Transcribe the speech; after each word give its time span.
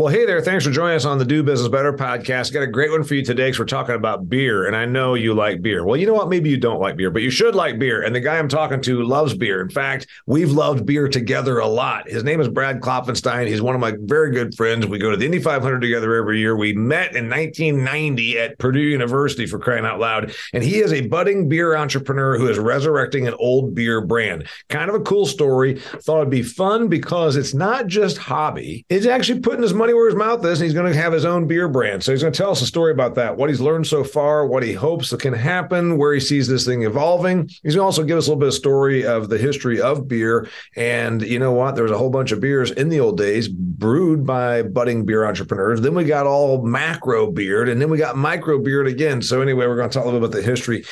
Well, 0.00 0.08
hey 0.08 0.24
there. 0.24 0.40
Thanks 0.40 0.64
for 0.64 0.70
joining 0.70 0.96
us 0.96 1.04
on 1.04 1.18
the 1.18 1.26
Do 1.26 1.42
Business 1.42 1.68
Better 1.68 1.92
podcast. 1.92 2.54
Got 2.54 2.62
a 2.62 2.66
great 2.66 2.90
one 2.90 3.04
for 3.04 3.14
you 3.14 3.22
today 3.22 3.48
because 3.48 3.58
we're 3.58 3.66
talking 3.66 3.94
about 3.94 4.30
beer. 4.30 4.66
And 4.66 4.74
I 4.74 4.86
know 4.86 5.12
you 5.12 5.34
like 5.34 5.60
beer. 5.60 5.84
Well, 5.84 5.98
you 5.98 6.06
know 6.06 6.14
what? 6.14 6.30
Maybe 6.30 6.48
you 6.48 6.56
don't 6.56 6.80
like 6.80 6.96
beer, 6.96 7.10
but 7.10 7.20
you 7.20 7.28
should 7.28 7.54
like 7.54 7.78
beer. 7.78 8.00
And 8.00 8.14
the 8.14 8.20
guy 8.20 8.38
I'm 8.38 8.48
talking 8.48 8.80
to 8.80 9.02
loves 9.02 9.34
beer. 9.34 9.60
In 9.60 9.68
fact, 9.68 10.06
we've 10.24 10.52
loved 10.52 10.86
beer 10.86 11.06
together 11.06 11.58
a 11.58 11.66
lot. 11.66 12.08
His 12.08 12.24
name 12.24 12.40
is 12.40 12.48
Brad 12.48 12.80
Klopfenstein. 12.80 13.46
He's 13.46 13.60
one 13.60 13.74
of 13.74 13.80
my 13.82 13.92
very 13.98 14.30
good 14.30 14.54
friends. 14.54 14.86
We 14.86 14.98
go 14.98 15.10
to 15.10 15.18
the 15.18 15.26
Indy 15.26 15.38
500 15.38 15.80
together 15.80 16.14
every 16.14 16.38
year. 16.38 16.56
We 16.56 16.72
met 16.72 17.14
in 17.14 17.28
1990 17.28 18.38
at 18.38 18.58
Purdue 18.58 18.80
University 18.80 19.44
for 19.44 19.58
crying 19.58 19.84
out 19.84 20.00
loud. 20.00 20.34
And 20.54 20.64
he 20.64 20.78
is 20.78 20.94
a 20.94 21.08
budding 21.08 21.46
beer 21.46 21.76
entrepreneur 21.76 22.38
who 22.38 22.48
is 22.48 22.58
resurrecting 22.58 23.28
an 23.28 23.34
old 23.34 23.74
beer 23.74 24.00
brand. 24.00 24.48
Kind 24.70 24.88
of 24.88 24.96
a 24.96 25.00
cool 25.00 25.26
story. 25.26 25.74
Thought 25.78 26.20
it'd 26.20 26.30
be 26.30 26.42
fun 26.42 26.88
because 26.88 27.36
it's 27.36 27.52
not 27.52 27.86
just 27.86 28.16
hobby, 28.16 28.86
it's 28.88 29.04
actually 29.04 29.40
putting 29.40 29.60
his 29.60 29.74
money 29.74 29.89
money 29.90 29.98
where 29.98 30.08
his 30.08 30.16
mouth 30.16 30.44
is, 30.44 30.60
and 30.60 30.64
he's 30.64 30.74
going 30.74 30.92
to 30.92 30.98
have 30.98 31.12
his 31.12 31.24
own 31.24 31.46
beer 31.46 31.68
brand. 31.68 32.02
So 32.02 32.12
he's 32.12 32.22
going 32.22 32.32
to 32.32 32.36
tell 32.36 32.50
us 32.50 32.62
a 32.62 32.66
story 32.66 32.92
about 32.92 33.14
that, 33.16 33.36
what 33.36 33.50
he's 33.50 33.60
learned 33.60 33.86
so 33.86 34.04
far, 34.04 34.46
what 34.46 34.62
he 34.62 34.72
hopes 34.72 35.14
can 35.16 35.32
happen, 35.32 35.98
where 35.98 36.14
he 36.14 36.20
sees 36.20 36.46
this 36.48 36.64
thing 36.64 36.82
evolving. 36.82 37.48
He's 37.62 37.74
going 37.74 37.82
to 37.82 37.82
also 37.82 38.04
give 38.04 38.18
us 38.18 38.26
a 38.26 38.30
little 38.30 38.40
bit 38.40 38.48
of 38.48 38.54
story 38.54 39.04
of 39.04 39.28
the 39.28 39.38
history 39.38 39.80
of 39.80 40.08
beer. 40.08 40.48
And 40.76 41.22
you 41.22 41.38
know 41.38 41.52
what? 41.52 41.74
There's 41.74 41.90
a 41.90 41.98
whole 41.98 42.10
bunch 42.10 42.32
of 42.32 42.40
beers 42.40 42.70
in 42.70 42.88
the 42.88 43.00
old 43.00 43.18
days 43.18 43.48
brewed 43.48 44.24
by 44.24 44.62
budding 44.62 45.04
beer 45.04 45.26
entrepreneurs. 45.26 45.80
Then 45.80 45.94
we 45.94 46.04
got 46.04 46.26
all 46.26 46.62
macro 46.62 47.30
beard, 47.30 47.68
and 47.68 47.80
then 47.80 47.90
we 47.90 47.98
got 47.98 48.16
micro 48.16 48.60
beard 48.60 48.86
again. 48.86 49.22
So 49.22 49.42
anyway, 49.42 49.66
we're 49.66 49.76
going 49.76 49.90
to 49.90 49.94
talk 49.94 50.04
a 50.04 50.06
little 50.06 50.20
bit 50.20 50.28
about 50.28 50.36
the 50.36 50.48
history. 50.48 50.84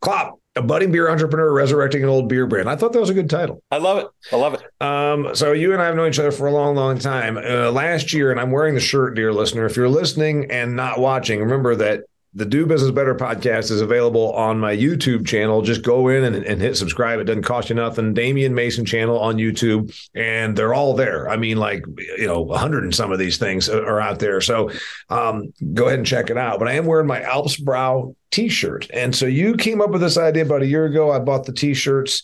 Klopp, 0.00 0.38
a 0.56 0.62
budding 0.62 0.90
beer 0.90 1.08
entrepreneur 1.08 1.52
resurrecting 1.52 2.02
an 2.02 2.08
old 2.08 2.28
beer 2.28 2.46
brand. 2.46 2.68
I 2.68 2.76
thought 2.76 2.92
that 2.92 3.00
was 3.00 3.10
a 3.10 3.14
good 3.14 3.30
title. 3.30 3.62
I 3.70 3.78
love 3.78 3.98
it. 3.98 4.08
I 4.32 4.36
love 4.36 4.54
it. 4.54 4.62
Um, 4.80 5.34
so 5.34 5.52
you 5.52 5.72
and 5.72 5.82
I 5.82 5.86
have 5.86 5.96
known 5.96 6.08
each 6.08 6.18
other 6.18 6.32
for 6.32 6.46
a 6.46 6.52
long, 6.52 6.74
long 6.74 6.98
time. 6.98 7.36
Uh, 7.36 7.70
last 7.70 8.12
year, 8.12 8.30
and 8.30 8.40
I'm 8.40 8.50
wearing 8.50 8.74
the 8.74 8.80
shirt, 8.80 9.14
dear 9.14 9.32
listener. 9.32 9.66
If 9.66 9.76
you're 9.76 9.88
listening 9.88 10.50
and 10.50 10.74
not 10.74 10.98
watching, 10.98 11.40
remember 11.40 11.76
that 11.76 12.04
the 12.36 12.44
Do 12.44 12.66
Business 12.66 12.90
Better 12.90 13.14
podcast 13.14 13.70
is 13.70 13.80
available 13.80 14.30
on 14.34 14.60
my 14.60 14.76
YouTube 14.76 15.26
channel. 15.26 15.62
Just 15.62 15.82
go 15.82 16.08
in 16.08 16.22
and, 16.22 16.44
and, 16.44 16.60
hit 16.60 16.76
subscribe. 16.76 17.18
It 17.18 17.24
doesn't 17.24 17.44
cost 17.44 17.70
you 17.70 17.74
nothing. 17.74 18.12
Damian 18.12 18.54
Mason 18.54 18.84
channel 18.84 19.18
on 19.18 19.36
YouTube, 19.36 19.96
and 20.14 20.54
they're 20.54 20.74
all 20.74 20.92
there. 20.92 21.30
I 21.30 21.38
mean, 21.38 21.56
like 21.56 21.82
you 22.18 22.26
know, 22.26 22.50
a 22.50 22.58
hundred 22.58 22.84
and 22.84 22.94
some 22.94 23.10
of 23.10 23.18
these 23.18 23.38
things 23.38 23.70
are 23.70 24.00
out 24.00 24.18
there. 24.18 24.42
So 24.42 24.70
um, 25.08 25.54
go 25.72 25.86
ahead 25.86 25.98
and 25.98 26.06
check 26.06 26.28
it 26.28 26.36
out. 26.36 26.58
But 26.58 26.68
I 26.68 26.72
am 26.72 26.84
wearing 26.84 27.06
my 27.06 27.20
Alpsbrau 27.20 28.14
T-shirt, 28.30 28.90
and 28.92 29.16
so 29.16 29.24
you 29.24 29.56
came 29.56 29.80
up 29.80 29.90
with 29.90 30.02
this 30.02 30.18
idea 30.18 30.44
about 30.44 30.60
a 30.60 30.66
year 30.66 30.84
ago. 30.84 31.10
I 31.10 31.20
bought 31.20 31.46
the 31.46 31.54
T-shirts. 31.54 32.20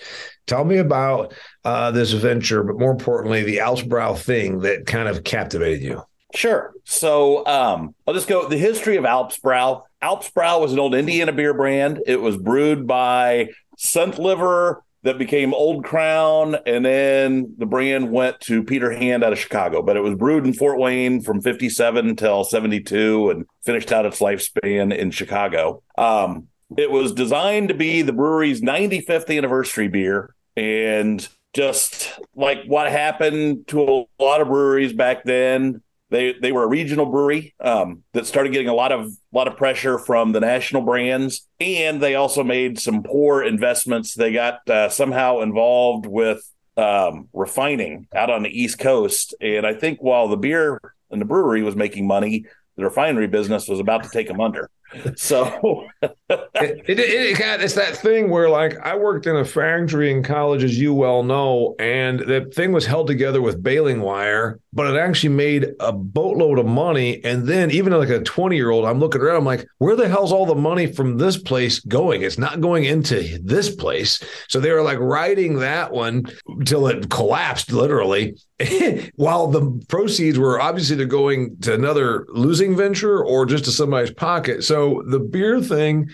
Tell 0.47 0.67
me 0.67 0.77
about 0.77 1.33
uh, 1.65 1.91
this 1.91 2.13
venture, 2.13 2.63
but 2.63 2.79
more 2.79 2.91
importantly, 2.91 3.45
the 3.45 3.59
Alpsbrau 3.59 4.19
thing 4.19 4.61
that 4.61 4.85
kind 4.85 5.09
of 5.09 5.25
captivated 5.25 5.83
you. 5.83 6.03
Sure. 6.35 6.73
So 6.85 7.47
um, 7.47 7.95
I'll 8.07 8.15
just 8.15 8.29
go 8.29 8.49
the 8.49 8.59
history 8.59 8.97
of 8.97 9.05
Alpsbrau. 9.05 9.85
Alpsbrau 10.03 10.61
was 10.61 10.73
an 10.73 10.79
old 10.79 10.95
Indiana 10.95 11.33
beer 11.33 11.55
brand. 11.55 12.01
It 12.07 12.21
was 12.21 12.37
brewed 12.37 12.87
by 12.87 13.51
Centlivre 13.79 14.83
that 15.05 15.19
became 15.19 15.53
Old 15.53 15.85
Crown, 15.85 16.57
and 16.67 16.85
then 16.85 17.55
the 17.59 17.67
brand 17.67 18.11
went 18.11 18.41
to 18.41 18.63
Peter 18.63 18.93
Hand 18.93 19.25
out 19.25 19.33
of 19.33 19.39
Chicago. 19.39 19.83
But 19.83 19.97
it 19.97 20.01
was 20.01 20.15
brewed 20.15 20.47
in 20.47 20.55
Fort 20.55 20.79
Wayne 20.79 21.21
from 21.21 21.41
57 21.41 22.09
until 22.09 22.45
72 22.45 23.31
and 23.31 23.47
finished 23.65 23.91
out 23.93 24.07
its 24.07 24.21
lifespan 24.21 24.97
in 24.97 25.11
Chicago. 25.11 25.83
Um, 25.99 26.49
it 26.77 26.91
was 26.91 27.13
designed 27.13 27.69
to 27.69 27.75
be 27.75 28.03
the 28.03 28.13
brewery's 28.13 28.61
95th 28.61 29.37
anniversary 29.37 29.89
beer. 29.89 30.35
And 30.57 31.27
just 31.53 32.19
like 32.35 32.65
what 32.67 32.91
happened 32.91 33.67
to 33.69 33.83
a 33.83 34.23
lot 34.23 34.41
of 34.41 34.49
breweries 34.49 34.93
back 34.93 35.25
then, 35.25 35.83
they 36.13 36.35
they 36.35 36.53
were 36.53 36.63
a 36.63 36.69
regional 36.69 37.07
brewery 37.07 37.55
um, 37.61 38.05
that 38.13 38.27
started 38.27 38.53
getting 38.53 38.69
a 38.69 38.75
lot 38.75 38.93
of 38.93 39.11
lot 39.33 39.49
of 39.49 39.57
pressure 39.57 39.99
from 39.99 40.33
the 40.33 40.41
national 40.41 40.83
brands, 40.83 41.49
and 41.59 42.01
they 42.01 42.15
also 42.15 42.45
made 42.45 42.79
some 42.79 43.03
poor 43.03 43.43
investments. 43.43 44.15
They 44.15 44.33
got 44.33 44.69
uh, 44.69 44.89
somehow 44.91 45.41
involved 45.41 46.07
with 46.07 46.49
um, 46.77 47.29
refining 47.33 48.07
out 48.15 48.31
on 48.31 48.43
the 48.43 48.51
East 48.51 48.79
Coast, 48.79 49.35
and 49.41 49.67
I 49.67 49.75
think 49.75 50.03
while 50.03 50.29
the 50.29 50.37
beer 50.37 50.81
and 51.11 51.21
the 51.21 51.27
brewery 51.27 51.63
was 51.63 51.75
making 51.75 52.07
money, 52.07 52.45
the 52.77 52.85
refinery 52.85 53.27
business 53.27 53.67
was 53.67 53.81
about 53.81 54.05
to 54.05 54.11
take 54.11 54.29
them 54.29 54.41
under. 54.41 54.71
So 55.17 55.87
it, 56.01 56.85
it, 56.87 56.99
it, 56.99 57.41
it's 57.41 57.75
that 57.75 57.97
thing 57.97 58.31
where 58.31 58.49
like 58.49 58.79
I 58.81 58.97
worked 58.97 59.27
in 59.27 59.37
a 59.37 59.45
factory 59.45 60.11
in 60.11 60.23
college, 60.23 60.65
as 60.65 60.79
you 60.79 60.95
well 60.95 61.23
know, 61.23 61.75
and 61.79 62.21
the 62.21 62.51
thing 62.55 62.73
was 62.73 62.87
held 62.87 63.07
together 63.07 63.41
with 63.41 63.63
baling 63.63 64.01
wire, 64.01 64.61
but 64.73 64.93
it 64.93 64.99
actually 64.99 65.31
made 65.31 65.69
a 65.81 65.93
boatload 65.93 66.59
of 66.59 66.67
money. 66.67 67.23
And 67.25 67.47
then 67.47 67.71
even 67.71 67.93
like 67.93 68.09
a 68.09 68.21
20 68.21 68.57
year 68.57 68.71
old, 68.71 68.85
I'm 68.85 68.99
looking 69.01 69.21
around, 69.21 69.37
I'm 69.37 69.45
like, 69.45 69.67
where 69.79 69.97
the 69.97 70.09
hell's 70.09 70.33
all 70.33 70.47
the 70.47 70.55
money 70.55 70.87
from 70.93 71.19
this 71.19 71.37
place 71.37 71.81
going? 71.81 72.23
It's 72.23 72.39
not 72.39 72.61
going 72.61 72.85
into 72.85 73.39
this 73.43 73.75
place. 73.75 74.23
So 74.49 74.61
they 74.61 74.73
were 74.73 74.83
like 74.83 74.99
riding 74.99 75.59
that 75.61 75.93
one 75.93 76.27
until 76.47 76.87
it 76.87 77.11
collapsed 77.11 77.73
literally. 77.73 78.37
While 79.17 79.49
the 79.49 79.85
proceeds 79.89 80.39
were 80.39 80.61
obviously 80.61 80.97
to 80.97 81.07
going 81.07 81.59
to 81.61 81.75
another 81.75 82.27
losing 82.29 82.77
venture 82.77 83.25
or 83.25 83.47
just 83.47 83.65
to 83.67 83.73
somebody's 83.73 84.13
pocket. 84.13 84.65
So 84.65 85.03
the 85.07 85.21
beer 85.21 85.61
thing, 85.61 86.11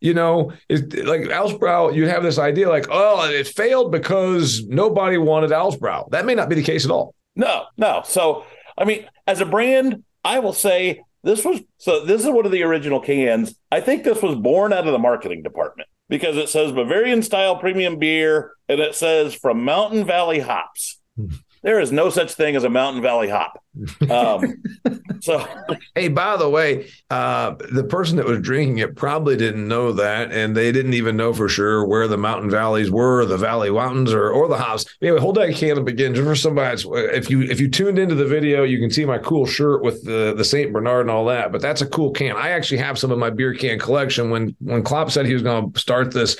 you 0.00 0.14
know, 0.14 0.52
it, 0.68 1.06
like 1.06 1.22
Alpsbrau, 1.22 1.94
you 1.94 2.08
have 2.08 2.22
this 2.22 2.38
idea 2.38 2.68
like, 2.68 2.86
oh, 2.90 3.28
it 3.28 3.46
failed 3.48 3.92
because 3.92 4.64
nobody 4.66 5.18
wanted 5.18 5.50
Alpsbrau. 5.50 6.10
That 6.10 6.26
may 6.26 6.34
not 6.34 6.48
be 6.48 6.54
the 6.54 6.62
case 6.62 6.84
at 6.84 6.90
all. 6.90 7.14
No, 7.36 7.64
no. 7.76 8.02
So, 8.04 8.44
I 8.76 8.84
mean, 8.84 9.06
as 9.26 9.40
a 9.40 9.46
brand, 9.46 10.04
I 10.24 10.38
will 10.40 10.52
say 10.52 11.02
this 11.24 11.44
was 11.44 11.60
so 11.78 12.04
this 12.04 12.22
is 12.22 12.30
one 12.30 12.46
of 12.46 12.52
the 12.52 12.62
original 12.62 13.00
cans. 13.00 13.54
I 13.70 13.80
think 13.80 14.04
this 14.04 14.22
was 14.22 14.36
born 14.36 14.72
out 14.72 14.86
of 14.86 14.92
the 14.92 14.98
marketing 14.98 15.42
department 15.42 15.88
because 16.08 16.36
it 16.36 16.48
says 16.48 16.72
Bavarian 16.72 17.22
style 17.22 17.56
premium 17.56 17.98
beer 17.98 18.52
and 18.68 18.80
it 18.80 18.94
says 18.94 19.34
from 19.34 19.64
Mountain 19.64 20.06
Valley 20.06 20.40
hops. 20.40 21.00
Hmm. 21.16 21.26
There 21.62 21.80
is 21.80 21.92
no 21.92 22.10
such 22.10 22.34
thing 22.34 22.56
as 22.56 22.64
a 22.64 22.70
Mountain 22.70 23.02
Valley 23.02 23.28
hop. 23.28 23.62
Um, 24.10 24.62
so, 25.20 25.46
hey, 25.94 26.08
by 26.08 26.36
the 26.36 26.48
way, 26.48 26.88
uh, 27.10 27.54
the 27.72 27.84
person 27.84 28.16
that 28.16 28.26
was 28.26 28.40
drinking 28.40 28.78
it 28.78 28.96
probably 28.96 29.36
didn't 29.36 29.66
know 29.66 29.92
that, 29.92 30.32
and 30.32 30.56
they 30.56 30.72
didn't 30.72 30.94
even 30.94 31.16
know 31.16 31.32
for 31.32 31.48
sure 31.48 31.84
where 31.86 32.08
the 32.08 32.16
mountain 32.16 32.50
valleys 32.50 32.90
were, 32.90 33.24
the 33.24 33.36
valley 33.36 33.70
mountains, 33.70 34.12
or 34.12 34.30
or 34.30 34.48
the 34.48 34.58
house. 34.58 34.84
Anyway, 35.02 35.20
hold 35.20 35.36
that 35.36 35.54
can 35.54 35.78
up 35.78 35.86
again, 35.86 36.14
just 36.14 36.26
for 36.26 36.34
somebody. 36.34 36.82
If 36.86 37.30
you 37.30 37.42
if 37.42 37.60
you 37.60 37.68
tuned 37.68 37.98
into 37.98 38.14
the 38.14 38.26
video, 38.26 38.64
you 38.64 38.78
can 38.78 38.90
see 38.90 39.04
my 39.04 39.18
cool 39.18 39.46
shirt 39.46 39.82
with 39.82 40.04
the 40.04 40.34
the 40.36 40.44
Saint 40.44 40.72
Bernard 40.72 41.02
and 41.02 41.10
all 41.10 41.24
that. 41.26 41.52
But 41.52 41.60
that's 41.60 41.80
a 41.80 41.86
cool 41.86 42.10
can. 42.10 42.36
I 42.36 42.50
actually 42.50 42.78
have 42.78 42.98
some 42.98 43.10
of 43.10 43.18
my 43.18 43.30
beer 43.30 43.54
can 43.54 43.78
collection. 43.78 44.30
When 44.30 44.54
when 44.60 44.82
Klopp 44.82 45.10
said 45.10 45.26
he 45.26 45.34
was 45.34 45.42
going 45.42 45.72
to 45.72 45.80
start 45.80 46.12
this 46.12 46.36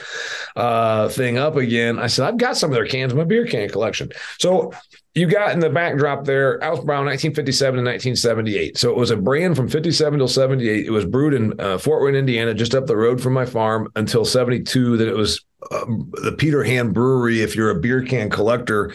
uh, 0.56 1.08
thing 1.08 1.38
up 1.38 1.56
again, 1.56 1.98
I 1.98 2.06
said 2.06 2.26
I've 2.26 2.38
got 2.38 2.56
some 2.56 2.70
of 2.70 2.74
their 2.74 2.86
cans 2.86 3.12
in 3.12 3.18
my 3.18 3.24
beer 3.24 3.46
can 3.46 3.68
collection. 3.68 4.10
So 4.38 4.72
you 5.18 5.26
got 5.26 5.52
in 5.52 5.58
the 5.58 5.70
backdrop 5.70 6.24
there, 6.24 6.58
Alpsbrau, 6.60 7.00
1957 7.28 7.76
to 7.76 7.82
1978. 7.82 8.78
So 8.78 8.90
it 8.90 8.96
was 8.96 9.10
a 9.10 9.16
brand 9.16 9.56
from 9.56 9.68
57 9.68 10.18
till 10.18 10.28
78. 10.28 10.86
It 10.86 10.90
was 10.90 11.04
brewed 11.04 11.34
in 11.34 11.58
uh, 11.60 11.78
Fort 11.78 12.02
Wayne, 12.02 12.14
Indiana, 12.14 12.54
just 12.54 12.74
up 12.74 12.86
the 12.86 12.96
road 12.96 13.20
from 13.20 13.32
my 13.32 13.44
farm 13.44 13.88
until 13.96 14.24
72. 14.24 14.96
That 14.96 15.08
it 15.08 15.16
was 15.16 15.44
um, 15.70 16.10
the 16.22 16.32
Peter 16.32 16.64
Hand 16.64 16.94
Brewery. 16.94 17.42
If 17.42 17.54
you're 17.54 17.70
a 17.70 17.80
beer 17.80 18.02
can 18.02 18.30
collector, 18.30 18.94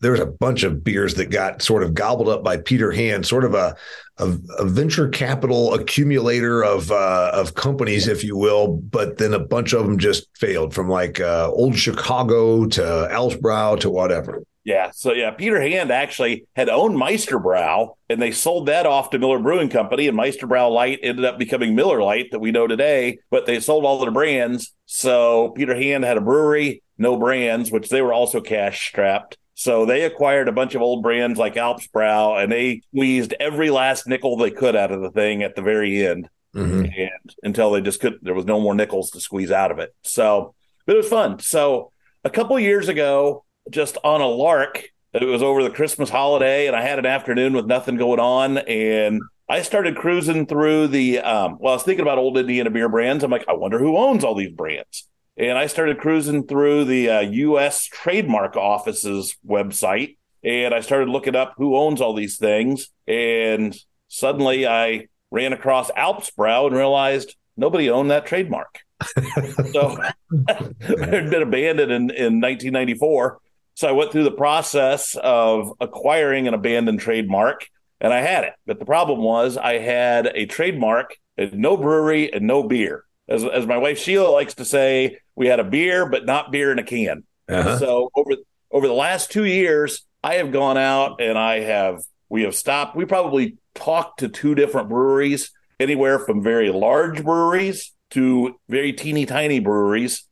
there's 0.00 0.20
a 0.20 0.26
bunch 0.26 0.62
of 0.62 0.82
beers 0.82 1.14
that 1.14 1.30
got 1.30 1.62
sort 1.62 1.82
of 1.82 1.94
gobbled 1.94 2.28
up 2.28 2.42
by 2.42 2.56
Peter 2.56 2.90
Hand, 2.90 3.26
sort 3.26 3.44
of 3.44 3.54
a 3.54 3.76
a, 4.18 4.36
a 4.58 4.64
venture 4.64 5.08
capital 5.08 5.74
accumulator 5.74 6.62
of 6.62 6.90
uh, 6.90 7.30
of 7.34 7.54
companies, 7.54 8.08
if 8.08 8.24
you 8.24 8.36
will. 8.36 8.76
But 8.76 9.18
then 9.18 9.34
a 9.34 9.38
bunch 9.38 9.72
of 9.72 9.84
them 9.84 9.98
just 9.98 10.28
failed, 10.36 10.72
from 10.72 10.88
like 10.88 11.20
uh, 11.20 11.50
Old 11.50 11.76
Chicago 11.76 12.66
to 12.66 13.08
Alpsbrau 13.10 13.78
to 13.80 13.90
whatever. 13.90 14.42
Yeah. 14.64 14.90
So 14.92 15.12
yeah, 15.12 15.30
Peter 15.30 15.60
Hand 15.60 15.90
actually 15.92 16.46
had 16.56 16.70
owned 16.70 16.96
Meisterbrau, 16.96 17.96
and 18.08 18.20
they 18.20 18.30
sold 18.30 18.66
that 18.66 18.86
off 18.86 19.10
to 19.10 19.18
Miller 19.18 19.38
Brewing 19.38 19.68
Company, 19.68 20.08
and 20.08 20.18
Meisterbrau 20.18 20.70
Light 20.70 21.00
ended 21.02 21.26
up 21.26 21.38
becoming 21.38 21.74
Miller 21.74 22.02
Lite 22.02 22.30
that 22.32 22.40
we 22.40 22.50
know 22.50 22.66
today. 22.66 23.18
But 23.30 23.44
they 23.44 23.60
sold 23.60 23.84
all 23.84 24.00
their 24.00 24.10
brands, 24.10 24.72
so 24.86 25.50
Peter 25.50 25.74
Hand 25.74 26.04
had 26.04 26.16
a 26.16 26.22
brewery, 26.22 26.82
no 26.96 27.18
brands, 27.18 27.70
which 27.70 27.90
they 27.90 28.00
were 28.00 28.14
also 28.14 28.40
cash 28.40 28.88
strapped. 28.88 29.36
So 29.54 29.86
they 29.86 30.02
acquired 30.02 30.48
a 30.48 30.52
bunch 30.52 30.74
of 30.74 30.82
old 30.82 31.02
brands 31.02 31.38
like 31.38 31.54
Alpsbrau, 31.54 32.42
and 32.42 32.50
they 32.50 32.80
squeezed 32.88 33.34
every 33.38 33.70
last 33.70 34.06
nickel 34.08 34.36
they 34.36 34.50
could 34.50 34.74
out 34.74 34.92
of 34.92 35.02
the 35.02 35.10
thing 35.10 35.42
at 35.42 35.54
the 35.54 35.62
very 35.62 36.04
end. 36.04 36.28
mm-hmm. 36.54 36.84
and 36.84 37.34
until 37.42 37.72
they 37.72 37.80
just 37.80 38.00
couldn't. 38.00 38.24
there 38.24 38.34
was 38.34 38.46
no 38.46 38.60
more 38.60 38.74
nickels 38.74 39.10
to 39.10 39.20
squeeze 39.20 39.50
out 39.50 39.70
of 39.70 39.78
it. 39.78 39.94
So, 40.02 40.54
but 40.86 40.94
it 40.94 40.98
was 40.98 41.08
fun. 41.08 41.38
So, 41.40 41.90
a 42.24 42.30
couple 42.30 42.58
years 42.58 42.88
ago, 42.88 43.44
just 43.70 43.98
on 44.04 44.20
a 44.20 44.26
lark, 44.26 44.84
it 45.12 45.24
was 45.24 45.42
over 45.42 45.62
the 45.62 45.70
Christmas 45.70 46.10
holiday, 46.10 46.66
and 46.66 46.74
I 46.74 46.82
had 46.82 46.98
an 46.98 47.06
afternoon 47.06 47.52
with 47.52 47.66
nothing 47.66 47.96
going 47.96 48.20
on, 48.20 48.58
and 48.58 49.22
I 49.48 49.62
started 49.62 49.96
cruising 49.96 50.46
through 50.46 50.88
the. 50.88 51.20
Um, 51.20 51.58
well, 51.60 51.72
I 51.72 51.76
was 51.76 51.82
thinking 51.84 52.02
about 52.02 52.18
old 52.18 52.36
Indiana 52.36 52.70
beer 52.70 52.88
brands. 52.88 53.22
I'm 53.22 53.30
like, 53.30 53.44
I 53.48 53.52
wonder 53.52 53.78
who 53.78 53.96
owns 53.96 54.24
all 54.24 54.34
these 54.34 54.52
brands. 54.52 55.08
And 55.36 55.58
I 55.58 55.66
started 55.66 55.98
cruising 55.98 56.46
through 56.46 56.84
the 56.84 57.10
uh, 57.10 57.20
U.S. 57.20 57.86
trademark 57.86 58.56
office's 58.56 59.36
website, 59.46 60.16
and 60.42 60.72
I 60.72 60.80
started 60.80 61.08
looking 61.08 61.36
up 61.36 61.54
who 61.56 61.76
owns 61.76 62.00
all 62.00 62.14
these 62.14 62.36
things. 62.36 62.90
And 63.06 63.76
suddenly, 64.08 64.66
I 64.66 65.08
ran 65.30 65.52
across 65.52 65.90
Alpsbrau 65.90 66.68
and 66.68 66.76
realized 66.76 67.34
nobody 67.56 67.90
owned 67.90 68.10
that 68.10 68.26
trademark. 68.26 68.80
so 69.72 69.98
it 70.30 71.08
had 71.08 71.30
been 71.30 71.42
abandoned 71.42 71.92
in, 71.92 72.02
in 72.10 72.40
1994. 72.40 73.38
So 73.74 73.88
I 73.88 73.92
went 73.92 74.12
through 74.12 74.24
the 74.24 74.30
process 74.30 75.16
of 75.16 75.72
acquiring 75.80 76.48
an 76.48 76.54
abandoned 76.54 77.00
trademark 77.00 77.66
and 78.00 78.12
I 78.12 78.20
had 78.20 78.44
it. 78.44 78.52
But 78.66 78.78
the 78.78 78.84
problem 78.84 79.20
was 79.20 79.56
I 79.56 79.78
had 79.78 80.26
a 80.34 80.44
trademark, 80.44 81.16
and 81.38 81.54
no 81.54 81.76
brewery 81.76 82.32
and 82.32 82.46
no 82.46 82.62
beer. 82.62 83.04
As, 83.28 83.44
as 83.44 83.66
my 83.66 83.78
wife 83.78 83.98
Sheila 83.98 84.28
likes 84.28 84.54
to 84.54 84.64
say, 84.64 85.18
we 85.34 85.46
had 85.46 85.58
a 85.58 85.64
beer, 85.64 86.06
but 86.06 86.26
not 86.26 86.52
beer 86.52 86.70
in 86.70 86.78
a 86.78 86.82
can. 86.82 87.24
Uh-huh. 87.48 87.78
So 87.78 88.10
over 88.14 88.32
over 88.70 88.86
the 88.86 88.92
last 88.92 89.30
two 89.30 89.44
years, 89.44 90.04
I 90.22 90.34
have 90.34 90.52
gone 90.52 90.76
out 90.76 91.20
and 91.20 91.38
I 91.38 91.60
have 91.60 92.02
we 92.28 92.42
have 92.42 92.54
stopped. 92.54 92.94
We 92.94 93.06
probably 93.06 93.56
talked 93.74 94.20
to 94.20 94.28
two 94.28 94.54
different 94.54 94.90
breweries, 94.90 95.50
anywhere 95.80 96.18
from 96.18 96.42
very 96.42 96.70
large 96.70 97.24
breweries 97.24 97.92
to 98.10 98.56
very 98.68 98.92
teeny 98.92 99.24
tiny 99.24 99.60
breweries. 99.60 100.24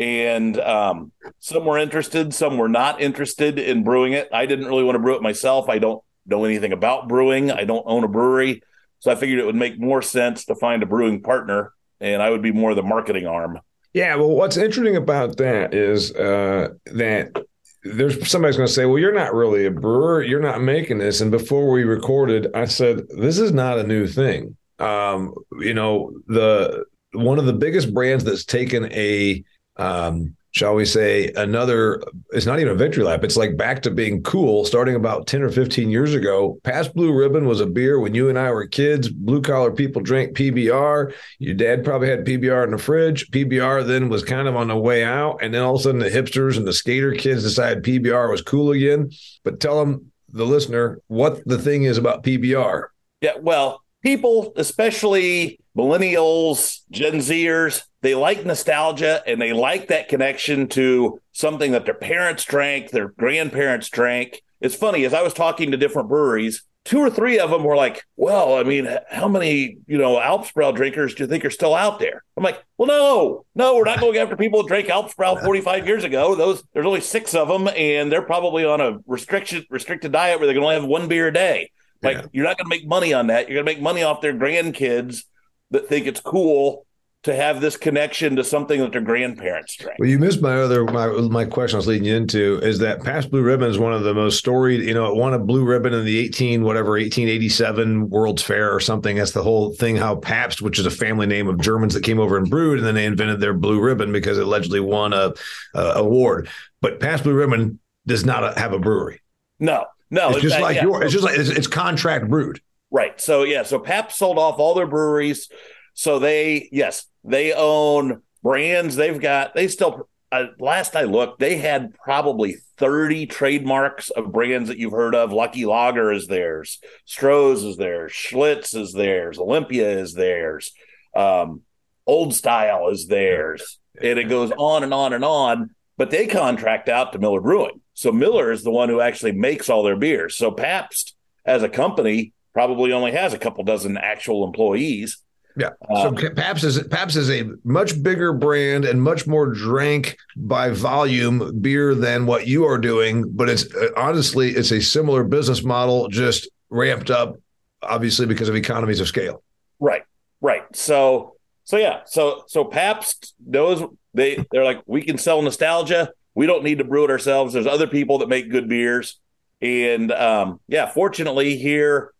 And 0.00 0.58
um, 0.58 1.12
some 1.40 1.66
were 1.66 1.76
interested, 1.76 2.32
some 2.32 2.56
were 2.56 2.70
not 2.70 3.02
interested 3.02 3.58
in 3.58 3.84
brewing 3.84 4.14
it. 4.14 4.30
I 4.32 4.46
didn't 4.46 4.64
really 4.64 4.82
want 4.82 4.96
to 4.96 4.98
brew 4.98 5.14
it 5.14 5.22
myself. 5.22 5.68
I 5.68 5.78
don't 5.78 6.02
know 6.24 6.46
anything 6.46 6.72
about 6.72 7.06
brewing. 7.06 7.50
I 7.50 7.64
don't 7.64 7.84
own 7.86 8.02
a 8.02 8.08
brewery. 8.08 8.62
So 9.00 9.10
I 9.10 9.14
figured 9.14 9.38
it 9.38 9.44
would 9.44 9.54
make 9.54 9.78
more 9.78 10.00
sense 10.00 10.46
to 10.46 10.54
find 10.54 10.82
a 10.82 10.86
brewing 10.86 11.20
partner 11.22 11.74
and 12.00 12.22
I 12.22 12.30
would 12.30 12.40
be 12.40 12.50
more 12.50 12.74
the 12.74 12.82
marketing 12.82 13.26
arm. 13.26 13.60
Yeah. 13.92 14.14
Well, 14.16 14.30
what's 14.30 14.56
interesting 14.56 14.96
about 14.96 15.36
that 15.36 15.74
is 15.74 16.14
uh, 16.14 16.68
that 16.86 17.36
there's 17.84 18.26
somebody's 18.26 18.56
going 18.56 18.68
to 18.68 18.72
say, 18.72 18.86
well, 18.86 18.98
you're 18.98 19.12
not 19.12 19.34
really 19.34 19.66
a 19.66 19.70
brewer. 19.70 20.22
You're 20.22 20.40
not 20.40 20.62
making 20.62 20.96
this. 20.96 21.20
And 21.20 21.30
before 21.30 21.70
we 21.70 21.84
recorded, 21.84 22.48
I 22.54 22.64
said, 22.64 23.02
this 23.10 23.38
is 23.38 23.52
not 23.52 23.78
a 23.78 23.86
new 23.86 24.06
thing. 24.06 24.56
Um, 24.78 25.34
you 25.58 25.74
know, 25.74 26.12
the 26.26 26.86
one 27.12 27.38
of 27.38 27.44
the 27.44 27.52
biggest 27.52 27.92
brands 27.92 28.24
that's 28.24 28.46
taken 28.46 28.90
a 28.92 29.44
um, 29.76 30.36
shall 30.52 30.74
we 30.74 30.84
say, 30.84 31.30
another, 31.36 32.02
it's 32.30 32.46
not 32.46 32.58
even 32.58 32.72
a 32.72 32.76
victory 32.76 33.04
lap. 33.04 33.22
It's 33.22 33.36
like 33.36 33.56
back 33.56 33.82
to 33.82 33.90
being 33.90 34.22
cool 34.22 34.64
starting 34.64 34.96
about 34.96 35.26
10 35.26 35.42
or 35.42 35.50
15 35.50 35.90
years 35.90 36.12
ago. 36.14 36.58
Pabst 36.64 36.94
Blue 36.94 37.12
Ribbon 37.12 37.46
was 37.46 37.60
a 37.60 37.66
beer 37.66 38.00
when 38.00 38.14
you 38.14 38.28
and 38.28 38.38
I 38.38 38.50
were 38.50 38.66
kids. 38.66 39.08
Blue 39.08 39.40
collar 39.40 39.70
people 39.70 40.02
drank 40.02 40.36
PBR. 40.36 41.14
Your 41.38 41.54
dad 41.54 41.84
probably 41.84 42.08
had 42.08 42.26
PBR 42.26 42.64
in 42.64 42.72
the 42.72 42.78
fridge. 42.78 43.30
PBR 43.30 43.86
then 43.86 44.08
was 44.08 44.24
kind 44.24 44.48
of 44.48 44.56
on 44.56 44.68
the 44.68 44.76
way 44.76 45.04
out. 45.04 45.38
And 45.40 45.54
then 45.54 45.62
all 45.62 45.74
of 45.74 45.80
a 45.80 45.82
sudden 45.84 46.00
the 46.00 46.10
hipsters 46.10 46.56
and 46.56 46.66
the 46.66 46.72
skater 46.72 47.12
kids 47.12 47.44
decided 47.44 47.84
PBR 47.84 48.30
was 48.30 48.42
cool 48.42 48.72
again. 48.72 49.10
But 49.44 49.60
tell 49.60 49.78
them, 49.78 50.10
the 50.32 50.46
listener, 50.46 51.00
what 51.08 51.44
the 51.46 51.58
thing 51.58 51.84
is 51.84 51.98
about 51.98 52.22
PBR. 52.22 52.84
Yeah, 53.20 53.32
well, 53.40 53.82
people, 54.02 54.52
especially 54.56 55.60
millennials, 55.76 56.80
Gen 56.90 57.14
Zers, 57.14 57.82
they 58.02 58.14
like 58.14 58.44
nostalgia 58.44 59.22
and 59.26 59.40
they 59.40 59.52
like 59.52 59.88
that 59.88 60.08
connection 60.08 60.68
to 60.68 61.20
something 61.32 61.72
that 61.72 61.84
their 61.84 61.94
parents 61.94 62.44
drank, 62.44 62.90
their 62.90 63.08
grandparents 63.08 63.88
drank. 63.88 64.42
It's 64.60 64.74
funny, 64.74 65.04
as 65.04 65.14
I 65.14 65.22
was 65.22 65.34
talking 65.34 65.70
to 65.70 65.76
different 65.76 66.08
breweries, 66.08 66.62
two 66.84 66.98
or 66.98 67.10
three 67.10 67.38
of 67.38 67.50
them 67.50 67.64
were 67.64 67.76
like, 67.76 68.04
Well, 68.16 68.56
I 68.56 68.62
mean, 68.62 68.88
how 69.10 69.28
many, 69.28 69.78
you 69.86 69.98
know, 69.98 70.16
Alpsbrau 70.16 70.74
drinkers 70.74 71.14
do 71.14 71.24
you 71.24 71.28
think 71.28 71.44
are 71.44 71.50
still 71.50 71.74
out 71.74 71.98
there? 71.98 72.24
I'm 72.36 72.44
like, 72.44 72.62
Well, 72.78 72.88
no, 72.88 73.44
no, 73.54 73.76
we're 73.76 73.84
not 73.84 74.00
going 74.00 74.18
after 74.18 74.36
people 74.36 74.62
who 74.62 74.68
drank 74.68 74.88
Alpsbrau 74.88 75.44
45 75.44 75.86
years 75.86 76.04
ago. 76.04 76.34
Those 76.34 76.62
there's 76.72 76.86
only 76.86 77.00
six 77.00 77.34
of 77.34 77.48
them, 77.48 77.68
and 77.68 78.10
they're 78.10 78.22
probably 78.22 78.64
on 78.64 78.80
a 78.80 78.98
restriction 79.06 79.64
restricted 79.70 80.12
diet 80.12 80.38
where 80.38 80.46
they 80.46 80.54
can 80.54 80.62
only 80.62 80.74
have 80.74 80.84
one 80.84 81.08
beer 81.08 81.28
a 81.28 81.32
day. 81.32 81.70
Like, 82.02 82.16
yeah. 82.16 82.26
you're 82.32 82.44
not 82.44 82.56
going 82.56 82.64
to 82.66 82.76
make 82.76 82.86
money 82.86 83.12
on 83.12 83.26
that. 83.28 83.48
You're 83.48 83.62
going 83.62 83.66
to 83.66 83.72
make 83.72 83.82
money 83.82 84.02
off 84.02 84.20
their 84.20 84.32
grandkids 84.32 85.24
that 85.70 85.88
think 85.88 86.06
it's 86.06 86.20
cool 86.20 86.86
to 87.22 87.36
have 87.36 87.60
this 87.60 87.76
connection 87.76 88.36
to 88.36 88.42
something 88.42 88.80
that 88.80 88.92
their 88.92 89.02
grandparents 89.02 89.76
drank. 89.76 89.98
Well, 89.98 90.08
you 90.08 90.18
missed 90.18 90.40
my 90.40 90.54
other 90.54 90.84
my 90.86 91.08
my 91.08 91.44
question 91.44 91.76
I 91.76 91.78
was 91.78 91.86
leading 91.86 92.06
you 92.06 92.16
into 92.16 92.58
is 92.62 92.78
that 92.78 93.02
Pabst 93.02 93.30
Blue 93.30 93.42
Ribbon 93.42 93.68
is 93.68 93.78
one 93.78 93.92
of 93.92 94.04
the 94.04 94.14
most 94.14 94.38
storied. 94.38 94.80
You 94.80 94.94
know, 94.94 95.06
it 95.12 95.16
won 95.16 95.34
a 95.34 95.38
blue 95.38 95.66
ribbon 95.66 95.92
in 95.92 96.06
the 96.06 96.18
eighteen 96.18 96.64
whatever 96.64 96.96
eighteen 96.96 97.28
eighty 97.28 97.50
seven 97.50 98.08
World's 98.08 98.40
Fair 98.40 98.74
or 98.74 98.80
something. 98.80 99.16
That's 99.16 99.32
the 99.32 99.42
whole 99.42 99.74
thing. 99.74 99.96
How 99.96 100.16
Pabst, 100.16 100.62
which 100.62 100.78
is 100.78 100.86
a 100.86 100.90
family 100.90 101.26
name 101.26 101.46
of 101.46 101.60
Germans 101.60 101.92
that 101.92 102.04
came 102.04 102.18
over 102.18 102.38
and 102.38 102.48
brewed, 102.48 102.78
and 102.78 102.86
then 102.86 102.94
they 102.94 103.04
invented 103.04 103.38
their 103.38 103.54
blue 103.54 103.82
ribbon 103.82 104.12
because 104.12 104.38
it 104.38 104.44
allegedly 104.44 104.80
won 104.80 105.12
a, 105.12 105.34
a 105.74 105.82
award. 105.96 106.48
But 106.80 107.00
Pabst 107.00 107.24
Blue 107.24 107.34
Ribbon 107.34 107.80
does 108.06 108.24
not 108.24 108.56
have 108.56 108.72
a 108.72 108.78
brewery. 108.78 109.20
No, 109.58 109.84
no, 110.10 110.30
it's 110.30 110.42
just 110.42 110.60
like 110.60 110.76
yeah. 110.76 110.82
your. 110.82 111.02
It's 111.02 111.12
just 111.12 111.24
like 111.24 111.38
it's, 111.38 111.48
it's 111.48 111.66
contract 111.66 112.28
brewed. 112.28 112.60
Right. 112.90 113.20
So 113.20 113.44
yeah. 113.44 113.62
So 113.62 113.78
Pabst 113.78 114.18
sold 114.18 114.38
off 114.38 114.58
all 114.58 114.74
their 114.74 114.86
breweries. 114.86 115.48
So 115.94 116.18
they 116.18 116.68
yes 116.72 117.06
they 117.24 117.52
own 117.52 118.22
brands. 118.42 118.96
They've 118.96 119.20
got, 119.20 119.54
they 119.54 119.68
still, 119.68 120.08
uh, 120.32 120.46
last 120.58 120.96
I 120.96 121.02
looked, 121.02 121.40
they 121.40 121.56
had 121.56 121.94
probably 121.94 122.56
30 122.78 123.26
trademarks 123.26 124.10
of 124.10 124.32
brands 124.32 124.68
that 124.68 124.78
you've 124.78 124.92
heard 124.92 125.14
of. 125.14 125.32
Lucky 125.32 125.66
Lager 125.66 126.12
is 126.12 126.26
theirs, 126.26 126.80
Stroh's 127.06 127.64
is 127.64 127.76
theirs, 127.76 128.12
Schlitz 128.12 128.74
is 128.74 128.92
theirs, 128.92 129.38
Olympia 129.38 129.90
is 129.98 130.14
theirs, 130.14 130.72
um, 131.14 131.62
Old 132.06 132.34
Style 132.34 132.88
is 132.88 133.06
theirs. 133.06 133.78
And 134.00 134.18
it 134.18 134.28
goes 134.28 134.52
on 134.56 134.82
and 134.84 134.94
on 134.94 135.12
and 135.12 135.24
on. 135.24 135.74
But 136.00 136.10
they 136.10 136.26
contract 136.26 136.88
out 136.88 137.12
to 137.12 137.18
Miller 137.18 137.42
Brewing. 137.42 137.82
So 137.92 138.10
Miller 138.10 138.50
is 138.50 138.62
the 138.62 138.70
one 138.70 138.88
who 138.88 139.02
actually 139.02 139.32
makes 139.32 139.68
all 139.68 139.82
their 139.82 139.96
beers. 139.96 140.34
So 140.34 140.50
Pabst, 140.50 141.14
as 141.44 141.62
a 141.62 141.68
company, 141.68 142.32
probably 142.54 142.90
only 142.90 143.12
has 143.12 143.34
a 143.34 143.38
couple 143.38 143.64
dozen 143.64 143.98
actual 143.98 144.46
employees 144.46 145.22
yeah. 145.56 145.70
Um, 145.94 146.16
so 146.16 146.30
Pabst 146.30 146.64
is 146.64 146.82
Pabst 146.88 147.16
is 147.16 147.28
a 147.28 147.50
much 147.64 148.02
bigger 148.02 148.32
brand 148.32 148.86
and 148.86 149.02
much 149.02 149.26
more 149.26 149.52
drank 149.52 150.16
by 150.34 150.70
volume 150.70 151.60
beer 151.60 151.94
than 151.94 152.24
what 152.24 152.46
you 152.46 152.64
are 152.64 152.78
doing, 152.78 153.30
but 153.30 153.50
it's 153.50 153.66
uh, 153.74 153.88
honestly 153.94 154.52
it's 154.52 154.70
a 154.70 154.80
similar 154.80 155.22
business 155.22 155.62
model 155.62 156.08
just 156.08 156.48
ramped 156.70 157.10
up 157.10 157.36
obviously 157.82 158.24
because 158.24 158.48
of 158.48 158.54
economies 158.54 159.00
of 159.00 159.08
scale. 159.08 159.42
Right. 159.80 160.04
Right. 160.40 160.62
So 160.72 161.36
so 161.64 161.76
yeah, 161.76 162.00
so 162.06 162.44
so 162.46 162.64
Pabst 162.64 163.34
knows 163.46 163.82
they 164.14 164.44
they're 164.50 164.64
like 164.64 164.82
we 164.86 165.02
can 165.02 165.18
sell 165.18 165.42
nostalgia. 165.42 166.12
We 166.34 166.46
don't 166.46 166.64
need 166.64 166.78
to 166.78 166.84
brew 166.84 167.04
it 167.04 167.10
ourselves. 167.10 167.52
There's 167.52 167.66
other 167.66 167.86
people 167.86 168.18
that 168.18 168.28
make 168.28 168.50
good 168.50 168.68
beers. 168.68 169.18
And 169.60 170.10
um 170.12 170.60
yeah, 170.68 170.86
fortunately 170.86 171.56
here 171.56 172.12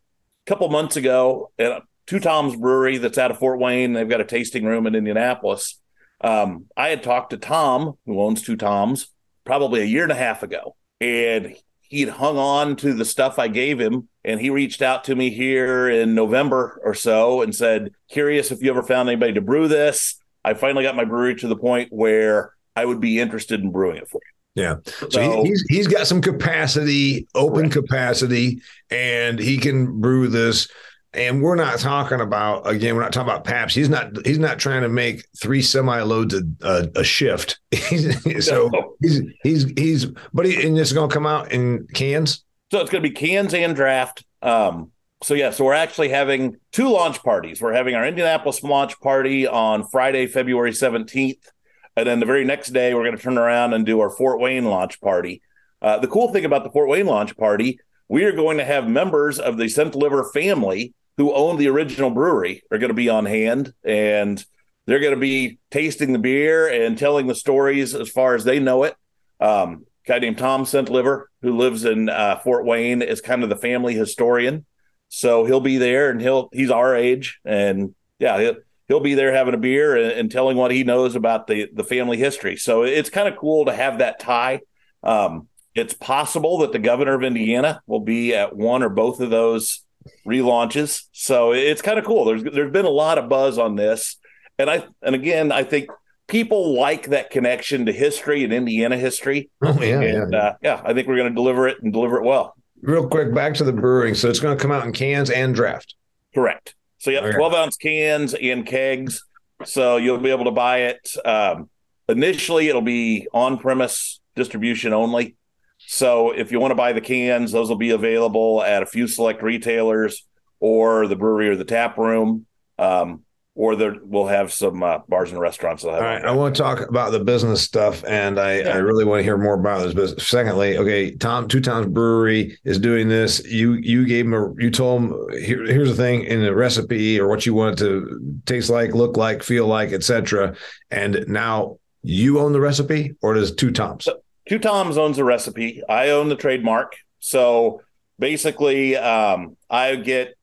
a 0.46 0.50
couple 0.50 0.68
months 0.68 0.96
ago, 0.96 1.50
and 1.58 1.82
Two 2.06 2.18
Tom's 2.18 2.56
Brewery 2.56 2.98
that's 2.98 3.18
out 3.18 3.30
of 3.30 3.38
Fort 3.38 3.60
Wayne. 3.60 3.92
They've 3.92 4.08
got 4.08 4.20
a 4.20 4.24
tasting 4.24 4.64
room 4.64 4.86
in 4.88 4.96
Indianapolis. 4.96 5.78
Um, 6.20 6.66
I 6.76 6.88
had 6.88 7.04
talked 7.04 7.30
to 7.30 7.36
Tom, 7.36 7.98
who 8.04 8.20
owns 8.20 8.42
Two 8.42 8.56
Tom's, 8.56 9.06
probably 9.44 9.80
a 9.80 9.84
year 9.84 10.02
and 10.02 10.12
a 10.12 10.16
half 10.16 10.42
ago, 10.42 10.74
and 11.00 11.54
he'd 11.82 12.08
hung 12.08 12.36
on 12.36 12.76
to 12.76 12.94
the 12.94 13.04
stuff 13.04 13.38
I 13.38 13.48
gave 13.48 13.78
him. 13.78 14.08
And 14.24 14.40
he 14.40 14.50
reached 14.50 14.82
out 14.82 15.04
to 15.04 15.14
me 15.14 15.30
here 15.30 15.88
in 15.88 16.14
November 16.14 16.80
or 16.84 16.94
so 16.94 17.42
and 17.42 17.54
said, 17.54 17.92
Curious 18.08 18.50
if 18.50 18.62
you 18.62 18.70
ever 18.70 18.82
found 18.82 19.08
anybody 19.08 19.34
to 19.34 19.40
brew 19.40 19.68
this. 19.68 20.19
I 20.44 20.54
finally 20.54 20.84
got 20.84 20.96
my 20.96 21.04
brewery 21.04 21.34
to 21.36 21.48
the 21.48 21.56
point 21.56 21.92
where 21.92 22.52
I 22.76 22.84
would 22.84 23.00
be 23.00 23.18
interested 23.18 23.60
in 23.60 23.70
brewing 23.70 23.96
it 23.96 24.08
for 24.08 24.20
you. 24.24 24.62
Yeah. 24.62 24.76
So, 24.84 25.08
so 25.10 25.44
he's 25.44 25.64
he's 25.68 25.86
got 25.86 26.06
some 26.06 26.20
capacity, 26.20 27.28
open 27.34 27.70
capacity, 27.70 28.60
and 28.90 29.38
he 29.38 29.58
can 29.58 30.00
brew 30.00 30.28
this 30.28 30.68
and 31.12 31.42
we're 31.42 31.56
not 31.56 31.78
talking 31.78 32.20
about 32.20 32.68
again. 32.68 32.94
We're 32.94 33.02
not 33.02 33.12
talking 33.12 33.30
about 33.30 33.44
Pabst. 33.44 33.74
He's 33.74 33.88
not. 33.88 34.24
He's 34.24 34.38
not 34.38 34.58
trying 34.58 34.82
to 34.82 34.88
make 34.88 35.26
three 35.40 35.62
semi 35.62 36.00
loads 36.02 36.34
a, 36.34 36.42
a, 36.62 37.00
a 37.00 37.04
shift. 37.04 37.58
so 38.40 38.68
no. 38.72 38.94
he's 39.00 39.22
he's 39.42 39.64
he's. 39.76 40.06
But 40.32 40.46
he, 40.46 40.66
and 40.66 40.78
it's 40.78 40.92
going 40.92 41.08
to 41.08 41.12
come 41.14 41.26
out 41.26 41.50
in 41.52 41.86
cans. 41.94 42.44
So 42.70 42.80
it's 42.80 42.90
going 42.90 43.02
to 43.02 43.08
be 43.08 43.14
cans 43.14 43.54
and 43.54 43.74
draft. 43.74 44.24
Um, 44.40 44.92
so 45.22 45.34
yeah, 45.34 45.50
so 45.50 45.64
we're 45.64 45.74
actually 45.74 46.08
having 46.08 46.56
two 46.72 46.88
launch 46.88 47.22
parties. 47.22 47.60
We're 47.60 47.74
having 47.74 47.94
our 47.94 48.06
Indianapolis 48.06 48.62
launch 48.62 48.98
party 49.00 49.46
on 49.46 49.86
Friday, 49.88 50.26
February 50.26 50.72
seventeenth, 50.72 51.50
and 51.96 52.06
then 52.06 52.20
the 52.20 52.26
very 52.26 52.44
next 52.44 52.70
day 52.70 52.94
we're 52.94 53.04
going 53.04 53.16
to 53.16 53.22
turn 53.22 53.38
around 53.38 53.74
and 53.74 53.84
do 53.84 54.00
our 54.00 54.10
Fort 54.10 54.40
Wayne 54.40 54.64
launch 54.64 55.00
party. 55.00 55.42
Uh, 55.82 55.98
the 55.98 56.08
cool 56.08 56.32
thing 56.32 56.44
about 56.44 56.64
the 56.64 56.70
Fort 56.70 56.88
Wayne 56.88 57.06
launch 57.06 57.36
party, 57.36 57.78
we 58.08 58.24
are 58.24 58.32
going 58.32 58.58
to 58.58 58.64
have 58.64 58.88
members 58.88 59.38
of 59.38 59.56
the 59.56 59.68
Centlivre 59.68 60.30
family 60.32 60.94
who 61.16 61.34
own 61.34 61.58
the 61.58 61.68
original 61.68 62.10
brewery 62.10 62.62
are 62.70 62.78
going 62.78 62.88
to 62.88 62.94
be 62.94 63.08
on 63.08 63.26
hand 63.26 63.72
and 63.84 64.44
they're 64.86 65.00
going 65.00 65.14
to 65.14 65.20
be 65.20 65.58
tasting 65.70 66.12
the 66.12 66.18
beer 66.18 66.66
and 66.66 66.98
telling 66.98 67.26
the 67.26 67.34
stories 67.34 67.94
as 67.94 68.08
far 68.08 68.34
as 68.34 68.44
they 68.44 68.58
know 68.58 68.84
it. 68.84 68.96
Um, 69.38 69.86
guy 70.06 70.18
named 70.18 70.38
Tom 70.38 70.64
Centlivre, 70.64 71.26
who 71.42 71.56
lives 71.56 71.84
in 71.84 72.08
uh, 72.08 72.40
Fort 72.40 72.64
Wayne, 72.64 73.02
is 73.02 73.20
kind 73.20 73.42
of 73.42 73.48
the 73.48 73.56
family 73.56 73.94
historian. 73.94 74.66
So 75.10 75.44
he'll 75.44 75.60
be 75.60 75.76
there 75.76 76.08
and 76.10 76.20
he'll 76.20 76.48
he's 76.52 76.70
our 76.70 76.96
age 76.96 77.40
and 77.44 77.94
yeah, 78.18 78.38
he'll, 78.40 78.56
he'll 78.88 79.00
be 79.00 79.14
there 79.14 79.34
having 79.34 79.54
a 79.54 79.58
beer 79.58 79.96
and, 79.96 80.12
and, 80.12 80.30
telling 80.30 80.56
what 80.56 80.70
he 80.70 80.84
knows 80.84 81.16
about 81.16 81.46
the 81.48 81.68
the 81.74 81.84
family 81.84 82.16
history. 82.16 82.56
So 82.56 82.84
it's 82.84 83.10
kind 83.10 83.28
of 83.28 83.36
cool 83.36 83.64
to 83.66 83.74
have 83.74 83.98
that 83.98 84.20
tie. 84.20 84.60
Um, 85.02 85.48
it's 85.74 85.94
possible 85.94 86.58
that 86.58 86.72
the 86.72 86.78
governor 86.78 87.14
of 87.14 87.24
Indiana 87.24 87.82
will 87.86 88.00
be 88.00 88.34
at 88.34 88.56
one 88.56 88.82
or 88.82 88.88
both 88.88 89.20
of 89.20 89.30
those 89.30 89.84
relaunches. 90.26 91.04
So 91.12 91.52
it's 91.52 91.82
kind 91.82 91.98
of 91.98 92.04
cool. 92.04 92.24
There's 92.24 92.44
there's 92.44 92.72
been 92.72 92.86
a 92.86 92.90
lot 92.90 93.18
of 93.18 93.28
buzz 93.28 93.58
on 93.58 93.74
this, 93.74 94.16
and 94.58 94.70
I 94.70 94.86
and 95.02 95.14
again 95.16 95.50
I 95.50 95.64
think 95.64 95.90
people 96.28 96.78
like 96.78 97.08
that 97.08 97.30
connection 97.30 97.86
to 97.86 97.92
history 97.92 98.44
and 98.44 98.52
Indiana 98.52 98.96
history. 98.96 99.50
Oh 99.62 99.82
yeah, 99.82 100.00
and, 100.00 100.32
yeah. 100.32 100.38
Uh, 100.38 100.54
yeah. 100.62 100.82
I 100.84 100.94
think 100.94 101.08
we're 101.08 101.16
going 101.16 101.30
to 101.30 101.34
deliver 101.34 101.68
it 101.68 101.82
and 101.82 101.92
deliver 101.92 102.18
it 102.18 102.24
well. 102.24 102.54
Real 102.82 103.08
quick, 103.08 103.34
back 103.34 103.54
to 103.54 103.64
the 103.64 103.72
brewing. 103.72 104.14
So 104.14 104.28
it's 104.28 104.40
going 104.40 104.56
to 104.56 104.60
come 104.60 104.72
out 104.72 104.86
in 104.86 104.92
cans 104.92 105.30
and 105.30 105.54
draft. 105.54 105.94
Correct. 106.34 106.74
So 106.98 107.10
have 107.12 107.24
okay. 107.24 107.36
12 107.36 107.54
ounce 107.54 107.76
cans 107.76 108.34
and 108.34 108.64
kegs. 108.64 109.22
So 109.64 109.96
you'll 109.96 110.18
be 110.18 110.30
able 110.30 110.44
to 110.44 110.50
buy 110.50 110.82
it. 110.82 111.10
Um, 111.24 111.68
initially, 112.08 112.68
it'll 112.68 112.82
be 112.82 113.28
on 113.32 113.58
premise 113.58 114.20
distribution 114.34 114.92
only. 114.92 115.36
So 115.78 116.30
if 116.30 116.52
you 116.52 116.60
want 116.60 116.70
to 116.72 116.76
buy 116.76 116.92
the 116.92 117.00
cans, 117.00 117.52
those 117.52 117.68
will 117.68 117.76
be 117.76 117.90
available 117.90 118.62
at 118.62 118.82
a 118.82 118.86
few 118.86 119.06
select 119.06 119.42
retailers 119.42 120.26
or 120.60 121.06
the 121.06 121.16
brewery 121.16 121.48
or 121.48 121.56
the 121.56 121.64
tap 121.64 121.98
room. 121.98 122.46
Um, 122.78 123.24
or 123.60 123.76
there 123.76 123.96
we'll 124.02 124.26
have 124.26 124.50
some 124.50 124.82
uh, 124.82 125.00
bars 125.06 125.30
and 125.30 125.38
restaurants. 125.38 125.84
All 125.84 126.00
right, 126.00 126.24
I 126.24 126.30
want 126.30 126.56
to 126.56 126.62
talk 126.62 126.80
about 126.88 127.12
the 127.12 127.20
business 127.20 127.60
stuff, 127.60 128.02
and 128.08 128.40
I, 128.40 128.60
yeah. 128.60 128.70
I 128.70 128.76
really 128.76 129.04
want 129.04 129.18
to 129.18 129.22
hear 129.22 129.36
more 129.36 129.52
about 129.52 129.82
this 129.82 129.92
business. 129.92 130.26
Secondly, 130.26 130.78
okay, 130.78 131.14
Tom 131.14 131.46
Two 131.46 131.60
Toms 131.60 131.88
Brewery 131.88 132.58
is 132.64 132.78
doing 132.78 133.10
this. 133.10 133.44
You 133.44 133.74
you 133.74 134.06
gave 134.06 134.24
him 134.24 134.32
a 134.32 134.54
you 134.56 134.70
told 134.70 135.02
him 135.02 135.28
here, 135.32 135.66
here's 135.66 135.90
the 135.90 135.94
thing 135.94 136.24
in 136.24 136.40
the 136.40 136.54
recipe 136.54 137.20
or 137.20 137.28
what 137.28 137.44
you 137.44 137.52
want 137.52 137.78
it 137.78 137.84
to 137.84 138.40
taste 138.46 138.70
like, 138.70 138.94
look 138.94 139.18
like, 139.18 139.42
feel 139.42 139.66
like, 139.66 139.92
etc. 139.92 140.56
And 140.90 141.26
now 141.28 141.76
you 142.02 142.38
own 142.38 142.54
the 142.54 142.60
recipe, 142.60 143.14
or 143.20 143.34
does 143.34 143.54
Two 143.54 143.72
Toms? 143.72 144.08
Two 144.48 144.58
Toms 144.58 144.96
owns 144.96 145.18
the 145.18 145.24
recipe. 145.24 145.82
I 145.86 146.08
own 146.08 146.30
the 146.30 146.34
trademark. 146.34 146.96
So 147.18 147.82
basically, 148.18 148.96
um, 148.96 149.58
I 149.68 149.96
get 149.96 150.34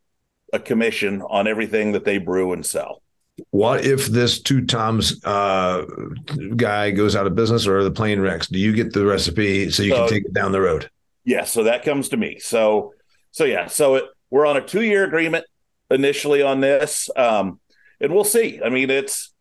a 0.53 0.59
commission 0.59 1.23
on 1.23 1.47
everything 1.47 1.93
that 1.93 2.05
they 2.05 2.19
brew 2.19 2.53
and 2.53 2.63
sell 2.63 3.01
what 3.51 3.85
if 3.85 4.07
this 4.07 4.41
two 4.41 4.65
toms 4.65 5.23
uh, 5.23 5.85
guy 6.55 6.91
goes 6.91 7.15
out 7.15 7.27
of 7.27 7.35
business 7.35 7.67
or 7.67 7.83
the 7.83 7.91
plane 7.91 8.19
wrecks? 8.19 8.47
Do 8.47 8.59
you 8.59 8.73
get 8.73 8.93
the 8.93 9.05
recipe 9.05 9.69
so 9.69 9.83
you 9.83 9.91
so, 9.91 9.97
can 9.99 10.09
take 10.09 10.25
it 10.25 10.33
down 10.33 10.51
the 10.51 10.61
road? 10.61 10.89
Yeah, 11.23 11.43
so 11.43 11.63
that 11.63 11.83
comes 11.83 12.09
to 12.09 12.17
me. 12.17 12.39
So, 12.39 12.93
so 13.31 13.43
yeah, 13.43 13.67
so 13.67 13.95
it, 13.95 14.05
we're 14.29 14.45
on 14.45 14.57
a 14.57 14.61
two 14.61 14.81
year 14.81 15.03
agreement 15.03 15.45
initially 15.91 16.41
on 16.41 16.61
this, 16.61 17.09
um, 17.15 17.59
and 18.01 18.13
we'll 18.13 18.23
see. 18.23 18.59
I 18.63 18.69
mean, 18.69 18.89
it's 18.89 19.33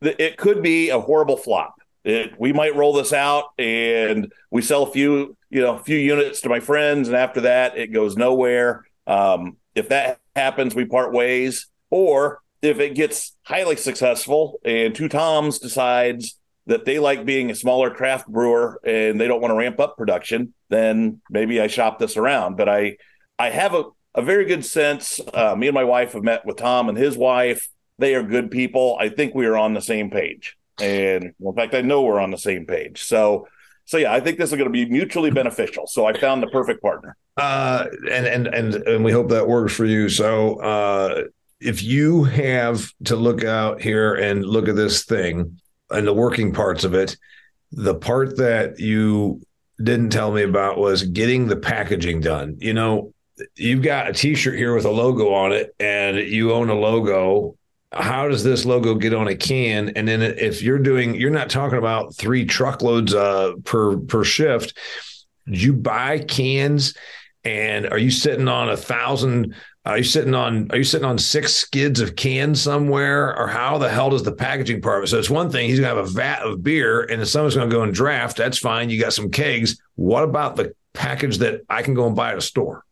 it 0.00 0.36
could 0.36 0.62
be 0.62 0.90
a 0.90 1.00
horrible 1.00 1.36
flop. 1.36 1.74
It, 2.04 2.38
we 2.38 2.52
might 2.52 2.74
roll 2.74 2.92
this 2.92 3.12
out 3.12 3.46
and 3.58 4.32
we 4.50 4.62
sell 4.62 4.82
a 4.82 4.90
few, 4.90 5.36
you 5.50 5.60
know, 5.60 5.76
a 5.76 5.78
few 5.78 5.96
units 5.96 6.40
to 6.42 6.48
my 6.48 6.60
friends, 6.60 7.08
and 7.08 7.16
after 7.16 7.42
that, 7.42 7.76
it 7.76 7.88
goes 7.88 8.16
nowhere. 8.16 8.84
Um, 9.06 9.56
if 9.74 9.88
that 9.90 10.20
happens, 10.34 10.74
we 10.74 10.84
part 10.84 11.12
ways, 11.12 11.66
or 11.90 12.40
if 12.62 12.78
it 12.78 12.94
gets 12.94 13.36
highly 13.42 13.76
successful 13.76 14.60
and 14.64 14.94
Two 14.94 15.08
Toms 15.08 15.58
decides 15.58 16.38
that 16.66 16.84
they 16.84 17.00
like 17.00 17.26
being 17.26 17.50
a 17.50 17.54
smaller 17.56 17.90
craft 17.90 18.28
brewer 18.28 18.80
and 18.84 19.20
they 19.20 19.26
don't 19.26 19.40
want 19.40 19.50
to 19.50 19.56
ramp 19.56 19.80
up 19.80 19.96
production, 19.96 20.54
then 20.70 21.20
maybe 21.28 21.60
I 21.60 21.66
shop 21.66 21.98
this 21.98 22.16
around. 22.16 22.56
But 22.56 22.68
I 22.68 22.96
I 23.38 23.50
have 23.50 23.74
a, 23.74 23.84
a 24.14 24.22
very 24.22 24.44
good 24.44 24.64
sense. 24.64 25.20
Uh, 25.34 25.56
me 25.56 25.66
and 25.66 25.74
my 25.74 25.84
wife 25.84 26.12
have 26.12 26.22
met 26.22 26.46
with 26.46 26.56
Tom 26.56 26.88
and 26.88 26.96
his 26.96 27.16
wife. 27.16 27.68
They 27.98 28.14
are 28.14 28.22
good 28.22 28.50
people. 28.50 28.96
I 28.98 29.08
think 29.08 29.34
we 29.34 29.46
are 29.46 29.56
on 29.56 29.74
the 29.74 29.82
same 29.82 30.10
page. 30.10 30.56
And 30.80 31.34
in 31.38 31.54
fact, 31.54 31.74
I 31.74 31.82
know 31.82 32.02
we're 32.02 32.20
on 32.20 32.30
the 32.30 32.38
same 32.38 32.64
page. 32.64 33.02
So 33.02 33.48
so 33.84 33.98
yeah, 33.98 34.12
I 34.12 34.20
think 34.20 34.38
this 34.38 34.50
is 34.50 34.56
going 34.56 34.68
to 34.68 34.72
be 34.72 34.86
mutually 34.86 35.30
beneficial. 35.30 35.88
So 35.88 36.06
I 36.06 36.18
found 36.18 36.42
the 36.42 36.46
perfect 36.46 36.80
partner. 36.80 37.16
Uh, 37.36 37.86
and 38.10 38.26
and 38.26 38.46
and 38.46 38.74
and 38.74 39.04
we 39.04 39.10
hope 39.10 39.30
that 39.30 39.48
works 39.48 39.74
for 39.74 39.84
you. 39.84 40.08
So 40.08 40.60
uh, 40.60 41.24
if 41.64 41.82
you 41.82 42.24
have 42.24 42.90
to 43.04 43.16
look 43.16 43.44
out 43.44 43.80
here 43.80 44.14
and 44.14 44.44
look 44.44 44.68
at 44.68 44.76
this 44.76 45.04
thing 45.04 45.58
and 45.90 46.06
the 46.06 46.12
working 46.12 46.52
parts 46.52 46.84
of 46.84 46.94
it, 46.94 47.16
the 47.70 47.94
part 47.94 48.36
that 48.36 48.78
you 48.78 49.40
didn't 49.82 50.10
tell 50.10 50.32
me 50.32 50.42
about 50.42 50.78
was 50.78 51.02
getting 51.04 51.46
the 51.46 51.56
packaging 51.56 52.20
done. 52.20 52.56
You 52.58 52.74
know, 52.74 53.14
you've 53.56 53.82
got 53.82 54.08
a 54.08 54.12
t-shirt 54.12 54.58
here 54.58 54.74
with 54.74 54.84
a 54.84 54.90
logo 54.90 55.32
on 55.32 55.52
it 55.52 55.74
and 55.80 56.16
you 56.16 56.52
own 56.52 56.68
a 56.68 56.74
logo. 56.74 57.56
How 57.92 58.28
does 58.28 58.44
this 58.44 58.64
logo 58.64 58.94
get 58.94 59.14
on 59.14 59.28
a 59.28 59.36
can? 59.36 59.90
And 59.90 60.08
then 60.08 60.22
if 60.22 60.62
you're 60.62 60.78
doing 60.78 61.14
you're 61.14 61.30
not 61.30 61.50
talking 61.50 61.78
about 61.78 62.14
three 62.14 62.44
truckloads 62.44 63.14
uh, 63.14 63.52
per 63.64 63.96
per 63.98 64.24
shift. 64.24 64.76
You 65.44 65.72
buy 65.72 66.20
cans 66.20 66.94
and 67.44 67.86
are 67.86 67.98
you 67.98 68.10
sitting 68.10 68.48
on 68.48 68.68
a 68.68 68.76
thousand 68.76 69.54
are 69.84 69.98
you 69.98 70.04
sitting 70.04 70.34
on 70.34 70.70
are 70.70 70.78
you 70.78 70.84
sitting 70.84 71.04
on 71.04 71.18
six 71.18 71.52
skids 71.52 72.00
of 72.00 72.14
cans 72.14 72.62
somewhere? 72.62 73.36
Or 73.36 73.48
how 73.48 73.78
the 73.78 73.88
hell 73.88 74.10
does 74.10 74.22
the 74.22 74.32
packaging 74.32 74.80
part 74.80 74.98
of 74.98 75.04
it 75.04 75.06
so 75.08 75.18
it's 75.18 75.30
one 75.30 75.50
thing 75.50 75.68
he's 75.68 75.80
gonna 75.80 75.94
have 75.94 76.06
a 76.06 76.08
vat 76.08 76.42
of 76.42 76.62
beer 76.62 77.02
and 77.02 77.20
if 77.20 77.28
someone's 77.28 77.56
gonna 77.56 77.70
go 77.70 77.82
and 77.82 77.92
draft 77.92 78.36
that's 78.36 78.58
fine 78.58 78.90
you 78.90 79.00
got 79.00 79.12
some 79.12 79.30
kegs. 79.30 79.80
What 79.96 80.22
about 80.22 80.56
the 80.56 80.74
package 80.92 81.38
that 81.38 81.62
i 81.68 81.82
can 81.82 81.94
go 81.94 82.06
and 82.06 82.14
buy 82.14 82.32
at 82.32 82.38
a 82.38 82.42
store? 82.42 82.84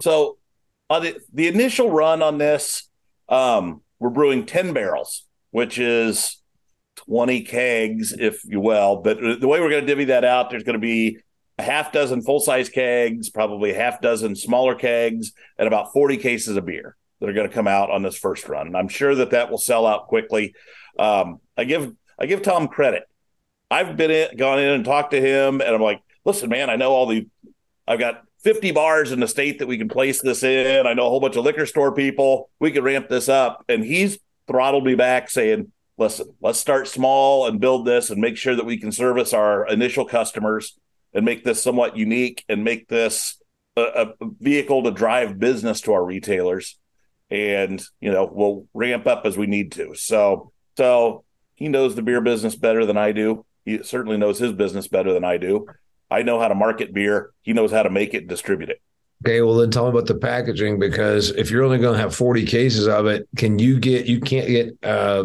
So 0.00 0.38
on 0.90 1.02
the, 1.02 1.20
the 1.32 1.48
initial 1.48 1.90
run 1.90 2.22
on 2.22 2.38
this 2.38 2.88
um, 3.28 3.80
we're 3.98 4.10
brewing 4.10 4.44
10 4.44 4.74
barrels 4.74 5.24
which 5.50 5.78
is 5.78 6.42
20 6.96 7.42
kegs 7.42 8.12
if 8.12 8.44
you 8.44 8.60
will. 8.60 8.96
But 8.96 9.18
the 9.18 9.48
way 9.48 9.60
we're 9.60 9.70
going 9.70 9.82
to 9.82 9.86
divvy 9.86 10.04
that 10.06 10.24
out 10.24 10.50
there's 10.50 10.64
going 10.64 10.74
to 10.74 10.78
be 10.78 11.18
a 11.58 11.62
half 11.62 11.92
dozen 11.92 12.22
full 12.22 12.40
size 12.40 12.68
kegs, 12.68 13.30
probably 13.30 13.70
a 13.70 13.74
half 13.74 14.00
dozen 14.00 14.34
smaller 14.34 14.74
kegs, 14.74 15.32
and 15.58 15.66
about 15.66 15.92
40 15.92 16.16
cases 16.16 16.56
of 16.56 16.66
beer 16.66 16.96
that 17.20 17.28
are 17.28 17.32
going 17.32 17.48
to 17.48 17.54
come 17.54 17.68
out 17.68 17.90
on 17.90 18.02
this 18.02 18.16
first 18.16 18.48
run. 18.48 18.74
I'm 18.74 18.88
sure 18.88 19.14
that 19.14 19.30
that 19.30 19.50
will 19.50 19.58
sell 19.58 19.86
out 19.86 20.08
quickly. 20.08 20.54
Um, 20.98 21.40
I 21.56 21.64
give 21.64 21.94
I 22.18 22.26
give 22.26 22.42
Tom 22.42 22.68
credit. 22.68 23.04
I've 23.70 23.96
been 23.96 24.10
in, 24.10 24.36
gone 24.36 24.58
in 24.58 24.70
and 24.70 24.84
talked 24.84 25.12
to 25.12 25.20
him, 25.20 25.60
and 25.60 25.74
I'm 25.74 25.80
like, 25.80 26.00
listen, 26.24 26.48
man, 26.48 26.70
I 26.70 26.76
know 26.76 26.92
all 26.92 27.06
the, 27.06 27.26
I've 27.88 27.98
got 27.98 28.22
50 28.42 28.72
bars 28.72 29.10
in 29.10 29.20
the 29.20 29.26
state 29.26 29.58
that 29.58 29.66
we 29.66 29.78
can 29.78 29.88
place 29.88 30.20
this 30.22 30.42
in. 30.42 30.86
I 30.86 30.92
know 30.92 31.06
a 31.06 31.08
whole 31.08 31.20
bunch 31.20 31.36
of 31.36 31.44
liquor 31.44 31.66
store 31.66 31.92
people. 31.92 32.50
We 32.60 32.70
could 32.70 32.84
ramp 32.84 33.08
this 33.08 33.28
up, 33.28 33.64
and 33.68 33.82
he's 33.82 34.18
throttled 34.46 34.84
me 34.84 34.94
back, 34.94 35.30
saying, 35.30 35.72
listen, 35.96 36.34
let's 36.40 36.58
start 36.58 36.86
small 36.86 37.46
and 37.46 37.60
build 37.60 37.86
this 37.86 38.10
and 38.10 38.20
make 38.20 38.36
sure 38.36 38.54
that 38.54 38.66
we 38.66 38.76
can 38.76 38.92
service 38.92 39.32
our 39.32 39.66
initial 39.66 40.04
customers 40.04 40.78
and 41.14 41.24
make 41.24 41.44
this 41.44 41.62
somewhat 41.62 41.96
unique 41.96 42.44
and 42.48 42.64
make 42.64 42.88
this 42.88 43.40
a, 43.76 43.82
a 44.20 44.26
vehicle 44.40 44.82
to 44.82 44.90
drive 44.90 45.38
business 45.38 45.80
to 45.82 45.92
our 45.92 46.04
retailers. 46.04 46.78
And, 47.30 47.82
you 48.00 48.12
know, 48.12 48.28
we'll 48.30 48.66
ramp 48.74 49.06
up 49.06 49.24
as 49.24 49.36
we 49.36 49.46
need 49.46 49.72
to. 49.72 49.94
So, 49.94 50.52
so 50.76 51.24
he 51.54 51.68
knows 51.68 51.94
the 51.94 52.02
beer 52.02 52.20
business 52.20 52.54
better 52.56 52.84
than 52.84 52.96
I 52.96 53.12
do. 53.12 53.46
He 53.64 53.82
certainly 53.82 54.18
knows 54.18 54.38
his 54.38 54.52
business 54.52 54.88
better 54.88 55.12
than 55.12 55.24
I 55.24 55.38
do. 55.38 55.66
I 56.10 56.22
know 56.22 56.38
how 56.38 56.48
to 56.48 56.54
market 56.54 56.92
beer. 56.92 57.30
He 57.42 57.52
knows 57.52 57.72
how 57.72 57.82
to 57.82 57.90
make 57.90 58.14
it 58.14 58.18
and 58.18 58.28
distribute 58.28 58.68
it. 58.68 58.80
Okay, 59.24 59.40
well 59.40 59.56
then 59.56 59.70
tell 59.70 59.84
me 59.84 59.90
about 59.90 60.06
the 60.06 60.16
packaging 60.16 60.78
because 60.78 61.30
if 61.30 61.50
you're 61.50 61.64
only 61.64 61.78
going 61.78 61.94
to 61.94 62.00
have 62.00 62.14
40 62.14 62.44
cases 62.44 62.86
of 62.86 63.06
it, 63.06 63.26
can 63.36 63.58
you 63.58 63.80
get 63.80 64.06
you 64.06 64.20
can't 64.20 64.46
get 64.46 64.76
uh, 64.82 65.24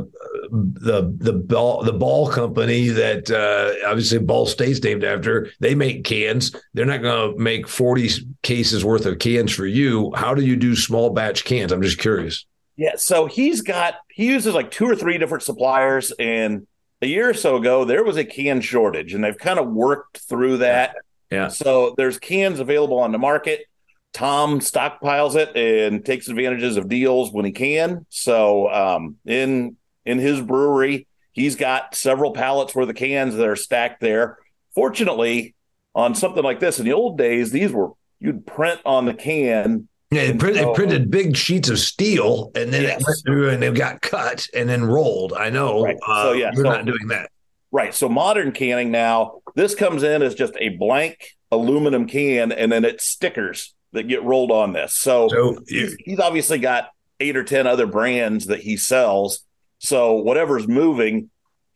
the 0.51 1.13
the 1.17 1.33
ball 1.33 1.83
the 1.83 1.93
ball 1.93 2.29
company 2.29 2.89
that 2.89 3.29
uh, 3.29 3.87
obviously 3.87 4.19
Ball 4.19 4.45
State's 4.45 4.83
named 4.83 5.03
after. 5.03 5.49
They 5.59 5.75
make 5.75 6.03
cans. 6.03 6.55
They're 6.73 6.85
not 6.85 7.01
going 7.01 7.33
to 7.33 7.41
make 7.41 7.67
40 7.67 8.09
cases 8.43 8.83
worth 8.83 9.05
of 9.05 9.19
cans 9.19 9.51
for 9.51 9.65
you. 9.65 10.11
How 10.15 10.33
do 10.33 10.43
you 10.43 10.55
do 10.55 10.75
small 10.75 11.11
batch 11.11 11.45
cans? 11.45 11.71
I'm 11.71 11.81
just 11.81 11.99
curious. 11.99 12.45
Yeah, 12.77 12.95
so 12.95 13.25
he's 13.25 13.61
got 13.61 13.95
he 14.09 14.25
uses 14.25 14.53
like 14.53 14.71
two 14.71 14.89
or 14.89 14.95
three 14.95 15.17
different 15.17 15.43
suppliers 15.43 16.13
and 16.17 16.65
a 17.01 17.07
year 17.07 17.29
or 17.29 17.33
so 17.33 17.55
ago 17.55 17.85
there 17.85 18.03
was 18.03 18.17
a 18.17 18.25
can 18.25 18.61
shortage 18.61 19.13
and 19.13 19.23
they've 19.23 19.37
kind 19.37 19.59
of 19.59 19.69
worked 19.69 20.17
through 20.17 20.57
that. 20.57 20.95
Yeah. 21.31 21.49
So 21.49 21.93
there's 21.97 22.17
cans 22.17 22.59
available 22.59 22.99
on 22.99 23.11
the 23.11 23.17
market 23.17 23.65
Tom 24.13 24.59
stockpiles 24.59 25.35
it 25.35 25.55
and 25.55 26.03
takes 26.03 26.27
advantages 26.27 26.77
of 26.77 26.89
deals 26.89 27.31
when 27.31 27.45
he 27.45 27.51
can. 27.51 28.05
So 28.09 28.69
um, 28.69 29.17
in 29.25 29.77
in 30.09 30.17
his 30.19 30.41
brewery, 30.41 31.07
he's 31.31 31.55
got 31.55 31.95
several 31.95 32.31
pallets 32.31 32.73
worth 32.73 32.89
of 32.89 32.95
cans 32.95 33.35
that 33.35 33.47
are 33.47 33.55
stacked 33.55 34.01
there. 34.01 34.37
Fortunately, 34.73 35.55
on 35.93 36.15
something 36.15 36.43
like 36.43 36.59
this, 36.59 36.79
in 36.79 36.85
the 36.85 36.93
old 36.93 37.17
days, 37.17 37.51
these 37.51 37.71
were 37.71 37.91
you'd 38.19 38.45
print 38.45 38.79
on 38.85 39.05
the 39.05 39.13
can 39.13 39.87
Yeah, 40.11 40.23
it, 40.23 40.39
printed, 40.39 40.63
so, 40.63 40.71
it 40.71 40.75
printed 40.75 41.11
big 41.11 41.37
sheets 41.37 41.69
of 41.69 41.77
steel, 41.77 42.51
and 42.55 42.73
then 42.73 42.81
yes. 42.81 42.99
it 42.99 43.05
went 43.05 43.19
through 43.25 43.49
and 43.51 43.63
it 43.63 43.75
got 43.75 44.01
cut 44.01 44.47
and 44.55 44.67
then 44.67 44.83
rolled. 44.83 45.33
I 45.33 45.49
know. 45.49 45.83
Right. 45.83 45.97
Uh, 46.05 46.23
so 46.23 46.31
yeah, 46.33 46.51
you're 46.53 46.65
so, 46.65 46.71
not 46.71 46.85
doing 46.85 47.07
that. 47.09 47.29
Right. 47.71 47.93
So 47.93 48.09
modern 48.09 48.51
canning 48.51 48.89
now, 48.89 49.41
this 49.55 49.75
comes 49.75 50.01
in 50.01 50.23
as 50.23 50.33
just 50.33 50.53
a 50.59 50.69
blank 50.69 51.37
aluminum 51.51 52.07
can, 52.07 52.51
and 52.51 52.71
then 52.71 52.85
it's 52.85 53.05
stickers 53.05 53.75
that 53.93 54.07
get 54.07 54.23
rolled 54.23 54.51
on 54.51 54.73
this. 54.73 54.95
So, 54.95 55.29
so 55.29 55.59
he's, 55.67 55.95
he's 55.99 56.19
obviously 56.19 56.57
got 56.57 56.89
eight 57.19 57.37
or 57.37 57.43
ten 57.43 57.67
other 57.67 57.87
brands 57.87 58.47
that 58.47 58.61
he 58.61 58.77
sells. 58.77 59.41
So 59.79 60.15
whatever's 60.15 60.67
moving, 60.67 61.29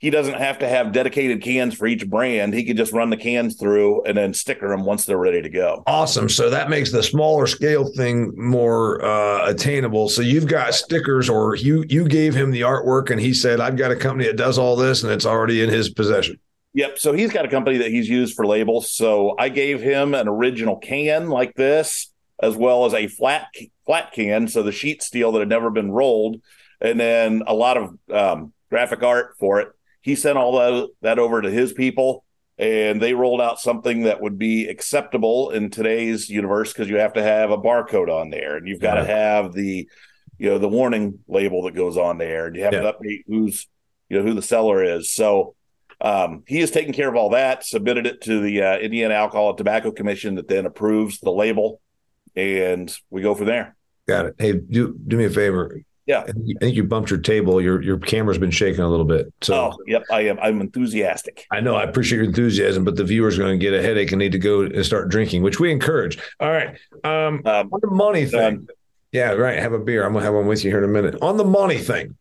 he 0.03 0.09
doesn't 0.09 0.33
have 0.33 0.59
to 0.59 0.67
have 0.67 0.91
dedicated 0.91 1.41
cans 1.41 1.75
for 1.75 1.87
each 1.87 2.09
brand. 2.09 2.53
He 2.53 2.65
could 2.65 2.75
just 2.75 2.91
run 2.91 3.09
the 3.09 3.15
cans 3.15 3.55
through 3.55 4.03
and 4.03 4.17
then 4.17 4.33
sticker 4.33 4.67
them 4.67 4.83
once 4.83 5.05
they're 5.05 5.17
ready 5.17 5.41
to 5.41 5.49
go. 5.49 5.81
Awesome. 5.87 6.27
So 6.27 6.49
that 6.49 6.69
makes 6.69 6.91
the 6.91 7.01
smaller 7.01 7.47
scale 7.47 7.85
thing 7.85 8.33
more 8.35 9.03
uh, 9.03 9.49
attainable. 9.49 10.09
So 10.09 10.21
you've 10.21 10.47
got 10.47 10.73
stickers, 10.73 11.29
or 11.29 11.55
you 11.55 11.85
you 11.87 12.05
gave 12.05 12.35
him 12.35 12.51
the 12.51 12.61
artwork, 12.61 13.11
and 13.11 13.19
he 13.19 13.33
said, 13.33 13.61
"I've 13.61 13.77
got 13.77 13.91
a 13.91 13.95
company 13.95 14.27
that 14.27 14.35
does 14.35 14.57
all 14.57 14.75
this, 14.75 15.03
and 15.03 15.11
it's 15.11 15.25
already 15.25 15.63
in 15.63 15.69
his 15.69 15.89
possession." 15.89 16.37
Yep. 16.73 16.99
So 16.99 17.13
he's 17.13 17.31
got 17.31 17.45
a 17.45 17.49
company 17.49 17.77
that 17.77 17.91
he's 17.91 18.09
used 18.09 18.35
for 18.35 18.45
labels. 18.45 18.91
So 18.91 19.35
I 19.39 19.47
gave 19.47 19.79
him 19.79 20.13
an 20.15 20.27
original 20.27 20.75
can 20.75 21.29
like 21.29 21.53
this, 21.53 22.11
as 22.41 22.57
well 22.57 22.83
as 22.85 22.93
a 22.93 23.07
flat 23.07 23.47
flat 23.85 24.11
can, 24.11 24.49
so 24.49 24.63
the 24.63 24.73
sheet 24.73 25.01
steel 25.01 25.31
that 25.31 25.39
had 25.39 25.49
never 25.49 25.69
been 25.69 25.91
rolled, 25.91 26.41
and 26.83 26.99
then 26.99 27.43
a 27.47 27.53
lot 27.53 27.77
of 27.77 27.97
um, 28.11 28.53
graphic 28.69 29.01
art 29.01 29.35
for 29.39 29.61
it. 29.61 29.69
He 30.01 30.15
sent 30.15 30.37
all 30.37 30.57
that, 30.57 30.89
that 31.01 31.19
over 31.19 31.41
to 31.41 31.49
his 31.49 31.71
people 31.71 32.25
and 32.57 33.01
they 33.01 33.13
rolled 33.13 33.41
out 33.41 33.59
something 33.59 34.03
that 34.03 34.21
would 34.21 34.37
be 34.37 34.67
acceptable 34.67 35.49
in 35.49 35.69
today's 35.69 36.29
universe 36.29 36.71
because 36.71 36.89
you 36.89 36.97
have 36.97 37.13
to 37.13 37.23
have 37.23 37.49
a 37.49 37.57
barcode 37.57 38.09
on 38.09 38.29
there 38.29 38.57
and 38.57 38.67
you've 38.67 38.81
got 38.81 38.95
to 38.95 39.05
have 39.05 39.53
the 39.53 39.87
you 40.37 40.49
know 40.49 40.57
the 40.59 40.69
warning 40.69 41.19
label 41.27 41.63
that 41.63 41.75
goes 41.75 41.97
on 41.97 42.17
there 42.17 42.47
and 42.47 42.55
you 42.55 42.63
have 42.63 42.73
yeah. 42.73 42.81
to 42.81 42.93
update 42.93 43.23
who's 43.27 43.67
you 44.09 44.17
know 44.17 44.23
who 44.23 44.33
the 44.33 44.41
seller 44.41 44.83
is. 44.83 45.11
So 45.11 45.55
um, 46.01 46.43
he 46.47 46.59
has 46.59 46.69
taken 46.69 46.93
care 46.93 47.07
of 47.07 47.15
all 47.15 47.29
that 47.29 47.65
submitted 47.65 48.05
it 48.05 48.21
to 48.21 48.41
the 48.41 48.61
uh, 48.61 48.77
indiana 48.77 49.13
alcohol 49.15 49.49
and 49.49 49.57
tobacco 49.57 49.91
commission 49.91 50.35
that 50.35 50.47
then 50.47 50.65
approves 50.65 51.19
the 51.19 51.31
label 51.31 51.79
and 52.35 52.95
we 53.09 53.21
go 53.21 53.33
from 53.33 53.47
there. 53.47 53.75
Got 54.07 54.27
it. 54.27 54.35
Hey 54.37 54.53
do 54.53 54.95
do 55.07 55.17
me 55.17 55.25
a 55.25 55.29
favor 55.29 55.81
yeah, 56.05 56.25
I 56.27 56.31
think 56.59 56.75
you 56.75 56.83
bumped 56.83 57.09
your 57.09 57.19
table. 57.19 57.61
Your 57.61 57.81
your 57.81 57.97
camera's 57.97 58.37
been 58.37 58.51
shaking 58.51 58.81
a 58.81 58.89
little 58.89 59.05
bit. 59.05 59.33
So, 59.41 59.55
oh, 59.55 59.77
yep, 59.87 60.03
I 60.11 60.21
am. 60.21 60.37
I'm 60.39 60.59
enthusiastic. 60.59 61.45
I 61.49 61.61
know. 61.61 61.75
I 61.75 61.83
appreciate 61.83 62.17
your 62.17 62.27
enthusiasm, 62.27 62.83
but 62.83 62.97
the 62.97 63.05
viewer's 63.05 63.37
going 63.37 63.57
to 63.57 63.63
get 63.63 63.73
a 63.73 63.81
headache 63.81 64.11
and 64.11 64.19
need 64.19 64.33
to 64.33 64.39
go 64.39 64.61
and 64.61 64.85
start 64.85 65.09
drinking, 65.09 65.43
which 65.43 65.59
we 65.59 65.71
encourage. 65.71 66.17
All 66.39 66.51
right. 66.51 66.77
Um, 67.05 67.41
um 67.45 67.69
on 67.71 67.79
the 67.81 67.91
money 67.91 68.25
thing. 68.25 68.55
Um, 68.55 68.67
yeah, 69.13 69.31
right. 69.31 69.59
Have 69.59 69.73
a 69.73 69.79
beer. 69.79 70.05
I'm 70.05 70.13
gonna 70.13 70.25
have 70.25 70.33
one 70.33 70.47
with 70.47 70.63
you 70.65 70.71
here 70.71 70.83
in 70.83 70.89
a 70.89 70.93
minute. 70.93 71.21
On 71.21 71.37
the 71.37 71.45
money 71.45 71.77
thing. 71.77 72.17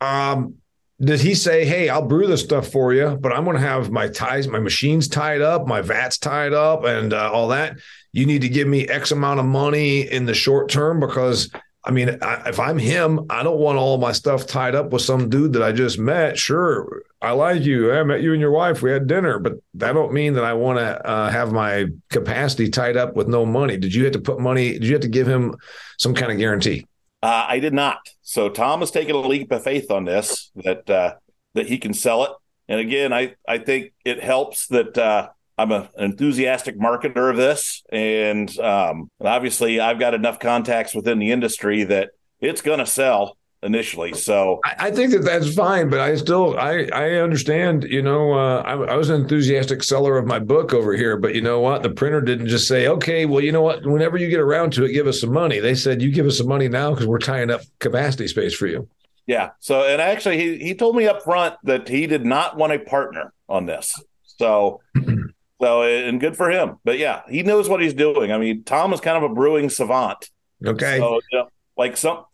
Um, 0.00 0.54
did 1.00 1.20
he 1.20 1.34
say, 1.34 1.64
"Hey, 1.64 1.88
I'll 1.88 2.06
brew 2.06 2.26
this 2.26 2.42
stuff 2.42 2.68
for 2.68 2.92
you, 2.92 3.16
but 3.20 3.32
I'm 3.32 3.44
going 3.44 3.56
to 3.56 3.62
have 3.62 3.90
my 3.90 4.08
ties, 4.08 4.48
my 4.48 4.58
machines 4.58 5.06
tied 5.06 5.42
up, 5.42 5.66
my 5.66 5.80
vats 5.80 6.18
tied 6.18 6.52
up, 6.52 6.84
and 6.84 7.12
uh, 7.12 7.30
all 7.30 7.48
that. 7.48 7.76
You 8.12 8.26
need 8.26 8.42
to 8.42 8.48
give 8.48 8.66
me 8.66 8.88
X 8.88 9.12
amount 9.12 9.38
of 9.38 9.46
money 9.46 10.00
in 10.00 10.24
the 10.24 10.34
short 10.34 10.70
term 10.70 10.98
because 10.98 11.50
I 11.88 11.90
mean, 11.90 12.18
I, 12.20 12.50
if 12.50 12.60
I'm 12.60 12.76
him, 12.76 13.24
I 13.30 13.42
don't 13.42 13.58
want 13.58 13.78
all 13.78 13.96
my 13.96 14.12
stuff 14.12 14.46
tied 14.46 14.74
up 14.74 14.90
with 14.90 15.00
some 15.00 15.30
dude 15.30 15.54
that 15.54 15.62
I 15.62 15.72
just 15.72 15.98
met. 15.98 16.38
Sure, 16.38 17.02
I 17.22 17.30
like 17.30 17.62
you. 17.62 17.90
I 17.90 18.02
met 18.02 18.20
you 18.20 18.32
and 18.32 18.40
your 18.42 18.50
wife. 18.50 18.82
We 18.82 18.90
had 18.90 19.06
dinner, 19.06 19.38
but 19.38 19.54
that 19.72 19.94
don't 19.94 20.12
mean 20.12 20.34
that 20.34 20.44
I 20.44 20.52
want 20.52 20.78
to 20.78 21.06
uh, 21.06 21.30
have 21.30 21.50
my 21.50 21.86
capacity 22.10 22.68
tied 22.68 22.98
up 22.98 23.16
with 23.16 23.26
no 23.26 23.46
money. 23.46 23.78
Did 23.78 23.94
you 23.94 24.04
have 24.04 24.12
to 24.12 24.20
put 24.20 24.38
money? 24.38 24.74
Did 24.74 24.84
you 24.84 24.92
have 24.92 25.00
to 25.00 25.08
give 25.08 25.26
him 25.26 25.56
some 25.98 26.12
kind 26.12 26.30
of 26.30 26.36
guarantee? 26.36 26.86
Uh, 27.22 27.46
I 27.48 27.58
did 27.58 27.72
not. 27.72 28.10
So 28.20 28.50
Tom 28.50 28.80
has 28.80 28.90
taken 28.90 29.16
a 29.16 29.20
leap 29.20 29.50
of 29.50 29.64
faith 29.64 29.90
on 29.90 30.04
this 30.04 30.50
that 30.56 30.90
uh, 30.90 31.14
that 31.54 31.68
he 31.68 31.78
can 31.78 31.94
sell 31.94 32.24
it. 32.24 32.32
And 32.68 32.80
again, 32.80 33.14
I 33.14 33.34
I 33.48 33.56
think 33.56 33.94
it 34.04 34.22
helps 34.22 34.66
that 34.66 34.98
uh, 34.98 35.30
I'm 35.58 35.72
a, 35.72 35.90
an 35.96 36.12
enthusiastic 36.12 36.78
marketer 36.78 37.30
of 37.30 37.36
this, 37.36 37.82
and 37.90 38.56
um, 38.60 39.10
obviously, 39.20 39.80
I've 39.80 39.98
got 39.98 40.14
enough 40.14 40.38
contacts 40.38 40.94
within 40.94 41.18
the 41.18 41.32
industry 41.32 41.84
that 41.84 42.10
it's 42.40 42.62
going 42.62 42.78
to 42.78 42.86
sell 42.86 43.36
initially. 43.62 44.12
So 44.14 44.60
I, 44.64 44.74
I, 44.78 44.90
think 44.90 45.12
that 45.12 45.24
that's 45.24 45.54
fine, 45.54 45.90
but 45.90 46.00
I 46.00 46.14
still 46.16 46.58
I 46.58 46.88
I 46.92 47.14
understand. 47.16 47.84
You 47.84 48.02
know, 48.02 48.32
uh, 48.32 48.62
I, 48.62 48.72
I, 48.74 48.96
was 48.96 49.10
an 49.10 49.20
enthusiastic 49.20 49.82
seller 49.82 50.16
of 50.16 50.26
my 50.26 50.38
book 50.38 50.72
over 50.72 50.94
here, 50.94 51.16
but 51.16 51.34
you 51.34 51.40
know 51.40 51.60
what? 51.60 51.82
The 51.82 51.90
printer 51.90 52.20
didn't 52.20 52.48
just 52.48 52.68
say, 52.68 52.86
"Okay, 52.86 53.26
well, 53.26 53.42
you 53.42 53.52
know 53.52 53.62
what? 53.62 53.84
Whenever 53.84 54.16
you 54.16 54.28
get 54.28 54.40
around 54.40 54.72
to 54.74 54.84
it, 54.84 54.92
give 54.92 55.06
us 55.06 55.20
some 55.20 55.32
money." 55.32 55.58
They 55.58 55.74
said, 55.74 56.02
"You 56.02 56.10
give 56.10 56.26
us 56.26 56.38
some 56.38 56.48
money 56.48 56.68
now 56.68 56.90
because 56.90 57.06
we're 57.06 57.18
tying 57.18 57.50
up 57.50 57.62
capacity 57.78 58.28
space 58.28 58.54
for 58.54 58.66
you." 58.66 58.88
Yeah. 59.26 59.50
So, 59.58 59.82
and 59.84 60.00
actually, 60.00 60.38
he 60.38 60.58
he 60.58 60.74
told 60.74 60.96
me 60.96 61.06
up 61.06 61.22
front 61.22 61.56
that 61.64 61.88
he 61.88 62.06
did 62.06 62.24
not 62.24 62.56
want 62.56 62.72
a 62.72 62.78
partner 62.78 63.32
on 63.48 63.66
this. 63.66 64.00
So. 64.38 64.80
So, 65.60 65.82
and 65.82 66.20
good 66.20 66.36
for 66.36 66.50
him. 66.50 66.76
But 66.84 66.98
yeah, 66.98 67.22
he 67.28 67.42
knows 67.42 67.68
what 67.68 67.80
he's 67.80 67.94
doing. 67.94 68.30
I 68.32 68.38
mean, 68.38 68.64
Tom 68.64 68.92
is 68.92 69.00
kind 69.00 69.22
of 69.22 69.28
a 69.30 69.34
brewing 69.34 69.70
savant. 69.70 70.30
Okay. 70.64 70.98
So, 70.98 71.20
you 71.30 71.38
know, 71.38 71.48
like 71.76 71.96
some 71.96 72.24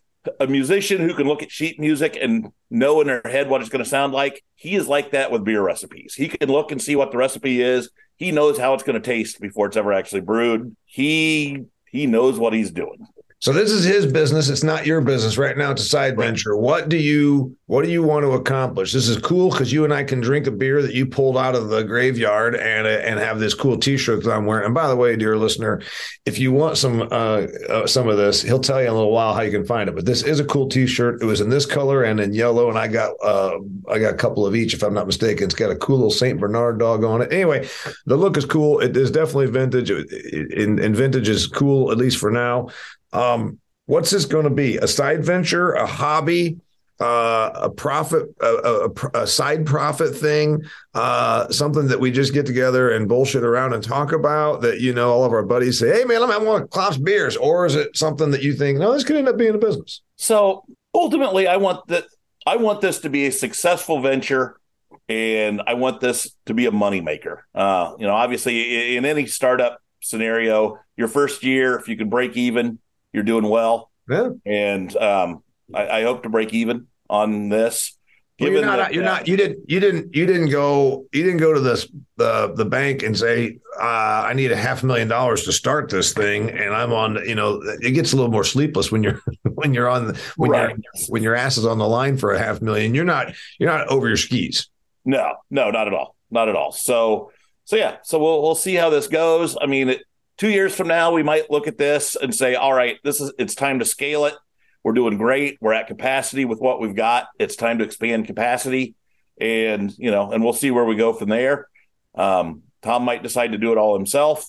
a 0.40 0.46
musician 0.46 1.00
who 1.00 1.14
can 1.14 1.26
look 1.26 1.42
at 1.42 1.50
sheet 1.50 1.78
music 1.78 2.16
and 2.20 2.48
know 2.70 3.00
in 3.00 3.06
their 3.06 3.22
head 3.24 3.48
what 3.48 3.60
it's 3.60 3.70
going 3.70 3.84
to 3.84 3.88
sound 3.88 4.12
like. 4.12 4.42
He 4.54 4.74
is 4.74 4.88
like 4.88 5.10
that 5.12 5.30
with 5.30 5.44
beer 5.44 5.62
recipes. 5.62 6.14
He 6.14 6.28
can 6.28 6.48
look 6.48 6.72
and 6.72 6.80
see 6.80 6.96
what 6.96 7.12
the 7.12 7.18
recipe 7.18 7.60
is. 7.60 7.90
He 8.16 8.32
knows 8.32 8.58
how 8.58 8.74
it's 8.74 8.82
going 8.82 9.00
to 9.00 9.06
taste 9.06 9.40
before 9.40 9.66
it's 9.66 9.76
ever 9.76 9.92
actually 9.92 10.22
brewed. 10.22 10.76
He 10.84 11.64
he 11.90 12.06
knows 12.06 12.38
what 12.38 12.52
he's 12.52 12.70
doing. 12.70 13.06
So 13.44 13.52
this 13.52 13.70
is 13.70 13.84
his 13.84 14.10
business. 14.10 14.48
It's 14.48 14.62
not 14.62 14.86
your 14.86 15.02
business 15.02 15.36
right 15.36 15.54
now. 15.54 15.72
It's 15.72 15.82
a 15.82 15.86
side 15.86 16.16
venture. 16.16 16.56
What 16.56 16.88
do 16.88 16.96
you 16.96 17.54
what 17.66 17.84
do 17.84 17.90
you 17.90 18.02
want 18.02 18.24
to 18.24 18.32
accomplish? 18.32 18.94
This 18.94 19.06
is 19.06 19.18
cool 19.18 19.50
because 19.50 19.70
you 19.70 19.84
and 19.84 19.92
I 19.92 20.02
can 20.02 20.22
drink 20.22 20.46
a 20.46 20.50
beer 20.50 20.80
that 20.80 20.94
you 20.94 21.04
pulled 21.04 21.36
out 21.36 21.54
of 21.54 21.68
the 21.68 21.82
graveyard 21.82 22.54
and 22.56 22.86
and 22.86 23.18
have 23.18 23.40
this 23.40 23.52
cool 23.52 23.76
T-shirt 23.76 24.24
that 24.24 24.32
I'm 24.32 24.46
wearing. 24.46 24.64
And 24.64 24.74
by 24.74 24.88
the 24.88 24.96
way, 24.96 25.14
dear 25.16 25.36
listener, 25.36 25.82
if 26.24 26.38
you 26.38 26.52
want 26.52 26.78
some 26.78 27.02
uh, 27.02 27.46
uh, 27.68 27.86
some 27.86 28.08
of 28.08 28.16
this, 28.16 28.40
he'll 28.40 28.60
tell 28.60 28.80
you 28.80 28.86
in 28.86 28.94
a 28.94 28.96
little 28.96 29.12
while 29.12 29.34
how 29.34 29.42
you 29.42 29.50
can 29.50 29.66
find 29.66 29.90
it. 29.90 29.94
But 29.94 30.06
this 30.06 30.22
is 30.22 30.40
a 30.40 30.44
cool 30.46 30.70
T-shirt. 30.70 31.20
It 31.20 31.26
was 31.26 31.42
in 31.42 31.50
this 31.50 31.66
color 31.66 32.02
and 32.02 32.20
in 32.20 32.32
yellow, 32.32 32.70
and 32.70 32.78
I 32.78 32.88
got 32.88 33.12
uh, 33.22 33.58
I 33.90 33.98
got 33.98 34.14
a 34.14 34.16
couple 34.16 34.46
of 34.46 34.56
each 34.56 34.72
if 34.72 34.82
I'm 34.82 34.94
not 34.94 35.06
mistaken. 35.06 35.44
It's 35.44 35.54
got 35.54 35.70
a 35.70 35.76
cool 35.76 35.96
little 35.96 36.10
Saint 36.10 36.40
Bernard 36.40 36.78
dog 36.78 37.04
on 37.04 37.20
it. 37.20 37.30
Anyway, 37.30 37.68
the 38.06 38.16
look 38.16 38.38
is 38.38 38.46
cool. 38.46 38.80
It 38.80 38.96
is 38.96 39.10
definitely 39.10 39.48
vintage. 39.48 39.90
And 39.90 40.96
vintage 40.96 41.28
is 41.28 41.46
cool 41.46 41.92
at 41.92 41.98
least 41.98 42.16
for 42.16 42.30
now. 42.30 42.68
Um, 43.14 43.58
what's 43.86 44.10
this 44.10 44.24
going 44.24 44.44
to 44.44 44.50
be? 44.50 44.76
A 44.76 44.88
side 44.88 45.24
venture, 45.24 45.72
a 45.72 45.86
hobby, 45.86 46.58
uh, 47.00 47.50
a 47.54 47.70
profit, 47.70 48.28
a, 48.40 48.46
a, 48.46 49.22
a, 49.22 49.26
side 49.26 49.66
profit 49.66 50.14
thing, 50.14 50.62
uh, 50.94 51.48
something 51.50 51.88
that 51.88 51.98
we 51.98 52.10
just 52.10 52.32
get 52.32 52.46
together 52.46 52.90
and 52.90 53.08
bullshit 53.08 53.42
around 53.42 53.72
and 53.72 53.82
talk 53.82 54.12
about 54.12 54.60
that, 54.60 54.80
you 54.80 54.92
know, 54.92 55.10
all 55.10 55.24
of 55.24 55.32
our 55.32 55.42
buddies 55.42 55.78
say, 55.78 55.92
Hey 55.92 56.04
man, 56.04 56.20
one 56.44 56.62
of 56.62 56.70
Klopp's 56.70 56.96
beers. 56.96 57.36
Or 57.36 57.66
is 57.66 57.74
it 57.74 57.96
something 57.96 58.30
that 58.30 58.42
you 58.42 58.54
think, 58.54 58.78
no, 58.78 58.92
this 58.92 59.02
could 59.02 59.16
end 59.16 59.28
up 59.28 59.36
being 59.36 59.54
a 59.54 59.58
business? 59.58 60.02
So 60.16 60.64
ultimately 60.94 61.48
I 61.48 61.56
want 61.56 61.86
that. 61.88 62.04
I 62.46 62.56
want 62.56 62.82
this 62.82 63.00
to 63.00 63.10
be 63.10 63.26
a 63.26 63.32
successful 63.32 64.00
venture 64.00 64.60
and 65.08 65.62
I 65.66 65.74
want 65.74 66.00
this 66.00 66.36
to 66.46 66.54
be 66.54 66.66
a 66.66 66.70
moneymaker. 66.70 67.38
Uh, 67.54 67.94
you 67.98 68.06
know, 68.06 68.14
obviously 68.14 68.96
in 68.96 69.04
any 69.04 69.26
startup 69.26 69.80
scenario, 70.00 70.78
your 70.96 71.08
first 71.08 71.42
year, 71.42 71.76
if 71.76 71.88
you 71.88 71.96
can 71.96 72.08
break 72.08 72.36
even, 72.36 72.78
you're 73.14 73.22
doing 73.22 73.48
well. 73.48 73.90
Yeah. 74.08 74.30
And 74.44 74.94
um, 74.96 75.42
I, 75.72 75.88
I, 75.88 76.02
hope 76.02 76.24
to 76.24 76.28
break 76.28 76.52
even 76.52 76.88
on 77.08 77.48
this. 77.48 77.96
Well, 78.40 78.50
you're 78.50 78.62
not. 78.62 78.76
That, 78.76 78.92
you're 78.92 79.04
not. 79.04 79.28
You 79.28 79.36
didn't. 79.36 79.70
You 79.70 79.78
didn't. 79.78 80.14
You 80.14 80.26
didn't 80.26 80.50
go. 80.50 81.06
You 81.12 81.22
didn't 81.22 81.38
go 81.38 81.54
to 81.54 81.60
this 81.60 81.88
the 82.16 82.52
the 82.54 82.64
bank 82.64 83.04
and 83.04 83.16
say, 83.16 83.58
uh, 83.80 84.24
"I 84.26 84.32
need 84.34 84.50
a 84.50 84.56
half 84.56 84.82
million 84.82 85.06
dollars 85.06 85.44
to 85.44 85.52
start 85.52 85.88
this 85.88 86.12
thing," 86.12 86.50
and 86.50 86.74
I'm 86.74 86.92
on. 86.92 87.24
You 87.26 87.36
know, 87.36 87.62
it 87.62 87.92
gets 87.92 88.12
a 88.12 88.16
little 88.16 88.32
more 88.32 88.42
sleepless 88.42 88.90
when 88.90 89.04
you're 89.04 89.20
when 89.54 89.72
you're 89.72 89.88
on 89.88 90.16
when 90.36 90.50
right. 90.50 90.70
you're, 90.70 91.06
when 91.08 91.22
your 91.22 91.36
ass 91.36 91.56
is 91.56 91.64
on 91.64 91.78
the 91.78 91.86
line 91.86 92.18
for 92.18 92.32
a 92.32 92.38
half 92.38 92.60
million. 92.60 92.92
You're 92.92 93.04
not. 93.04 93.32
You're 93.60 93.70
not 93.70 93.86
over 93.86 94.08
your 94.08 94.16
skis. 94.16 94.68
No, 95.04 95.34
no, 95.50 95.70
not 95.70 95.86
at 95.86 95.94
all. 95.94 96.16
Not 96.30 96.48
at 96.48 96.56
all. 96.56 96.72
So, 96.72 97.30
so 97.64 97.76
yeah. 97.76 97.98
So 98.02 98.18
we'll 98.18 98.42
we'll 98.42 98.56
see 98.56 98.74
how 98.74 98.90
this 98.90 99.06
goes. 99.06 99.56
I 99.60 99.66
mean, 99.66 99.90
it, 99.90 100.02
two 100.36 100.50
years 100.50 100.74
from 100.74 100.88
now, 100.88 101.12
we 101.12 101.22
might 101.22 101.50
look 101.50 101.66
at 101.66 101.78
this 101.78 102.16
and 102.16 102.34
say, 102.34 102.54
all 102.54 102.72
right, 102.72 102.98
this 103.04 103.20
is 103.20 103.32
it's 103.38 103.54
time 103.54 103.78
to 103.78 103.84
scale 103.84 104.24
it. 104.26 104.34
We're 104.82 104.92
doing 104.92 105.16
great. 105.16 105.58
We're 105.60 105.72
at 105.72 105.86
capacity 105.86 106.44
with 106.44 106.60
what 106.60 106.80
we've 106.80 106.94
got. 106.94 107.28
It's 107.38 107.56
time 107.56 107.78
to 107.78 107.84
expand 107.84 108.26
capacity. 108.26 108.94
And, 109.40 109.92
you 109.96 110.10
know, 110.10 110.30
and 110.30 110.44
we'll 110.44 110.52
see 110.52 110.70
where 110.70 110.84
we 110.84 110.94
go 110.94 111.12
from 111.12 111.30
there. 111.30 111.68
Um, 112.14 112.62
Tom 112.82 113.04
might 113.04 113.22
decide 113.22 113.52
to 113.52 113.58
do 113.58 113.72
it 113.72 113.78
all 113.78 113.96
himself. 113.96 114.46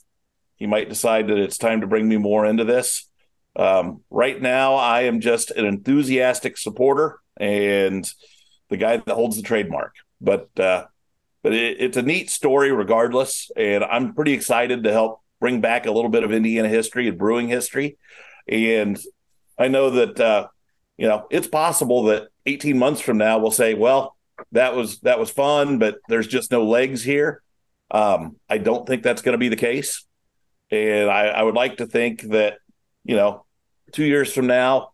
He 0.58 0.68
might 0.68 0.90
decide 0.90 1.28
that 1.28 1.38
it's 1.38 1.58
time 1.58 1.82
to 1.82 1.88
bring 1.88 2.08
me 2.08 2.18
more 2.18 2.46
into 2.46 2.66
this. 2.66 3.10
Um, 3.56 4.02
right 4.10 4.40
now, 4.40 4.76
I 4.76 5.04
am 5.04 5.22
just 5.22 5.52
an 5.52 5.66
enthusiastic 5.66 6.58
supporter 6.58 7.20
and 7.38 8.10
the 8.70 8.78
guy 8.78 8.98
that 8.98 9.14
holds 9.14 9.38
the 9.38 9.44
trademark. 9.44 9.96
But 10.20 10.50
uh, 10.60 10.86
but 11.44 11.54
it, 11.54 11.78
it's 11.80 11.98
a 11.98 12.02
neat 12.02 12.30
story, 12.30 12.72
regardless. 12.72 13.52
And 13.56 13.84
I'm 13.84 14.14
pretty 14.14 14.34
excited 14.34 14.84
to 14.84 14.92
help 14.92 15.22
bring 15.46 15.62
back 15.62 15.86
a 15.86 15.92
little 15.92 16.10
bit 16.10 16.24
of 16.24 16.32
Indiana 16.32 16.68
history 16.68 17.08
and 17.08 17.20
brewing 17.20 17.48
history. 17.48 18.00
And 18.48 18.98
I 19.60 19.68
know 19.68 19.92
that 19.92 20.20
uh, 20.20 20.48
you 20.98 21.08
know 21.08 21.28
it's 21.30 21.46
possible 21.46 22.06
that 22.06 22.30
18 22.48 22.80
months 22.80 23.00
from 23.00 23.20
now 23.20 23.38
we'll 23.38 23.52
say, 23.52 23.76
well, 23.76 24.18
that 24.54 24.76
was 24.76 25.02
that 25.02 25.20
was 25.20 25.30
fun, 25.30 25.78
but 25.78 26.00
there's 26.10 26.26
just 26.26 26.50
no 26.50 26.66
legs 26.66 27.04
here. 27.04 27.44
Um, 27.92 28.38
I 28.50 28.58
don't 28.58 28.88
think 28.88 29.04
that's 29.04 29.22
going 29.22 29.34
to 29.34 29.38
be 29.38 29.50
the 29.50 29.56
case, 29.56 30.04
and 30.72 31.12
I, 31.12 31.28
I 31.28 31.44
would 31.44 31.54
like 31.54 31.78
to 31.78 31.86
think 31.86 32.24
that 32.32 32.58
you 33.04 33.16
know 33.16 33.46
two 33.92 34.04
years 34.04 34.34
from 34.34 34.48
now, 34.48 34.94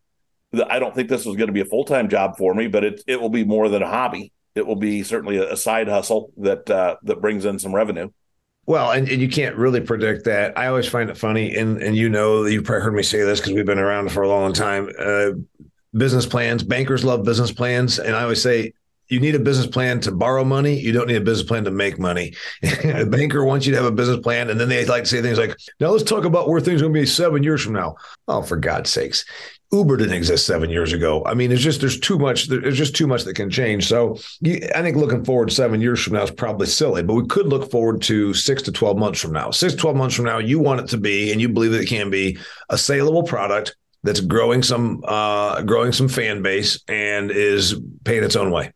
I 0.70 0.80
don't 0.80 0.94
think 0.94 1.08
this 1.08 1.26
was 1.26 1.38
going 1.38 1.48
to 1.48 1.54
be 1.54 1.62
a 1.62 1.72
full 1.74 1.86
time 1.86 2.10
job 2.10 2.36
for 2.38 2.54
me, 2.54 2.68
but 2.68 2.84
it 2.84 3.02
it 3.08 3.22
will 3.22 3.30
be 3.30 3.46
more 3.46 3.70
than 3.70 3.84
a 3.84 3.88
hobby. 3.88 4.34
It 4.54 4.68
will 4.68 4.76
be 4.76 5.04
certainly 5.04 5.38
a, 5.38 5.54
a 5.54 5.56
side 5.56 5.88
hustle 5.88 6.34
that 6.40 6.70
uh, 6.70 6.98
that 7.04 7.22
brings 7.22 7.46
in 7.46 7.58
some 7.58 7.74
revenue. 7.74 8.10
Well, 8.66 8.92
and, 8.92 9.10
and 9.10 9.22
you 9.22 9.28
can't 9.28 9.56
really 9.56 9.82
predict 9.82 10.26
that. 10.26 10.58
I 10.58 10.68
always 10.68 10.88
find 10.88 11.10
it 11.10 11.18
funny, 11.18 11.56
and 11.56 11.82
and 11.82 11.96
you 11.96 12.10
know 12.10 12.46
you've 12.46 12.64
probably 12.64 12.84
heard 12.84 12.94
me 12.94 13.04
say 13.04 13.24
this 13.24 13.40
because 13.40 13.54
we've 13.54 13.66
been 13.66 13.80
around 13.80 14.12
for 14.12 14.22
a 14.22 14.30
long 14.30 14.54
time. 14.54 14.90
Uh, 15.00 15.32
business 15.98 16.26
plans, 16.26 16.64
bankers 16.64 17.04
love 17.04 17.24
business 17.24 17.52
plans, 17.52 18.00
and 18.00 18.16
I 18.16 18.24
always 18.24 18.42
say 18.42 18.74
you 19.12 19.20
need 19.20 19.36
a 19.36 19.40
business 19.40 19.68
plan 19.68 20.00
to 20.02 20.12
borrow 20.12 20.46
money. 20.46 20.80
You 20.80 20.94
don't 20.94 21.08
need 21.08 21.18
a 21.18 21.22
business 21.22 21.46
plan 21.46 21.66
to 21.66 21.72
make 21.72 22.00
money. 22.00 22.34
a 22.84 23.06
banker 23.06 23.44
wants 23.44 23.66
you 23.66 23.74
to 23.74 23.78
have 23.78 23.86
a 23.86 23.92
business 23.92 24.20
plan, 24.22 24.50
and 24.50 24.60
then 24.60 24.70
they 24.70 24.86
like 24.86 25.04
to 25.04 25.10
say 25.10 25.22
things 25.22 25.40
like, 25.40 25.58
"Now 25.80 25.90
let's 25.90 26.04
talk 26.04 26.24
about 26.24 26.48
where 26.48 26.62
things 26.62 26.82
are 26.82 26.86
going 26.86 26.94
to 26.94 27.02
be 27.02 27.06
seven 27.06 27.44
years 27.44 27.62
from 27.62 27.74
now." 27.74 27.96
Oh, 28.28 28.42
for 28.42 28.58
God's 28.58 28.90
sakes! 28.90 29.26
Uber 29.72 29.96
didn't 29.98 30.16
exist 30.16 30.46
seven 30.46 30.70
years 30.70 30.92
ago. 30.92 31.24
I 31.26 31.34
mean, 31.34 31.52
it's 31.52 31.62
just 31.62 31.80
there's 31.80 32.00
too 32.00 32.20
much. 32.20 32.48
There's 32.48 32.78
just 32.78 32.96
too 32.96 33.08
much 33.08 33.24
that 33.24 33.36
can 33.36 33.50
change. 33.50 33.88
So 33.88 34.18
you, 34.42 34.68
I 34.76 34.82
think 34.82 34.98
looking 34.98 35.24
forward 35.24 35.52
seven 35.52 35.80
years 35.80 36.04
from 36.04 36.14
now 36.14 36.24
is 36.24 36.32
probably 36.32 36.68
silly, 36.68 37.04
but 37.04 37.14
we 37.14 37.26
could 37.26 37.48
look 37.48 37.72
forward 37.72 38.02
to 38.04 38.34
six 38.34 38.62
to 38.64 38.72
twelve 38.72 38.98
months 38.98 39.22
from 39.22 39.32
now. 39.32 39.50
Six 39.52 39.74
to 39.74 39.80
twelve 39.80 39.96
months 39.96 40.16
from 40.16 40.26
now, 40.26 40.40
you 40.40 40.60
want 40.60 40.82
it 40.82 40.88
to 40.90 40.98
be, 40.98 41.32
and 41.32 41.40
you 41.40 41.48
believe 41.48 41.72
that 41.72 41.82
it 41.82 41.88
can 41.88 42.10
be 42.10 42.38
a 42.70 42.78
saleable 42.78 43.24
product 43.24 43.76
that's 44.04 44.20
growing 44.20 44.62
some 44.62 45.04
uh, 45.08 45.62
growing 45.62 45.94
some 45.94 46.10
fan 46.10 46.42
base 46.42 46.84
and 46.88 47.32
is 47.32 47.80
paying 48.04 48.24
its 48.24 48.36
own 48.36 48.52
way. 48.52 48.74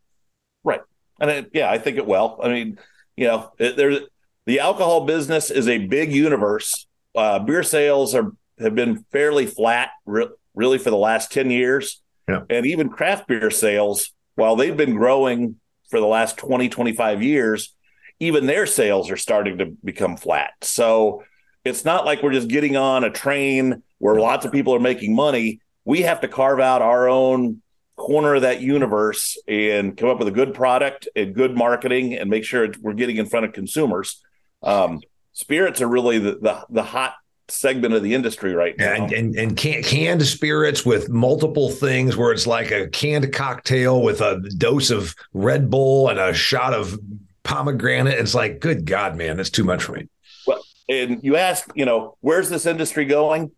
Right. 0.64 0.82
And 1.20 1.30
it, 1.30 1.50
yeah, 1.54 1.70
I 1.70 1.78
think 1.78 1.98
it 1.98 2.06
will. 2.06 2.40
I 2.42 2.48
mean, 2.50 2.80
you 3.18 3.28
know, 3.28 3.52
it, 3.58 3.76
there's 3.76 4.00
the 4.46 4.62
alcohol 4.62 5.06
business 5.06 5.52
is 5.52 5.68
a 5.68 5.78
big 5.78 6.14
universe. 6.14 6.88
Uh, 7.14 7.40
beer 7.40 7.64
sales 7.64 8.16
are 8.16 8.32
have 8.60 8.76
been 8.76 9.04
fairly 9.12 9.46
flat, 9.46 9.90
re- 10.06 10.30
really, 10.56 10.78
for 10.78 10.90
the 10.90 10.98
last 10.98 11.32
ten 11.32 11.52
years. 11.52 12.02
Yeah. 12.28 12.42
And 12.50 12.66
even 12.66 12.90
craft 12.90 13.28
beer 13.28 13.52
sales, 13.52 14.12
while 14.36 14.56
they've 14.56 14.76
been 14.76 14.96
growing 14.96 15.58
for 15.90 16.00
the 16.00 16.08
last 16.08 16.38
20, 16.38 16.70
25 16.70 17.22
years, 17.22 17.74
even 18.20 18.46
their 18.46 18.66
sales 18.66 19.12
are 19.12 19.18
starting 19.18 19.60
to 19.60 19.66
become 19.84 20.18
flat. 20.18 20.54
So 20.62 21.24
it's 21.64 21.86
not 21.86 22.06
like 22.06 22.24
we're 22.24 22.34
just 22.34 22.48
getting 22.48 22.78
on 22.78 23.04
a 23.04 23.10
train 23.10 23.84
where 23.98 24.20
lots 24.20 24.46
of 24.46 24.52
people 24.52 24.74
are 24.74 24.80
making 24.80 25.16
money. 25.16 25.60
We 25.84 26.02
have 26.02 26.22
to 26.22 26.28
carve 26.28 26.60
out 26.60 26.82
our 26.82 27.08
own 27.08 27.62
corner 27.96 28.36
of 28.36 28.42
that 28.42 28.62
universe 28.62 29.38
and 29.48 29.96
come 29.96 30.10
up 30.10 30.20
with 30.20 30.28
a 30.28 30.32
good 30.32 30.54
product 30.54 31.08
and 31.16 31.34
good 31.34 31.56
marketing 31.56 32.14
and 32.14 32.30
make 32.30 32.44
sure 32.44 32.68
we're 32.82 32.94
getting 32.94 33.18
in 33.18 33.26
front 33.26 33.46
of 33.46 33.54
consumers. 33.54 34.22
Um, 34.64 35.02
spirits 35.34 35.82
are 35.82 35.88
really 35.88 36.20
the, 36.20 36.38
the, 36.42 36.66
the 36.70 36.84
hot 36.84 37.16
segment 37.48 37.94
of 37.94 38.04
the 38.04 38.14
industry 38.14 38.54
right 38.54 38.78
now. 38.78 38.94
And, 38.94 39.12
and, 39.12 39.36
and 39.36 39.58
can, 39.58 39.84
canned 39.84 40.26
spirits 40.26 40.86
with 40.86 41.10
multiple 41.10 41.70
things 41.70 42.18
where 42.18 42.32
it's 42.32 42.48
like 42.48 42.72
a 42.72 42.88
canned 42.88 43.32
cocktail 43.34 44.02
with 44.02 44.22
a 44.22 44.42
dose 44.58 44.90
of 44.90 45.16
Red 45.34 45.70
Bull 45.70 46.10
and 46.10 46.20
a 46.20 46.34
shot 46.34 46.74
of 46.74 47.00
pomegranate. 47.44 48.16
It's 48.16 48.36
like, 48.36 48.60
good 48.60 48.86
God, 48.86 49.16
man, 49.16 49.38
that's 49.38 49.50
too 49.50 49.64
much 49.64 49.84
for 49.84 49.94
me. 49.94 50.10
Well, 50.48 50.64
and 50.90 51.24
you 51.24 51.36
ask, 51.36 51.70
you 51.76 51.86
know, 51.86 52.18
where's 52.22 52.50
this 52.50 52.66
industry 52.66 53.06
going? 53.06 53.52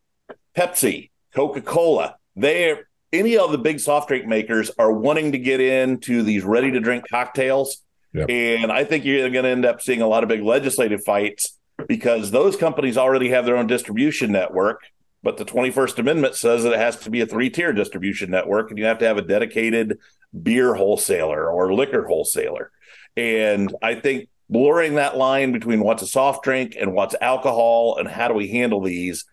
Pepsi, 0.55 1.09
Coca 1.33 1.61
Cola, 1.61 2.15
they're 2.35 2.87
any 3.13 3.37
of 3.37 3.51
the 3.51 3.57
big 3.57 3.79
soft 3.79 4.09
drink 4.09 4.25
makers 4.25 4.69
are 4.77 4.91
wanting 4.91 5.31
to 5.31 5.37
get 5.37 5.61
into 5.61 6.23
these 6.23 6.43
ready 6.43 6.71
to 6.71 6.79
drink 6.79 7.05
cocktails. 7.09 7.83
Yep. 8.13 8.29
And 8.29 8.71
I 8.71 8.83
think 8.83 9.05
you're 9.05 9.29
going 9.29 9.43
to 9.43 9.49
end 9.49 9.65
up 9.65 9.81
seeing 9.81 10.01
a 10.01 10.07
lot 10.07 10.23
of 10.23 10.29
big 10.29 10.43
legislative 10.43 11.03
fights 11.03 11.56
because 11.87 12.31
those 12.31 12.55
companies 12.55 12.97
already 12.97 13.29
have 13.29 13.45
their 13.45 13.57
own 13.57 13.67
distribution 13.67 14.31
network. 14.31 14.81
But 15.23 15.37
the 15.37 15.45
21st 15.45 15.99
Amendment 15.99 16.35
says 16.35 16.63
that 16.63 16.73
it 16.73 16.79
has 16.79 16.97
to 16.97 17.09
be 17.09 17.21
a 17.21 17.25
three 17.25 17.49
tier 17.49 17.73
distribution 17.73 18.31
network 18.31 18.69
and 18.69 18.77
you 18.77 18.85
have 18.85 18.99
to 18.99 19.05
have 19.05 19.17
a 19.17 19.21
dedicated 19.21 19.99
beer 20.41 20.73
wholesaler 20.73 21.49
or 21.49 21.73
liquor 21.73 22.05
wholesaler. 22.05 22.71
And 23.15 23.75
I 23.81 23.95
think 23.95 24.29
blurring 24.49 24.95
that 24.95 25.17
line 25.17 25.51
between 25.51 25.81
what's 25.81 26.03
a 26.03 26.07
soft 26.07 26.43
drink 26.43 26.75
and 26.79 26.93
what's 26.93 27.15
alcohol 27.19 27.97
and 27.97 28.07
how 28.07 28.27
do 28.27 28.33
we 28.33 28.47
handle 28.47 28.81
these, 28.81 29.25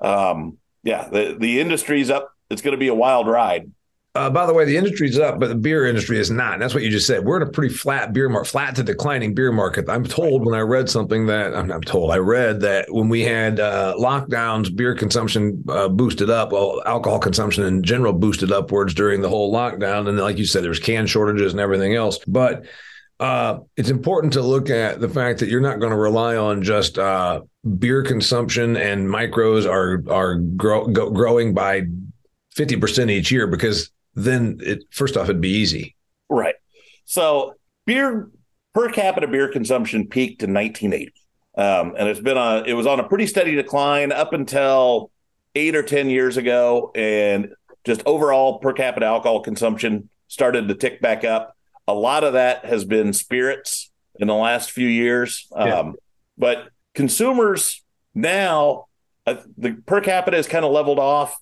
um, 0.00 0.58
yeah, 0.84 1.08
the, 1.08 1.36
the 1.38 1.60
industry's 1.60 2.08
up 2.08 2.32
it's 2.52 2.60
going 2.60 2.72
to 2.72 2.78
be 2.78 2.88
a 2.88 2.94
wild 2.94 3.26
ride. 3.26 3.70
Uh, 4.14 4.28
by 4.28 4.44
the 4.44 4.52
way, 4.52 4.66
the 4.66 4.76
industry's 4.76 5.18
up, 5.18 5.40
but 5.40 5.48
the 5.48 5.54
beer 5.54 5.86
industry 5.86 6.18
is 6.18 6.30
not. 6.30 6.52
And 6.52 6.62
that's 6.62 6.74
what 6.74 6.82
you 6.82 6.90
just 6.90 7.06
said. 7.06 7.24
We're 7.24 7.38
in 7.40 7.48
a 7.48 7.50
pretty 7.50 7.74
flat 7.74 8.12
beer 8.12 8.28
market, 8.28 8.50
flat 8.50 8.76
to 8.76 8.82
declining 8.82 9.34
beer 9.34 9.52
market. 9.52 9.88
I'm 9.88 10.04
told 10.04 10.44
when 10.44 10.54
I 10.54 10.60
read 10.60 10.90
something 10.90 11.24
that 11.26 11.54
I'm, 11.54 11.72
I'm 11.72 11.80
told 11.80 12.10
I 12.10 12.18
read 12.18 12.60
that 12.60 12.92
when 12.92 13.08
we 13.08 13.22
had 13.22 13.58
uh, 13.58 13.94
lockdowns, 13.98 14.74
beer 14.76 14.94
consumption 14.94 15.64
uh, 15.66 15.88
boosted 15.88 16.28
up. 16.28 16.52
Well, 16.52 16.82
alcohol 16.84 17.20
consumption 17.20 17.64
in 17.64 17.82
general 17.82 18.12
boosted 18.12 18.52
upwards 18.52 18.92
during 18.92 19.22
the 19.22 19.30
whole 19.30 19.50
lockdown. 19.50 20.06
And 20.06 20.18
like 20.18 20.36
you 20.36 20.44
said, 20.44 20.62
there's 20.62 20.78
can 20.78 21.06
shortages 21.06 21.52
and 21.52 21.60
everything 21.60 21.94
else. 21.94 22.18
But 22.26 22.66
uh, 23.18 23.60
it's 23.78 23.88
important 23.88 24.34
to 24.34 24.42
look 24.42 24.68
at 24.68 25.00
the 25.00 25.08
fact 25.08 25.40
that 25.40 25.48
you're 25.48 25.62
not 25.62 25.80
going 25.80 25.92
to 25.92 25.96
rely 25.96 26.36
on 26.36 26.62
just 26.62 26.98
uh, 26.98 27.40
beer 27.78 28.02
consumption 28.02 28.76
and 28.76 29.08
micros 29.08 29.66
are 29.66 30.04
are 30.12 30.34
grow, 30.34 30.86
go, 30.88 31.08
growing 31.08 31.54
by 31.54 31.84
50% 32.54 33.10
each 33.10 33.30
year 33.30 33.46
because 33.46 33.90
then 34.14 34.58
it 34.62 34.84
first 34.90 35.16
off 35.16 35.24
it'd 35.24 35.40
be 35.40 35.50
easy. 35.50 35.96
Right. 36.28 36.54
So 37.04 37.54
beer 37.86 38.30
per 38.74 38.90
capita 38.90 39.26
beer 39.26 39.48
consumption 39.48 40.08
peaked 40.08 40.42
in 40.42 40.54
1980. 40.54 41.12
Um, 41.54 41.94
and 41.98 42.08
it's 42.08 42.20
been 42.20 42.38
on 42.38 42.66
it 42.66 42.74
was 42.74 42.86
on 42.86 43.00
a 43.00 43.08
pretty 43.08 43.26
steady 43.26 43.54
decline 43.54 44.12
up 44.12 44.32
until 44.32 45.10
8 45.54 45.76
or 45.76 45.82
10 45.82 46.08
years 46.08 46.36
ago 46.36 46.90
and 46.94 47.50
just 47.84 48.02
overall 48.06 48.58
per 48.58 48.72
capita 48.72 49.06
alcohol 49.06 49.40
consumption 49.40 50.08
started 50.28 50.68
to 50.68 50.74
tick 50.74 51.00
back 51.02 51.24
up. 51.24 51.54
A 51.86 51.94
lot 51.94 52.24
of 52.24 52.34
that 52.34 52.64
has 52.64 52.84
been 52.84 53.12
spirits 53.12 53.90
in 54.18 54.28
the 54.28 54.34
last 54.34 54.70
few 54.70 54.88
years. 54.88 55.46
Yeah. 55.54 55.80
Um, 55.80 55.96
but 56.38 56.68
consumers 56.94 57.82
now 58.14 58.86
uh, 59.26 59.36
the 59.56 59.72
per 59.86 60.00
capita 60.00 60.36
has 60.36 60.46
kind 60.46 60.64
of 60.64 60.72
leveled 60.72 60.98
off 60.98 61.36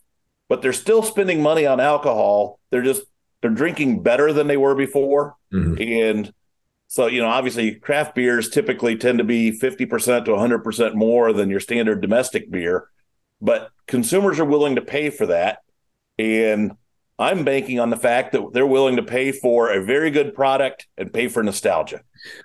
but 0.50 0.62
they're 0.62 0.72
still 0.72 1.02
spending 1.02 1.40
money 1.40 1.64
on 1.64 1.78
alcohol. 1.78 2.58
They're 2.70 2.82
just 2.82 3.02
they're 3.40 3.50
drinking 3.50 4.02
better 4.02 4.32
than 4.32 4.48
they 4.48 4.56
were 4.56 4.74
before. 4.74 5.36
Mm-hmm. 5.54 5.80
And 5.80 6.34
so, 6.88 7.06
you 7.06 7.22
know, 7.22 7.28
obviously 7.28 7.76
craft 7.76 8.16
beers 8.16 8.50
typically 8.50 8.96
tend 8.96 9.18
to 9.18 9.24
be 9.24 9.52
50% 9.52 10.24
to 10.24 10.32
100% 10.32 10.94
more 10.94 11.32
than 11.32 11.48
your 11.48 11.60
standard 11.60 12.00
domestic 12.02 12.50
beer, 12.50 12.88
but 13.40 13.70
consumers 13.86 14.40
are 14.40 14.44
willing 14.44 14.74
to 14.74 14.82
pay 14.82 15.08
for 15.08 15.26
that. 15.26 15.60
And 16.18 16.72
I'm 17.20 17.44
banking 17.44 17.78
on 17.78 17.90
the 17.90 17.96
fact 17.96 18.32
that 18.32 18.52
they're 18.52 18.66
willing 18.66 18.96
to 18.96 19.02
pay 19.02 19.30
for 19.30 19.70
a 19.70 19.84
very 19.84 20.10
good 20.10 20.34
product 20.34 20.86
and 20.96 21.12
pay 21.12 21.28
for 21.28 21.42
nostalgia. 21.42 22.00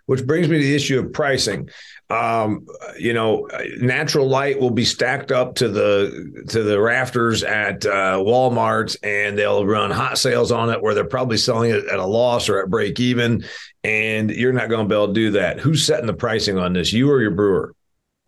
Which 0.05 0.25
brings 0.25 0.47
me 0.47 0.57
to 0.57 0.63
the 0.63 0.75
issue 0.75 0.99
of 0.99 1.11
pricing 1.11 1.69
um, 2.09 2.67
you 2.99 3.13
know, 3.13 3.47
natural 3.79 4.27
light 4.27 4.59
will 4.59 4.71
be 4.71 4.85
stacked 4.85 5.31
up 5.31 5.55
to 5.55 5.69
the 5.69 6.45
to 6.49 6.61
the 6.61 6.79
rafters 6.79 7.43
at 7.43 7.85
uh, 7.85 8.17
Walmart, 8.19 8.95
and 9.01 9.37
they'll 9.37 9.65
run 9.65 9.89
hot 9.89 10.19
sales 10.19 10.51
on 10.51 10.69
it 10.69 10.81
where 10.81 10.93
they're 10.93 11.03
probably 11.03 11.37
selling 11.37 11.71
it 11.71 11.85
at 11.85 11.97
a 11.97 12.05
loss 12.05 12.47
or 12.47 12.61
at 12.61 12.69
break 12.69 12.99
even, 12.99 13.43
and 13.83 14.29
you're 14.29 14.53
not 14.53 14.69
going 14.69 14.87
to 14.87 14.87
be 14.87 14.95
able 14.95 15.07
to 15.07 15.13
do 15.13 15.31
that. 15.31 15.59
Who's 15.59 15.85
setting 15.85 16.05
the 16.05 16.13
pricing 16.13 16.59
on 16.59 16.73
this? 16.73 16.93
You 16.93 17.09
or 17.09 17.21
your 17.21 17.31
brewer? 17.31 17.73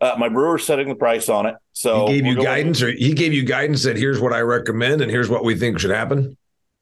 Uh, 0.00 0.14
my 0.18 0.28
brewer's 0.28 0.64
setting 0.64 0.88
the 0.88 0.94
price 0.94 1.28
on 1.28 1.46
it. 1.46 1.56
So 1.72 2.08
he 2.08 2.14
gave 2.14 2.26
you 2.26 2.42
guidance, 2.42 2.82
or 2.82 2.90
he 2.90 3.14
gave 3.14 3.32
you 3.32 3.44
guidance 3.44 3.84
that 3.84 3.96
here's 3.96 4.20
what 4.20 4.32
I 4.32 4.40
recommend, 4.40 5.02
and 5.02 5.10
here's 5.10 5.28
what 5.28 5.44
we 5.44 5.54
think 5.54 5.78
should 5.78 5.90
happen. 5.90 6.36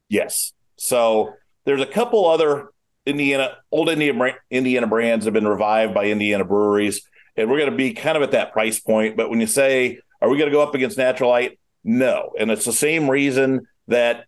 Yes. 0.09 0.53
So 0.77 1.35
there's 1.65 1.81
a 1.81 1.87
couple 1.87 2.27
other 2.29 2.69
Indiana, 3.05 3.57
old 3.71 3.89
Indiana, 3.89 4.35
Indiana 4.51 4.87
brands 4.87 5.25
have 5.25 5.35
been 5.35 5.49
revived 5.49 5.95
by 5.95 6.07
Indiana 6.07 6.45
breweries, 6.45 7.03
and 7.37 7.49
we're 7.49 7.59
going 7.59 7.71
to 7.71 7.77
be 7.77 7.93
kind 7.95 8.17
of 8.17 8.23
at 8.23 8.33
that 8.33 8.53
price 8.53 8.81
point. 8.81 9.17
But 9.17 9.31
when 9.31 9.41
you 9.41 9.47
say, 9.47 10.01
are 10.21 10.29
we 10.29 10.39
going 10.39 10.51
to 10.51 10.55
go 10.57 10.63
up 10.63 10.75
against 10.75 10.99
Natural 10.99 11.31
Light? 11.31 11.59
No, 11.85 12.33
and 12.39 12.51
it's 12.51 12.65
the 12.65 12.73
same 12.73 13.09
reason 13.09 13.69
that 13.89 14.25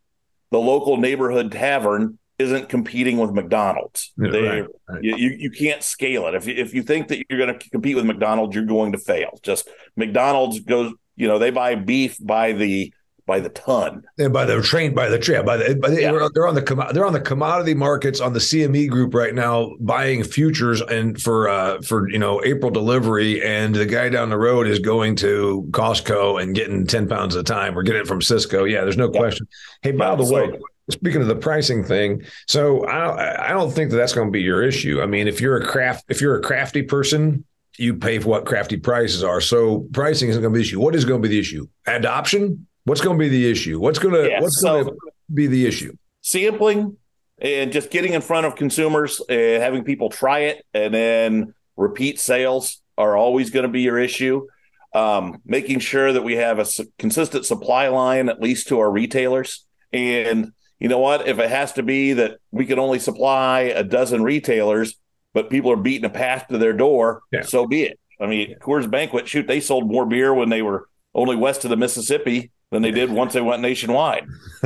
the 0.51 0.59
local 0.59 0.97
neighborhood 0.97 1.51
tavern 1.51 2.19
isn't 2.39 2.69
competing 2.69 3.19
with 3.19 3.33
McDonald's. 3.33 4.13
Yeah, 4.17 4.31
they, 4.31 4.43
right, 4.43 4.67
right. 4.89 5.03
You, 5.03 5.17
you 5.17 5.51
can't 5.51 5.83
scale 5.83 6.29
it. 6.29 6.37
If 6.37 6.47
you, 6.47 6.55
if 6.55 6.73
you 6.73 6.85
think 6.85 7.09
that 7.09 7.25
you're 7.29 7.39
going 7.39 7.59
to 7.59 7.71
compete 7.71 7.97
with 7.97 8.05
McDonald's, 8.05 8.55
you're 8.55 8.65
going 8.65 8.93
to 8.93 8.99
fail. 8.99 9.41
Just 9.43 9.69
McDonald's 9.97 10.61
goes, 10.61 10.93
you 11.17 11.27
know, 11.27 11.41
they 11.41 11.51
buy 11.51 11.75
beef 11.75 12.17
by 12.21 12.53
the 12.53 12.93
by 13.29 13.39
the 13.39 13.51
ton. 13.51 14.03
And 14.19 14.33
by 14.33 14.47
the 14.47 14.61
train, 14.63 14.95
by 14.95 15.09
the 15.09 15.25
yeah, 15.31 15.43
by 15.43 15.59
the, 15.59 15.77
by 15.77 15.91
the 15.91 16.01
yeah. 16.01 16.29
they're 16.35 16.49
on 16.49 16.55
the 16.55 16.91
they're 16.93 17.07
on 17.07 17.13
the 17.13 17.21
commodity 17.21 17.75
markets 17.75 18.21
on 18.21 18.33
the 18.33 18.41
CME 18.41 18.89
group 18.89 19.15
right 19.15 19.35
now, 19.35 19.73
buying 19.79 20.25
futures 20.25 20.81
and 20.81 21.21
for 21.21 21.49
uh 21.49 21.81
for 21.83 22.11
you 22.11 22.19
know 22.19 22.43
April 22.45 22.73
delivery, 22.73 23.45
and 23.45 23.75
the 23.75 23.87
guy 23.87 24.09
down 24.09 24.31
the 24.31 24.39
road 24.39 24.67
is 24.67 24.81
going 24.81 25.15
to 25.17 25.69
Costco 25.71 26.43
and 26.43 26.55
getting 26.57 26.87
ten 26.87 27.07
pounds 27.07 27.37
at 27.37 27.43
a 27.43 27.45
time, 27.45 27.79
or 27.79 27.85
getting 27.85 28.01
it 28.01 28.09
from 28.09 28.21
Sysco. 28.21 28.69
Yeah, 28.69 28.81
there's 28.81 28.97
no 28.97 29.13
yeah. 29.13 29.21
question. 29.21 29.47
Hey, 29.83 29.93
by 29.93 30.11
yeah, 30.11 30.17
the 30.17 30.27
so, 30.27 30.35
way. 30.35 30.59
Speaking 30.91 31.21
of 31.21 31.29
the 31.29 31.37
pricing 31.37 31.85
thing, 31.85 32.25
so 32.47 32.87
I 32.87 33.51
I 33.51 33.53
don't 33.53 33.71
think 33.71 33.91
that 33.91 33.99
that's 33.99 34.15
going 34.15 34.29
to 34.29 34.33
be 34.33 34.41
your 34.41 34.63
issue. 34.63 35.03
I 35.03 35.07
mean, 35.07 35.29
if 35.29 35.39
you're 35.39 35.59
a 35.59 35.67
craft 35.67 36.07
if 36.09 36.23
you're 36.23 36.39
a 36.39 36.43
crafty 36.43 36.81
person, 36.81 37.45
you 37.77 37.95
pay 37.95 38.19
for 38.21 38.31
what 38.31 38.47
crafty 38.47 38.79
prices 38.79 39.23
are. 39.23 39.43
So 39.43 39.87
pricing 39.93 40.31
isn't 40.31 40.41
going 40.41 40.55
to 40.55 40.59
be 40.59 40.63
the 40.63 40.69
issue. 40.69 40.81
What 40.81 40.95
is 40.95 41.05
going 41.05 41.21
to 41.21 41.29
be 41.29 41.35
the 41.35 41.41
issue? 41.41 41.69
Adoption 41.87 42.67
What's 42.89 43.01
going 43.01 43.19
to 43.19 43.23
be 43.23 43.29
the 43.29 43.51
issue? 43.51 43.79
What's 43.79 43.99
going 43.99 44.15
to 44.15 44.29
yeah, 44.29 44.41
what's 44.41 44.61
so 44.61 44.85
going 44.85 44.87
to 44.87 45.13
be 45.33 45.47
the 45.47 45.67
issue? 45.67 45.95
Sampling 46.23 46.97
and 47.41 47.71
just 47.71 47.91
getting 47.91 48.15
in 48.15 48.21
front 48.21 48.47
of 48.47 48.57
consumers 48.57 49.21
and 49.29 49.63
having 49.63 49.85
people 49.85 50.11
try 50.11 50.41
it 50.41 50.65
and 50.75 50.93
then 50.93 51.55
repeat 51.77 52.19
sales 52.19 52.81
are 52.97 53.17
always 53.17 53.51
going 53.51 53.65
to 53.65 53.69
be 53.69 53.83
your 53.83 53.99
issue. 53.99 54.47
Um, 54.95 55.43
making 55.45 55.81
sure 55.81 56.13
that 56.15 56.25
we 56.25 56.37
have 56.37 56.59
a 56.59 56.67
consistent 56.99 57.45
supply 57.45 57.89
line, 57.89 58.31
at 58.31 58.41
least 58.41 58.69
to 58.69 58.79
our 58.79 58.91
retailers. 58.91 59.67
And 59.93 60.53
you 60.81 60.89
know 60.89 60.99
what? 60.99 61.29
If 61.29 61.39
it 61.39 61.51
has 61.51 61.75
to 61.75 61.83
be 61.83 62.15
that 62.15 62.39
we 62.51 62.65
can 62.65 62.79
only 62.79 62.99
supply 62.99 63.61
a 63.61 63.85
dozen 63.85 64.23
retailers, 64.23 64.95
but 65.35 65.51
people 65.51 65.71
are 65.71 65.77
beating 65.77 66.07
a 66.07 66.11
path 66.11 66.49
to 66.49 66.57
their 66.57 66.73
door, 66.73 67.21
yeah. 67.31 67.43
so 67.43 67.67
be 67.67 67.83
it. 67.83 68.01
I 68.19 68.27
mean, 68.27 68.57
Coors 68.61 68.91
Banquet, 68.91 69.29
shoot, 69.29 69.47
they 69.47 69.61
sold 69.61 69.87
more 69.87 70.07
beer 70.07 70.33
when 70.33 70.49
they 70.49 70.63
were 70.63 70.89
only 71.15 71.37
west 71.37 71.65
of 71.65 71.71
the 71.71 71.77
Mississippi 71.77 72.51
than 72.71 72.83
they 72.83 72.91
did 72.91 73.11
once 73.11 73.33
they 73.33 73.41
went 73.41 73.63
nationwide. 73.63 74.27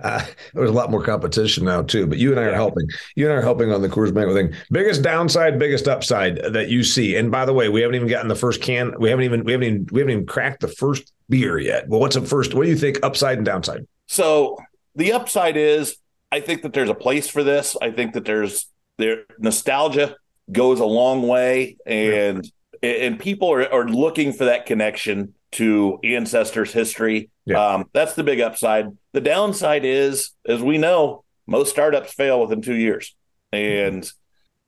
uh, 0.00 0.24
there's 0.54 0.70
a 0.70 0.72
lot 0.72 0.90
more 0.90 1.02
competition 1.02 1.64
now 1.64 1.82
too, 1.82 2.06
but 2.06 2.18
you 2.18 2.30
and 2.30 2.38
I 2.38 2.44
are 2.44 2.54
helping. 2.54 2.86
You 3.16 3.26
and 3.26 3.32
I 3.32 3.38
are 3.38 3.42
helping 3.42 3.72
on 3.72 3.82
the 3.82 3.88
Coors 3.88 4.14
Banquet 4.14 4.36
thing. 4.36 4.60
Biggest 4.70 5.02
downside, 5.02 5.58
biggest 5.58 5.88
upside 5.88 6.36
that 6.52 6.68
you 6.68 6.84
see. 6.84 7.16
And 7.16 7.30
by 7.30 7.44
the 7.44 7.52
way, 7.52 7.68
we 7.68 7.80
haven't 7.80 7.96
even 7.96 8.08
gotten 8.08 8.28
the 8.28 8.36
first 8.36 8.62
can. 8.62 8.94
We 9.00 9.10
haven't 9.10 9.24
even 9.24 9.44
we 9.44 9.52
haven't 9.52 9.66
even 9.66 9.88
we 9.90 10.00
haven't 10.00 10.12
even 10.12 10.26
cracked 10.26 10.60
the 10.60 10.68
first 10.68 11.12
beer 11.28 11.58
yet. 11.58 11.88
Well, 11.88 12.00
what's 12.00 12.14
the 12.14 12.22
first? 12.22 12.54
What 12.54 12.64
do 12.64 12.70
you 12.70 12.76
think? 12.76 13.00
Upside 13.02 13.38
and 13.38 13.46
downside. 13.46 13.86
So 14.06 14.58
the 14.94 15.12
upside 15.12 15.56
is, 15.56 15.96
I 16.30 16.40
think 16.40 16.62
that 16.62 16.72
there's 16.72 16.90
a 16.90 16.94
place 16.94 17.28
for 17.28 17.42
this. 17.42 17.76
I 17.82 17.90
think 17.90 18.14
that 18.14 18.24
there's 18.24 18.68
there 18.98 19.24
nostalgia 19.38 20.16
goes 20.52 20.78
a 20.78 20.84
long 20.84 21.26
way, 21.26 21.76
and 21.86 22.48
yeah. 22.82 22.90
and 22.90 23.18
people 23.18 23.52
are, 23.52 23.72
are 23.72 23.88
looking 23.88 24.32
for 24.32 24.44
that 24.44 24.66
connection 24.66 25.34
to 25.52 25.98
ancestors' 26.04 26.72
history. 26.72 27.30
Yeah. 27.44 27.64
Um, 27.64 27.90
that's 27.92 28.14
the 28.14 28.24
big 28.24 28.40
upside. 28.40 28.86
The 29.12 29.20
downside 29.20 29.84
is, 29.84 30.30
as 30.46 30.62
we 30.62 30.78
know, 30.78 31.24
most 31.46 31.70
startups 31.70 32.12
fail 32.12 32.40
within 32.40 32.62
two 32.62 32.74
years, 32.74 33.14
and 33.52 34.10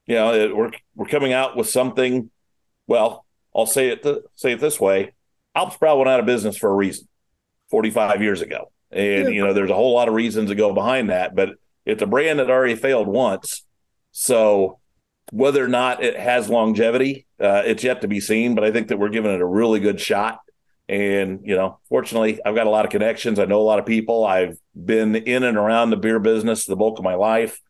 you 0.06 0.16
know 0.16 0.34
it, 0.34 0.56
we're 0.56 0.72
we're 0.96 1.06
coming 1.06 1.32
out 1.32 1.56
with 1.56 1.68
something. 1.68 2.30
Well, 2.86 3.24
I'll 3.54 3.66
say 3.66 3.88
it 3.88 4.02
th- 4.02 4.18
say 4.34 4.52
it 4.52 4.60
this 4.60 4.80
way: 4.80 5.12
Alpsbrau 5.56 5.98
went 5.98 6.08
out 6.08 6.20
of 6.20 6.26
business 6.26 6.56
for 6.56 6.70
a 6.70 6.74
reason, 6.74 7.06
forty 7.70 7.90
five 7.90 8.20
years 8.20 8.40
ago, 8.40 8.72
and 8.90 9.24
yeah. 9.24 9.28
you 9.28 9.44
know 9.44 9.52
there's 9.52 9.70
a 9.70 9.74
whole 9.74 9.94
lot 9.94 10.08
of 10.08 10.14
reasons 10.14 10.50
to 10.50 10.56
go 10.56 10.72
behind 10.72 11.10
that, 11.10 11.36
but 11.36 11.50
it's 11.86 12.02
a 12.02 12.06
brand 12.06 12.40
that 12.40 12.50
already 12.50 12.74
failed 12.74 13.06
once, 13.06 13.64
so 14.10 14.80
whether 15.30 15.64
or 15.64 15.68
not 15.68 16.02
it 16.02 16.18
has 16.18 16.50
longevity, 16.50 17.26
uh, 17.40 17.62
it's 17.64 17.84
yet 17.84 18.02
to 18.02 18.08
be 18.08 18.20
seen. 18.20 18.54
But 18.54 18.64
I 18.64 18.72
think 18.72 18.88
that 18.88 18.98
we're 18.98 19.08
giving 19.08 19.32
it 19.32 19.40
a 19.40 19.46
really 19.46 19.80
good 19.80 20.00
shot. 20.00 20.40
And, 20.88 21.40
you 21.44 21.54
know, 21.54 21.78
fortunately, 21.88 22.40
I've 22.44 22.54
got 22.54 22.66
a 22.66 22.70
lot 22.70 22.84
of 22.84 22.90
connections. 22.90 23.38
I 23.38 23.44
know 23.44 23.60
a 23.60 23.62
lot 23.62 23.78
of 23.78 23.86
people. 23.86 24.24
I've 24.24 24.58
been 24.74 25.14
in 25.14 25.42
and 25.42 25.56
around 25.56 25.90
the 25.90 25.96
beer 25.96 26.18
business 26.18 26.66
the 26.66 26.76
bulk 26.76 26.98
of 26.98 27.04
my 27.04 27.14
life. 27.14 27.60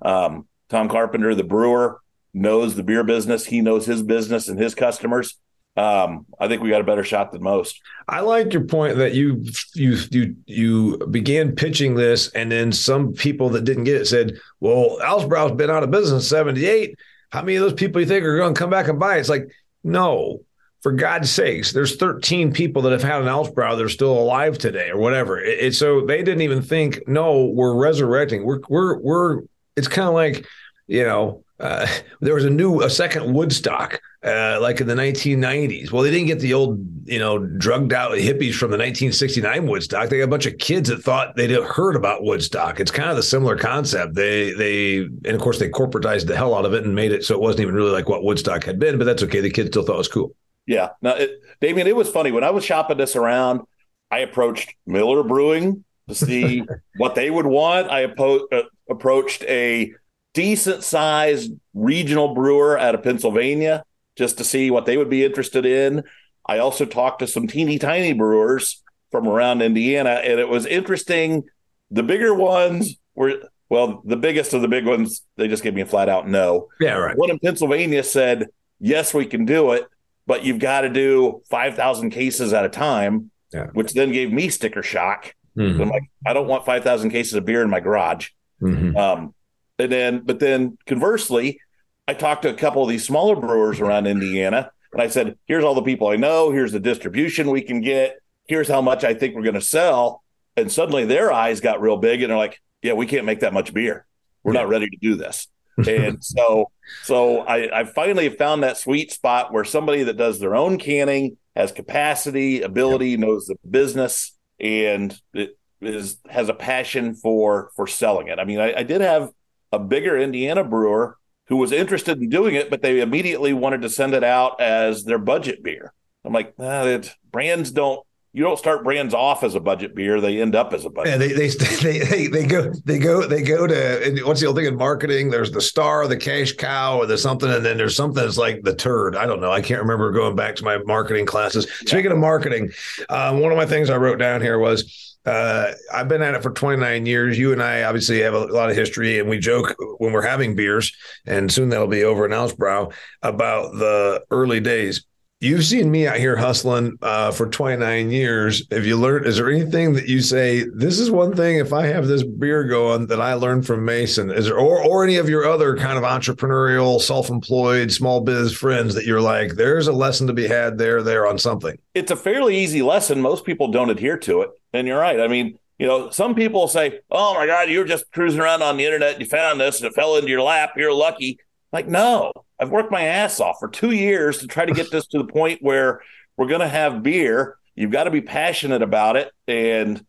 Um, 0.00 0.48
Tom 0.68 0.88
Carpenter, 0.88 1.34
the 1.34 1.44
brewer, 1.44 2.00
knows 2.34 2.74
the 2.74 2.82
beer 2.82 3.04
business. 3.04 3.44
He 3.44 3.60
knows 3.60 3.86
his 3.86 4.02
business 4.02 4.48
and 4.48 4.58
his 4.58 4.74
customers. 4.74 5.38
Um, 5.76 6.26
I 6.38 6.48
think 6.48 6.62
we 6.62 6.68
got 6.68 6.82
a 6.82 6.84
better 6.84 7.04
shot 7.04 7.32
than 7.32 7.42
most. 7.42 7.80
I 8.06 8.20
like 8.20 8.52
your 8.52 8.64
point 8.64 8.98
that 8.98 9.14
you 9.14 9.42
you 9.74 9.96
you 10.10 10.36
you 10.44 10.98
began 11.10 11.54
pitching 11.54 11.94
this, 11.94 12.28
and 12.32 12.52
then 12.52 12.72
some 12.72 13.14
people 13.14 13.48
that 13.50 13.64
didn't 13.64 13.84
get 13.84 14.00
it 14.00 14.06
said, 14.06 14.38
"Well, 14.60 14.98
Alpsbrau's 15.00 15.56
been 15.56 15.70
out 15.70 15.82
of 15.82 15.90
business 15.90 16.28
'78. 16.28 16.98
How 17.30 17.40
many 17.40 17.56
of 17.56 17.62
those 17.62 17.72
people 17.72 18.02
you 18.02 18.06
think 18.06 18.24
are 18.24 18.36
going 18.36 18.54
to 18.54 18.58
come 18.58 18.68
back 18.68 18.88
and 18.88 18.98
buy?" 18.98 19.16
It's 19.16 19.30
like, 19.30 19.50
no, 19.82 20.42
for 20.82 20.90
God's 20.90 21.30
sakes, 21.30 21.72
there's 21.72 21.96
13 21.96 22.52
people 22.52 22.82
that 22.82 22.92
have 22.92 23.04
had 23.04 23.22
an 23.22 23.28
Alpsbrau 23.28 23.76
that 23.76 23.84
are 23.84 23.88
still 23.88 24.12
alive 24.12 24.58
today 24.58 24.90
or 24.90 24.98
whatever. 24.98 25.40
It, 25.40 25.74
so 25.76 26.04
they 26.04 26.24
didn't 26.24 26.42
even 26.42 26.60
think, 26.60 27.06
no, 27.06 27.44
we're 27.44 27.74
resurrecting. 27.74 28.44
We're, 28.44 28.60
we're, 28.68 28.98
we're, 28.98 29.42
it's 29.76 29.86
kind 29.86 30.08
of 30.08 30.14
like, 30.14 30.44
you 30.88 31.04
know, 31.04 31.44
uh, 31.60 31.86
there 32.20 32.34
was 32.34 32.44
a 32.44 32.50
new, 32.50 32.82
a 32.82 32.90
second 32.90 33.32
Woodstock, 33.32 34.00
uh, 34.24 34.58
like 34.60 34.80
in 34.80 34.88
the 34.88 34.96
1990s. 34.96 35.92
Well, 35.92 36.02
they 36.02 36.10
didn't 36.10 36.26
get 36.26 36.40
the 36.40 36.52
old, 36.52 36.84
you 37.04 37.20
know, 37.20 37.38
drugged 37.38 37.92
out 37.92 38.10
hippies 38.12 38.54
from 38.54 38.72
the 38.72 38.78
1969 38.78 39.68
Woodstock. 39.68 40.08
They 40.08 40.18
got 40.18 40.24
a 40.24 40.28
bunch 40.28 40.46
of 40.46 40.58
kids 40.58 40.88
that 40.88 41.04
thought 41.04 41.36
they'd 41.36 41.52
heard 41.52 41.94
about 41.94 42.24
Woodstock. 42.24 42.80
It's 42.80 42.90
kind 42.90 43.08
of 43.08 43.14
the 43.14 43.22
similar 43.22 43.56
concept. 43.56 44.16
They, 44.16 44.52
they, 44.52 44.96
and 44.96 45.28
of 45.28 45.40
course, 45.40 45.60
they 45.60 45.68
corporatized 45.68 46.26
the 46.26 46.36
hell 46.36 46.56
out 46.56 46.64
of 46.64 46.74
it 46.74 46.84
and 46.84 46.92
made 46.92 47.12
it 47.12 47.24
so 47.24 47.36
it 47.36 47.40
wasn't 47.40 47.60
even 47.60 47.76
really 47.76 47.92
like 47.92 48.08
what 48.08 48.24
Woodstock 48.24 48.64
had 48.64 48.80
been, 48.80 48.98
but 48.98 49.04
that's 49.04 49.22
okay. 49.22 49.40
The 49.40 49.48
kids 49.48 49.68
still 49.68 49.84
thought 49.84 49.94
it 49.94 49.98
was 49.98 50.08
cool. 50.08 50.34
Yeah. 50.66 50.90
Now, 51.00 51.14
it, 51.14 51.40
Damian, 51.60 51.86
it 51.86 51.96
was 51.96 52.08
funny 52.08 52.32
when 52.32 52.44
I 52.44 52.50
was 52.50 52.64
shopping 52.64 52.98
this 52.98 53.16
around. 53.16 53.62
I 54.10 54.18
approached 54.18 54.74
Miller 54.86 55.22
Brewing 55.22 55.84
to 56.08 56.14
see 56.14 56.64
what 56.96 57.14
they 57.14 57.30
would 57.30 57.46
want. 57.46 57.90
I 57.90 58.06
appo- 58.06 58.46
uh, 58.52 58.62
approached 58.88 59.42
a 59.44 59.92
decent 60.34 60.84
sized 60.84 61.52
regional 61.74 62.34
brewer 62.34 62.78
out 62.78 62.94
of 62.94 63.02
Pennsylvania 63.02 63.84
just 64.16 64.38
to 64.38 64.44
see 64.44 64.70
what 64.70 64.86
they 64.86 64.96
would 64.96 65.10
be 65.10 65.24
interested 65.24 65.66
in. 65.66 66.04
I 66.46 66.58
also 66.58 66.84
talked 66.84 67.20
to 67.20 67.26
some 67.26 67.46
teeny 67.46 67.78
tiny 67.78 68.12
brewers 68.12 68.82
from 69.10 69.28
around 69.28 69.62
Indiana, 69.62 70.20
and 70.24 70.40
it 70.40 70.48
was 70.48 70.66
interesting. 70.66 71.44
The 71.90 72.02
bigger 72.02 72.34
ones 72.34 72.96
were 73.14 73.48
well, 73.68 74.02
the 74.04 74.16
biggest 74.16 74.52
of 74.52 74.60
the 74.60 74.68
big 74.68 74.84
ones, 74.84 75.22
they 75.36 75.48
just 75.48 75.62
gave 75.62 75.72
me 75.72 75.80
a 75.80 75.86
flat 75.86 76.10
out 76.10 76.28
no. 76.28 76.68
Yeah, 76.78 76.98
right. 76.98 77.16
One 77.16 77.30
in 77.30 77.38
Pennsylvania 77.38 78.02
said, 78.02 78.48
Yes, 78.80 79.14
we 79.14 79.24
can 79.24 79.46
do 79.46 79.72
it 79.72 79.86
but 80.26 80.44
you've 80.44 80.58
got 80.58 80.82
to 80.82 80.88
do 80.88 81.42
5,000 81.50 82.10
cases 82.10 82.52
at 82.52 82.64
a 82.64 82.68
time, 82.68 83.30
yeah. 83.52 83.66
which 83.72 83.92
then 83.92 84.12
gave 84.12 84.32
me 84.32 84.48
sticker 84.48 84.82
shock. 84.82 85.34
Mm-hmm. 85.56 85.82
I'm 85.82 85.88
like, 85.88 86.04
I 86.26 86.32
don't 86.32 86.48
want 86.48 86.64
5,000 86.64 87.10
cases 87.10 87.34
of 87.34 87.44
beer 87.44 87.62
in 87.62 87.70
my 87.70 87.80
garage. 87.80 88.30
Mm-hmm. 88.60 88.96
Um, 88.96 89.34
and 89.78 89.90
then, 89.90 90.22
but 90.24 90.38
then 90.38 90.78
conversely, 90.86 91.60
I 92.06 92.14
talked 92.14 92.42
to 92.42 92.50
a 92.50 92.54
couple 92.54 92.82
of 92.82 92.88
these 92.88 93.04
smaller 93.04 93.36
brewers 93.36 93.80
around 93.80 94.06
Indiana 94.06 94.70
and 94.92 95.00
I 95.02 95.08
said, 95.08 95.36
here's 95.46 95.64
all 95.64 95.74
the 95.74 95.82
people 95.82 96.08
I 96.08 96.16
know. 96.16 96.50
Here's 96.50 96.72
the 96.72 96.80
distribution 96.80 97.50
we 97.50 97.62
can 97.62 97.80
get. 97.80 98.18
Here's 98.46 98.68
how 98.68 98.82
much 98.82 99.04
I 99.04 99.14
think 99.14 99.34
we're 99.34 99.42
going 99.42 99.54
to 99.54 99.60
sell. 99.60 100.22
And 100.56 100.70
suddenly 100.70 101.04
their 101.04 101.32
eyes 101.32 101.60
got 101.60 101.80
real 101.80 101.96
big 101.96 102.22
and 102.22 102.30
they're 102.30 102.38
like, 102.38 102.60
yeah, 102.82 102.92
we 102.92 103.06
can't 103.06 103.24
make 103.24 103.40
that 103.40 103.52
much 103.52 103.72
beer. 103.72 104.06
We're 104.42 104.54
yeah. 104.54 104.60
not 104.60 104.68
ready 104.68 104.90
to 104.90 104.96
do 105.00 105.14
this 105.14 105.48
and 105.88 106.22
so 106.22 106.70
so 107.02 107.40
I, 107.40 107.80
I 107.80 107.84
finally 107.84 108.28
found 108.28 108.62
that 108.62 108.76
sweet 108.76 109.12
spot 109.12 109.52
where 109.52 109.64
somebody 109.64 110.04
that 110.04 110.16
does 110.16 110.38
their 110.38 110.54
own 110.54 110.78
canning 110.78 111.36
has 111.56 111.72
capacity, 111.72 112.62
ability, 112.62 113.10
yep. 113.10 113.20
knows 113.20 113.46
the 113.46 113.56
business, 113.68 114.36
and 114.60 115.18
it 115.34 115.58
is 115.80 116.18
has 116.28 116.48
a 116.48 116.54
passion 116.54 117.14
for 117.14 117.70
for 117.76 117.86
selling 117.86 118.28
it. 118.28 118.38
I 118.38 118.44
mean, 118.44 118.60
I, 118.60 118.80
I 118.80 118.82
did 118.82 119.00
have 119.00 119.30
a 119.72 119.78
bigger 119.78 120.18
Indiana 120.18 120.64
brewer 120.64 121.16
who 121.48 121.56
was 121.56 121.72
interested 121.72 122.20
in 122.20 122.28
doing 122.28 122.54
it, 122.54 122.70
but 122.70 122.82
they 122.82 123.00
immediately 123.00 123.52
wanted 123.52 123.82
to 123.82 123.90
send 123.90 124.14
it 124.14 124.24
out 124.24 124.60
as 124.60 125.04
their 125.04 125.18
budget 125.18 125.62
beer. 125.62 125.92
I'm 126.24 126.32
like, 126.32 126.58
nah, 126.58 127.00
brands 127.30 127.72
don't 127.72 128.00
you 128.34 128.42
don't 128.42 128.58
start 128.58 128.82
brands 128.82 129.12
off 129.12 129.42
as 129.42 129.54
a 129.54 129.60
budget 129.60 129.94
beer; 129.94 130.20
they 130.20 130.40
end 130.40 130.54
up 130.54 130.72
as 130.72 130.86
a 130.86 130.90
budget. 130.90 131.12
Yeah, 131.12 131.18
they 131.18 131.32
they 131.32 131.48
they 131.82 131.98
they, 131.98 132.26
they 132.28 132.46
go 132.46 132.72
they 132.84 132.98
go 132.98 133.26
they 133.26 133.42
go 133.42 133.66
to 133.66 134.22
what's 134.24 134.40
the 134.40 134.46
old 134.46 134.56
thing 134.56 134.64
in 134.64 134.76
marketing? 134.76 135.30
There's 135.30 135.50
the 135.50 135.60
star, 135.60 136.06
the 136.06 136.16
cash 136.16 136.52
cow, 136.52 136.98
or 136.98 137.06
there's 137.06 137.22
something, 137.22 137.50
and 137.50 137.64
then 137.64 137.76
there's 137.76 137.94
something 137.94 138.22
that's 138.22 138.38
like 138.38 138.62
the 138.62 138.74
turd. 138.74 139.16
I 139.16 139.26
don't 139.26 139.40
know. 139.40 139.52
I 139.52 139.60
can't 139.60 139.82
remember 139.82 140.10
going 140.12 140.34
back 140.34 140.56
to 140.56 140.64
my 140.64 140.78
marketing 140.78 141.26
classes. 141.26 141.66
Yeah. 141.66 141.90
Speaking 141.90 142.12
of 142.12 142.18
marketing, 142.18 142.70
um, 143.10 143.40
one 143.40 143.52
of 143.52 143.58
my 143.58 143.66
things 143.66 143.90
I 143.90 143.96
wrote 143.96 144.18
down 144.18 144.40
here 144.40 144.58
was. 144.58 145.08
Uh, 145.24 145.70
I've 145.94 146.08
been 146.08 146.20
at 146.20 146.34
it 146.34 146.42
for 146.42 146.50
29 146.50 147.06
years. 147.06 147.38
You 147.38 147.52
and 147.52 147.62
I 147.62 147.84
obviously 147.84 148.22
have 148.22 148.34
a 148.34 148.40
lot 148.40 148.70
of 148.70 148.76
history, 148.76 149.20
and 149.20 149.28
we 149.28 149.38
joke 149.38 149.72
when 149.98 150.12
we're 150.12 150.26
having 150.26 150.56
beers, 150.56 150.92
and 151.26 151.52
soon 151.52 151.68
that'll 151.68 151.86
be 151.86 152.02
over 152.02 152.24
in 152.24 152.32
Alpsbrau 152.32 152.92
about 153.22 153.70
the 153.74 154.24
early 154.32 154.58
days 154.58 155.06
you've 155.42 155.64
seen 155.64 155.90
me 155.90 156.06
out 156.06 156.16
here 156.16 156.36
hustling 156.36 156.96
uh, 157.02 157.32
for 157.32 157.48
29 157.48 158.10
years. 158.10 158.66
Have 158.70 158.86
you 158.86 158.96
learned? 158.96 159.26
Is 159.26 159.36
there 159.36 159.50
anything 159.50 159.92
that 159.94 160.06
you 160.06 160.20
say? 160.20 160.64
This 160.72 160.98
is 160.98 161.10
one 161.10 161.34
thing. 161.34 161.58
If 161.58 161.72
I 161.72 161.86
have 161.86 162.06
this 162.06 162.22
beer 162.22 162.64
going 162.64 163.08
that 163.08 163.20
I 163.20 163.34
learned 163.34 163.66
from 163.66 163.84
Mason, 163.84 164.30
is 164.30 164.46
there 164.46 164.58
or 164.58 164.82
or 164.82 165.04
any 165.04 165.16
of 165.16 165.28
your 165.28 165.46
other 165.46 165.76
kind 165.76 165.98
of 165.98 166.04
entrepreneurial, 166.04 167.00
self-employed, 167.00 167.92
small 167.92 168.20
biz 168.20 168.56
friends 168.56 168.94
that 168.94 169.04
you're 169.04 169.20
like, 169.20 169.52
there's 169.54 169.88
a 169.88 169.92
lesson 169.92 170.28
to 170.28 170.32
be 170.32 170.46
had 170.46 170.78
there, 170.78 171.02
there 171.02 171.26
on 171.26 171.38
something. 171.38 171.76
It's 171.94 172.10
a 172.10 172.16
fairly 172.16 172.56
easy 172.56 172.82
lesson. 172.82 173.20
Most 173.20 173.44
people 173.44 173.68
don't 173.68 173.90
adhere 173.90 174.18
to 174.18 174.42
it, 174.42 174.50
and 174.72 174.86
you're 174.86 175.00
right. 175.00 175.20
I 175.20 175.28
mean. 175.28 175.58
You 175.78 175.88
know, 175.88 176.10
some 176.10 176.36
people 176.36 176.68
say, 176.68 177.00
"Oh 177.10 177.34
my 177.34 177.44
God, 177.44 177.68
you 177.68 177.80
were 177.80 177.84
just 177.84 178.12
cruising 178.12 178.38
around 178.38 178.62
on 178.62 178.76
the 178.76 178.84
internet 178.84 179.14
and 179.14 179.20
you 179.20 179.26
found 179.26 179.60
this 179.60 179.80
and 179.80 179.90
it 179.90 179.94
fell 179.94 180.14
into 180.14 180.28
your 180.28 180.42
lap. 180.42 180.74
You're 180.76 180.94
lucky." 180.94 181.40
Like, 181.72 181.88
no, 181.88 182.30
I've 182.62 182.70
worked 182.70 182.92
my 182.92 183.02
ass 183.02 183.40
off 183.40 183.58
for 183.58 183.66
two 183.66 183.90
years 183.90 184.38
to 184.38 184.46
try 184.46 184.64
to 184.64 184.72
get 184.72 184.92
this 184.92 185.08
to 185.08 185.18
the 185.18 185.24
point 185.24 185.60
where 185.62 186.00
we're 186.36 186.46
going 186.46 186.60
to 186.60 186.68
have 186.68 187.02
beer. 187.02 187.58
You've 187.74 187.90
got 187.90 188.04
to 188.04 188.10
be 188.12 188.20
passionate 188.20 188.82
about 188.82 189.16
it, 189.16 189.32
and 189.48 190.04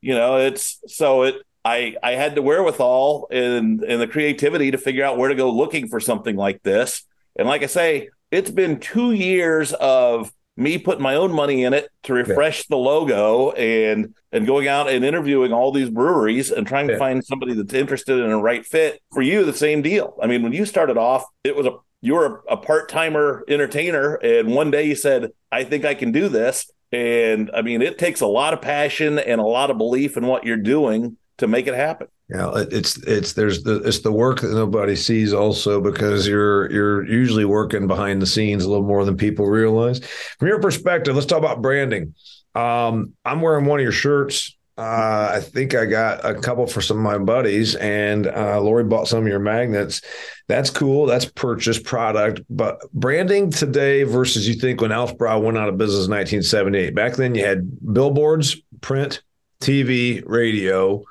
you 0.00 0.14
know 0.14 0.38
it's 0.38 0.80
so 0.86 1.24
it. 1.24 1.34
I 1.66 1.96
I 2.02 2.12
had 2.12 2.34
the 2.34 2.40
wherewithal 2.40 3.28
and 3.30 3.82
and 3.82 4.00
the 4.00 4.06
creativity 4.06 4.70
to 4.70 4.78
figure 4.78 5.04
out 5.04 5.18
where 5.18 5.28
to 5.28 5.34
go 5.34 5.50
looking 5.50 5.88
for 5.88 6.00
something 6.00 6.34
like 6.34 6.62
this. 6.62 7.02
And 7.36 7.46
like 7.46 7.62
I 7.62 7.66
say, 7.66 8.08
it's 8.30 8.50
been 8.50 8.80
two 8.80 9.12
years 9.12 9.74
of 9.74 10.32
me 10.56 10.78
putting 10.78 11.02
my 11.02 11.14
own 11.14 11.30
money 11.30 11.62
in 11.62 11.74
it 11.74 11.90
to 12.04 12.14
refresh 12.14 12.60
yeah. 12.60 12.64
the 12.70 12.76
logo 12.76 13.50
and 13.50 14.14
and 14.32 14.46
going 14.46 14.66
out 14.66 14.88
and 14.88 15.04
interviewing 15.04 15.52
all 15.52 15.72
these 15.72 15.90
breweries 15.90 16.50
and 16.50 16.66
trying 16.66 16.88
yeah. 16.88 16.94
to 16.94 16.98
find 16.98 17.24
somebody 17.24 17.52
that's 17.52 17.74
interested 17.74 18.18
in 18.18 18.30
a 18.30 18.38
right 18.38 18.64
fit 18.64 19.00
for 19.12 19.22
you 19.22 19.44
the 19.44 19.52
same 19.52 19.82
deal 19.82 20.18
i 20.20 20.26
mean 20.26 20.42
when 20.42 20.52
you 20.52 20.66
started 20.66 20.98
off 20.98 21.24
it 21.44 21.54
was 21.54 21.64
a 21.64 21.76
you 22.00 22.14
were 22.14 22.44
a 22.48 22.56
part-timer 22.56 23.44
entertainer 23.48 24.14
and 24.16 24.54
one 24.54 24.70
day 24.70 24.84
you 24.84 24.94
said 24.94 25.30
i 25.50 25.64
think 25.64 25.84
i 25.84 25.94
can 25.94 26.12
do 26.12 26.28
this. 26.28 26.70
And 26.90 27.50
i 27.54 27.62
mean 27.62 27.82
it 27.82 27.98
takes 27.98 28.20
a 28.20 28.26
lot 28.26 28.54
of 28.54 28.62
passion 28.62 29.18
and 29.18 29.40
a 29.40 29.44
lot 29.44 29.70
of 29.70 29.78
belief 29.78 30.16
in 30.16 30.26
what 30.26 30.44
you're 30.44 30.56
doing 30.56 31.16
to 31.38 31.46
make 31.46 31.66
it 31.66 31.74
happen. 31.74 32.08
Yeah 32.28 32.50
it's 32.70 32.96
it's 33.04 33.34
there's 33.34 33.62
the 33.62 33.76
it's 33.82 34.00
the 34.00 34.12
work 34.12 34.40
that 34.40 34.52
nobody 34.52 34.96
sees 34.96 35.32
also 35.32 35.80
because 35.80 36.26
you're 36.26 36.70
you're 36.70 37.06
usually 37.06 37.44
working 37.44 37.86
behind 37.86 38.20
the 38.20 38.26
scenes 38.26 38.64
a 38.64 38.70
little 38.70 38.86
more 38.86 39.04
than 39.04 39.16
people 39.16 39.46
realize. 39.46 40.00
From 40.38 40.48
your 40.48 40.60
perspective 40.60 41.14
let's 41.14 41.26
talk 41.26 41.38
about 41.38 41.62
branding. 41.62 42.14
Um, 42.54 43.14
i'm 43.24 43.40
wearing 43.40 43.66
one 43.66 43.78
of 43.78 43.82
your 43.82 43.92
shirts 43.92 44.57
uh, 44.78 45.32
I 45.34 45.40
think 45.40 45.74
I 45.74 45.86
got 45.86 46.24
a 46.24 46.36
couple 46.36 46.64
for 46.68 46.80
some 46.80 46.98
of 46.98 47.02
my 47.02 47.18
buddies, 47.18 47.74
and 47.74 48.28
uh, 48.28 48.60
Lori 48.60 48.84
bought 48.84 49.08
some 49.08 49.18
of 49.18 49.26
your 49.26 49.40
magnets. 49.40 50.02
That's 50.46 50.70
cool. 50.70 51.06
That's 51.06 51.24
purchase 51.24 51.80
product. 51.80 52.42
But 52.48 52.78
branding 52.92 53.50
today 53.50 54.04
versus 54.04 54.46
you 54.46 54.54
think 54.54 54.80
when 54.80 54.92
Alpsbrau 54.92 55.42
went 55.42 55.58
out 55.58 55.68
of 55.68 55.78
business 55.78 56.06
in 56.06 56.12
1978. 56.12 56.94
Back 56.94 57.16
then, 57.16 57.34
you 57.34 57.44
had 57.44 57.68
billboards, 57.92 58.56
print, 58.80 59.22
TV, 59.60 60.22
radio. 60.24 61.02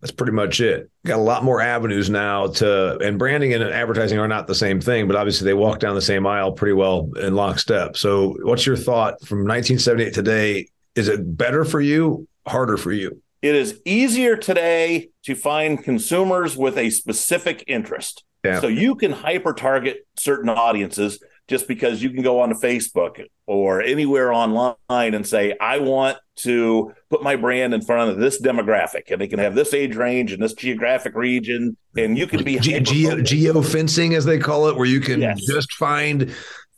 That's 0.00 0.10
pretty 0.10 0.32
much 0.32 0.60
it. 0.60 0.90
Got 1.06 1.20
a 1.20 1.22
lot 1.22 1.44
more 1.44 1.60
avenues 1.60 2.10
now 2.10 2.48
to, 2.48 2.98
and 2.98 3.20
branding 3.20 3.54
and 3.54 3.62
advertising 3.62 4.18
are 4.18 4.26
not 4.26 4.48
the 4.48 4.54
same 4.56 4.80
thing, 4.80 5.06
but 5.06 5.14
obviously 5.14 5.44
they 5.44 5.54
walk 5.54 5.78
down 5.78 5.94
the 5.94 6.02
same 6.02 6.26
aisle 6.26 6.50
pretty 6.50 6.72
well 6.72 7.08
in 7.20 7.36
lockstep. 7.36 7.96
So, 7.96 8.36
what's 8.42 8.66
your 8.66 8.76
thought 8.76 9.24
from 9.24 9.46
1978 9.46 10.12
today? 10.12 10.68
Is 10.96 11.06
it 11.06 11.36
better 11.36 11.64
for 11.64 11.80
you 11.80 12.26
harder 12.46 12.76
for 12.76 12.92
you? 12.92 13.22
It 13.40 13.54
is 13.54 13.80
easier 13.84 14.36
today 14.36 15.10
to 15.24 15.34
find 15.34 15.82
consumers 15.82 16.56
with 16.56 16.78
a 16.78 16.90
specific 16.90 17.64
interest. 17.66 18.24
Yeah. 18.44 18.60
So 18.60 18.68
you 18.68 18.94
can 18.94 19.12
hyper 19.12 19.52
target 19.52 20.06
certain 20.16 20.48
audiences 20.48 21.22
just 21.48 21.68
because 21.68 22.02
you 22.02 22.10
can 22.10 22.22
go 22.22 22.40
onto 22.40 22.54
Facebook 22.54 23.24
or 23.46 23.82
anywhere 23.82 24.32
online 24.32 24.74
and 24.88 25.26
say, 25.26 25.56
I 25.60 25.78
want 25.78 26.18
to 26.36 26.92
put 27.10 27.22
my 27.22 27.36
brand 27.36 27.74
in 27.74 27.82
front 27.82 28.10
of 28.10 28.18
this 28.18 28.40
demographic 28.40 29.10
and 29.10 29.20
they 29.20 29.26
can 29.26 29.38
have 29.38 29.54
this 29.54 29.74
age 29.74 29.96
range 29.96 30.32
and 30.32 30.42
this 30.42 30.54
geographic 30.54 31.14
region. 31.14 31.76
And 31.96 32.16
you 32.16 32.26
can 32.26 32.42
be 32.42 32.58
Ge- 32.58 32.82
geo, 32.82 33.20
geo 33.20 33.60
fencing, 33.60 34.14
as 34.14 34.24
they 34.24 34.38
call 34.38 34.68
it, 34.68 34.76
where 34.76 34.86
you 34.86 35.00
can 35.00 35.20
yes. 35.20 35.44
just 35.44 35.72
find 35.74 36.32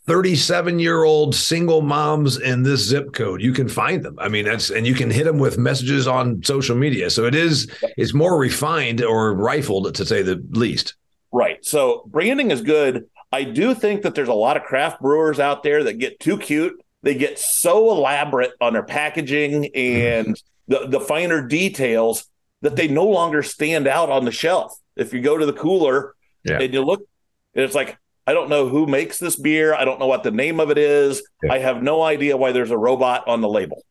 37 0.06 0.78
year 0.78 1.04
old 1.04 1.34
single 1.34 1.80
moms 1.80 2.38
in 2.38 2.62
this 2.62 2.86
zip 2.86 3.12
code. 3.12 3.40
You 3.40 3.52
can 3.52 3.68
find 3.68 4.02
them. 4.02 4.16
I 4.18 4.28
mean 4.28 4.44
that's 4.44 4.70
and 4.70 4.86
you 4.86 4.94
can 4.94 5.10
hit 5.10 5.24
them 5.24 5.38
with 5.38 5.58
messages 5.58 6.06
on 6.06 6.42
social 6.42 6.76
media. 6.76 7.10
So 7.10 7.24
it 7.24 7.34
is 7.34 7.70
it's 7.96 8.12
more 8.12 8.38
refined 8.38 9.02
or 9.02 9.34
rifled 9.34 9.94
to 9.94 10.06
say 10.06 10.22
the 10.22 10.44
least. 10.50 10.94
Right. 11.32 11.64
So 11.64 12.04
branding 12.06 12.50
is 12.50 12.60
good. 12.60 13.08
I 13.32 13.44
do 13.44 13.74
think 13.74 14.02
that 14.02 14.14
there's 14.14 14.28
a 14.28 14.34
lot 14.34 14.56
of 14.56 14.62
craft 14.62 15.00
brewers 15.00 15.40
out 15.40 15.62
there 15.62 15.82
that 15.84 15.94
get 15.94 16.20
too 16.20 16.38
cute. 16.38 16.80
They 17.02 17.14
get 17.14 17.38
so 17.38 17.90
elaborate 17.90 18.52
on 18.60 18.74
their 18.74 18.84
packaging 18.84 19.74
and 19.74 20.40
the, 20.68 20.86
the 20.86 21.00
finer 21.00 21.46
details 21.46 22.26
that 22.62 22.76
they 22.76 22.88
no 22.88 23.04
longer 23.04 23.42
stand 23.42 23.86
out 23.86 24.10
on 24.10 24.24
the 24.24 24.32
shelf. 24.32 24.78
If 24.96 25.12
you 25.12 25.20
go 25.20 25.36
to 25.36 25.44
the 25.44 25.52
cooler 25.52 26.14
yeah. 26.44 26.60
and 26.60 26.72
you 26.72 26.82
look 26.82 27.06
it's 27.54 27.74
like 27.74 27.96
I 28.26 28.32
don't 28.32 28.48
know 28.48 28.68
who 28.68 28.86
makes 28.86 29.18
this 29.18 29.36
beer. 29.36 29.74
I 29.74 29.84
don't 29.84 30.00
know 30.00 30.06
what 30.06 30.22
the 30.22 30.30
name 30.30 30.60
of 30.60 30.70
it 30.70 30.78
is. 30.78 31.22
Yeah. 31.42 31.52
I 31.52 31.58
have 31.58 31.82
no 31.82 32.02
idea 32.02 32.36
why 32.36 32.52
there's 32.52 32.70
a 32.70 32.78
robot 32.78 33.26
on 33.28 33.40
the 33.40 33.48
label. 33.48 33.82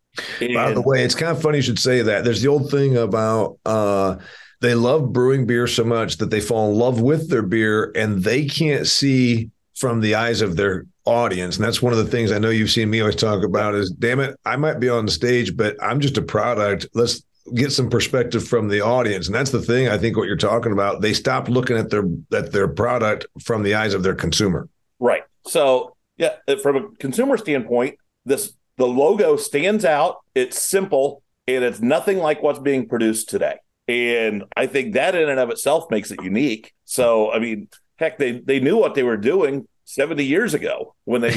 And- 0.41 0.54
By 0.54 0.72
the 0.74 0.82
way, 0.82 1.04
it's 1.04 1.15
kind 1.15 1.32
of 1.36 1.41
funny 1.41 1.58
you 1.60 1.62
should 1.63 1.80
say 1.80 2.02
that. 2.02 2.24
There's 2.24 2.41
the 2.41 2.48
old 2.48 2.69
thing 2.72 2.98
about 2.98 3.58
uh, 3.65 4.17
they 4.62 4.76
love 4.76 5.12
brewing 5.13 5.46
beer 5.46 5.67
so 5.67 5.84
much 5.84 6.17
that 6.17 6.30
they 6.30 6.39
fall 6.39 6.72
in 6.72 6.78
love 6.78 7.02
with 7.02 7.30
their 7.30 7.41
beer 7.43 7.91
and 7.96 8.24
they 8.24 8.46
can't 8.46 8.88
see 8.88 9.50
from 9.76 10.00
the 10.02 10.15
eyes 10.15 10.41
of 10.41 10.56
their 10.56 10.86
audience. 11.06 11.58
And 11.58 11.65
that's 11.65 11.82
one 11.82 11.91
of 11.93 12.00
the 12.00 12.06
things 12.06 12.32
I 12.32 12.39
know 12.39 12.50
you've 12.50 12.72
seen 12.72 12.89
me 12.89 13.02
always 13.02 13.15
talk 13.15 13.43
about 13.43 13.76
is 13.76 13.91
damn 13.91 14.19
it, 14.19 14.39
I 14.46 14.56
might 14.56 14.80
be 14.80 14.88
on 14.89 15.06
the 15.06 15.12
stage, 15.12 15.58
but 15.58 15.76
I'm 15.82 16.00
just 16.00 16.17
a 16.17 16.22
product. 16.22 16.88
Let's 16.93 17.24
get 17.53 17.71
some 17.71 17.89
perspective 17.89 18.47
from 18.47 18.67
the 18.67 18.82
audience. 18.82 19.27
And 19.27 19.36
that's 19.36 19.51
the 19.51 19.62
thing 19.62 19.89
i 19.89 19.97
think 19.97 20.17
what 20.17 20.27
you're 20.27 20.38
talking 20.38 20.71
about. 20.71 21.01
They 21.01 21.13
stopped 21.13 21.49
looking 21.49 21.77
at 21.77 21.89
their 21.89 22.03
at 22.34 22.51
their 22.51 22.67
product 22.67 23.25
from 23.41 23.63
the 23.63 23.75
eyes 23.75 23.93
of 23.93 24.03
their 24.03 24.15
consumer. 24.15 24.69
Right. 24.99 25.23
So 25.45 25.95
yeah 26.17 26.36
from 26.62 26.75
a 26.75 26.89
consumer 26.97 27.38
standpoint 27.38 27.97
this 28.25 28.53
the 28.77 28.88
logo 28.88 29.36
stands 29.38 29.86
out. 29.86 30.17
It's 30.34 30.62
simple 30.62 31.21
and 31.47 31.63
it's 31.63 31.82
nothing 31.82 32.17
like 32.19 32.41
what's 32.41 32.60
being 32.60 32.88
produced 32.88 33.29
today. 33.29 33.58
And 33.88 34.45
i 34.56 34.65
think 34.67 34.93
that 34.93 35.15
in 35.15 35.29
and 35.29 35.39
of 35.39 35.49
itself 35.49 35.89
makes 35.91 36.12
it 36.12 36.23
unique. 36.23 36.73
So 36.86 37.32
i 37.32 37.39
mean 37.39 37.67
heck 37.97 38.17
they 38.17 38.39
they 38.39 38.60
knew 38.60 38.77
what 38.77 38.95
they 38.95 39.03
were 39.03 39.17
doing 39.17 39.67
70 39.86 40.24
years 40.24 40.54
ago 40.54 40.96
when 41.06 41.22
they, 41.22 41.32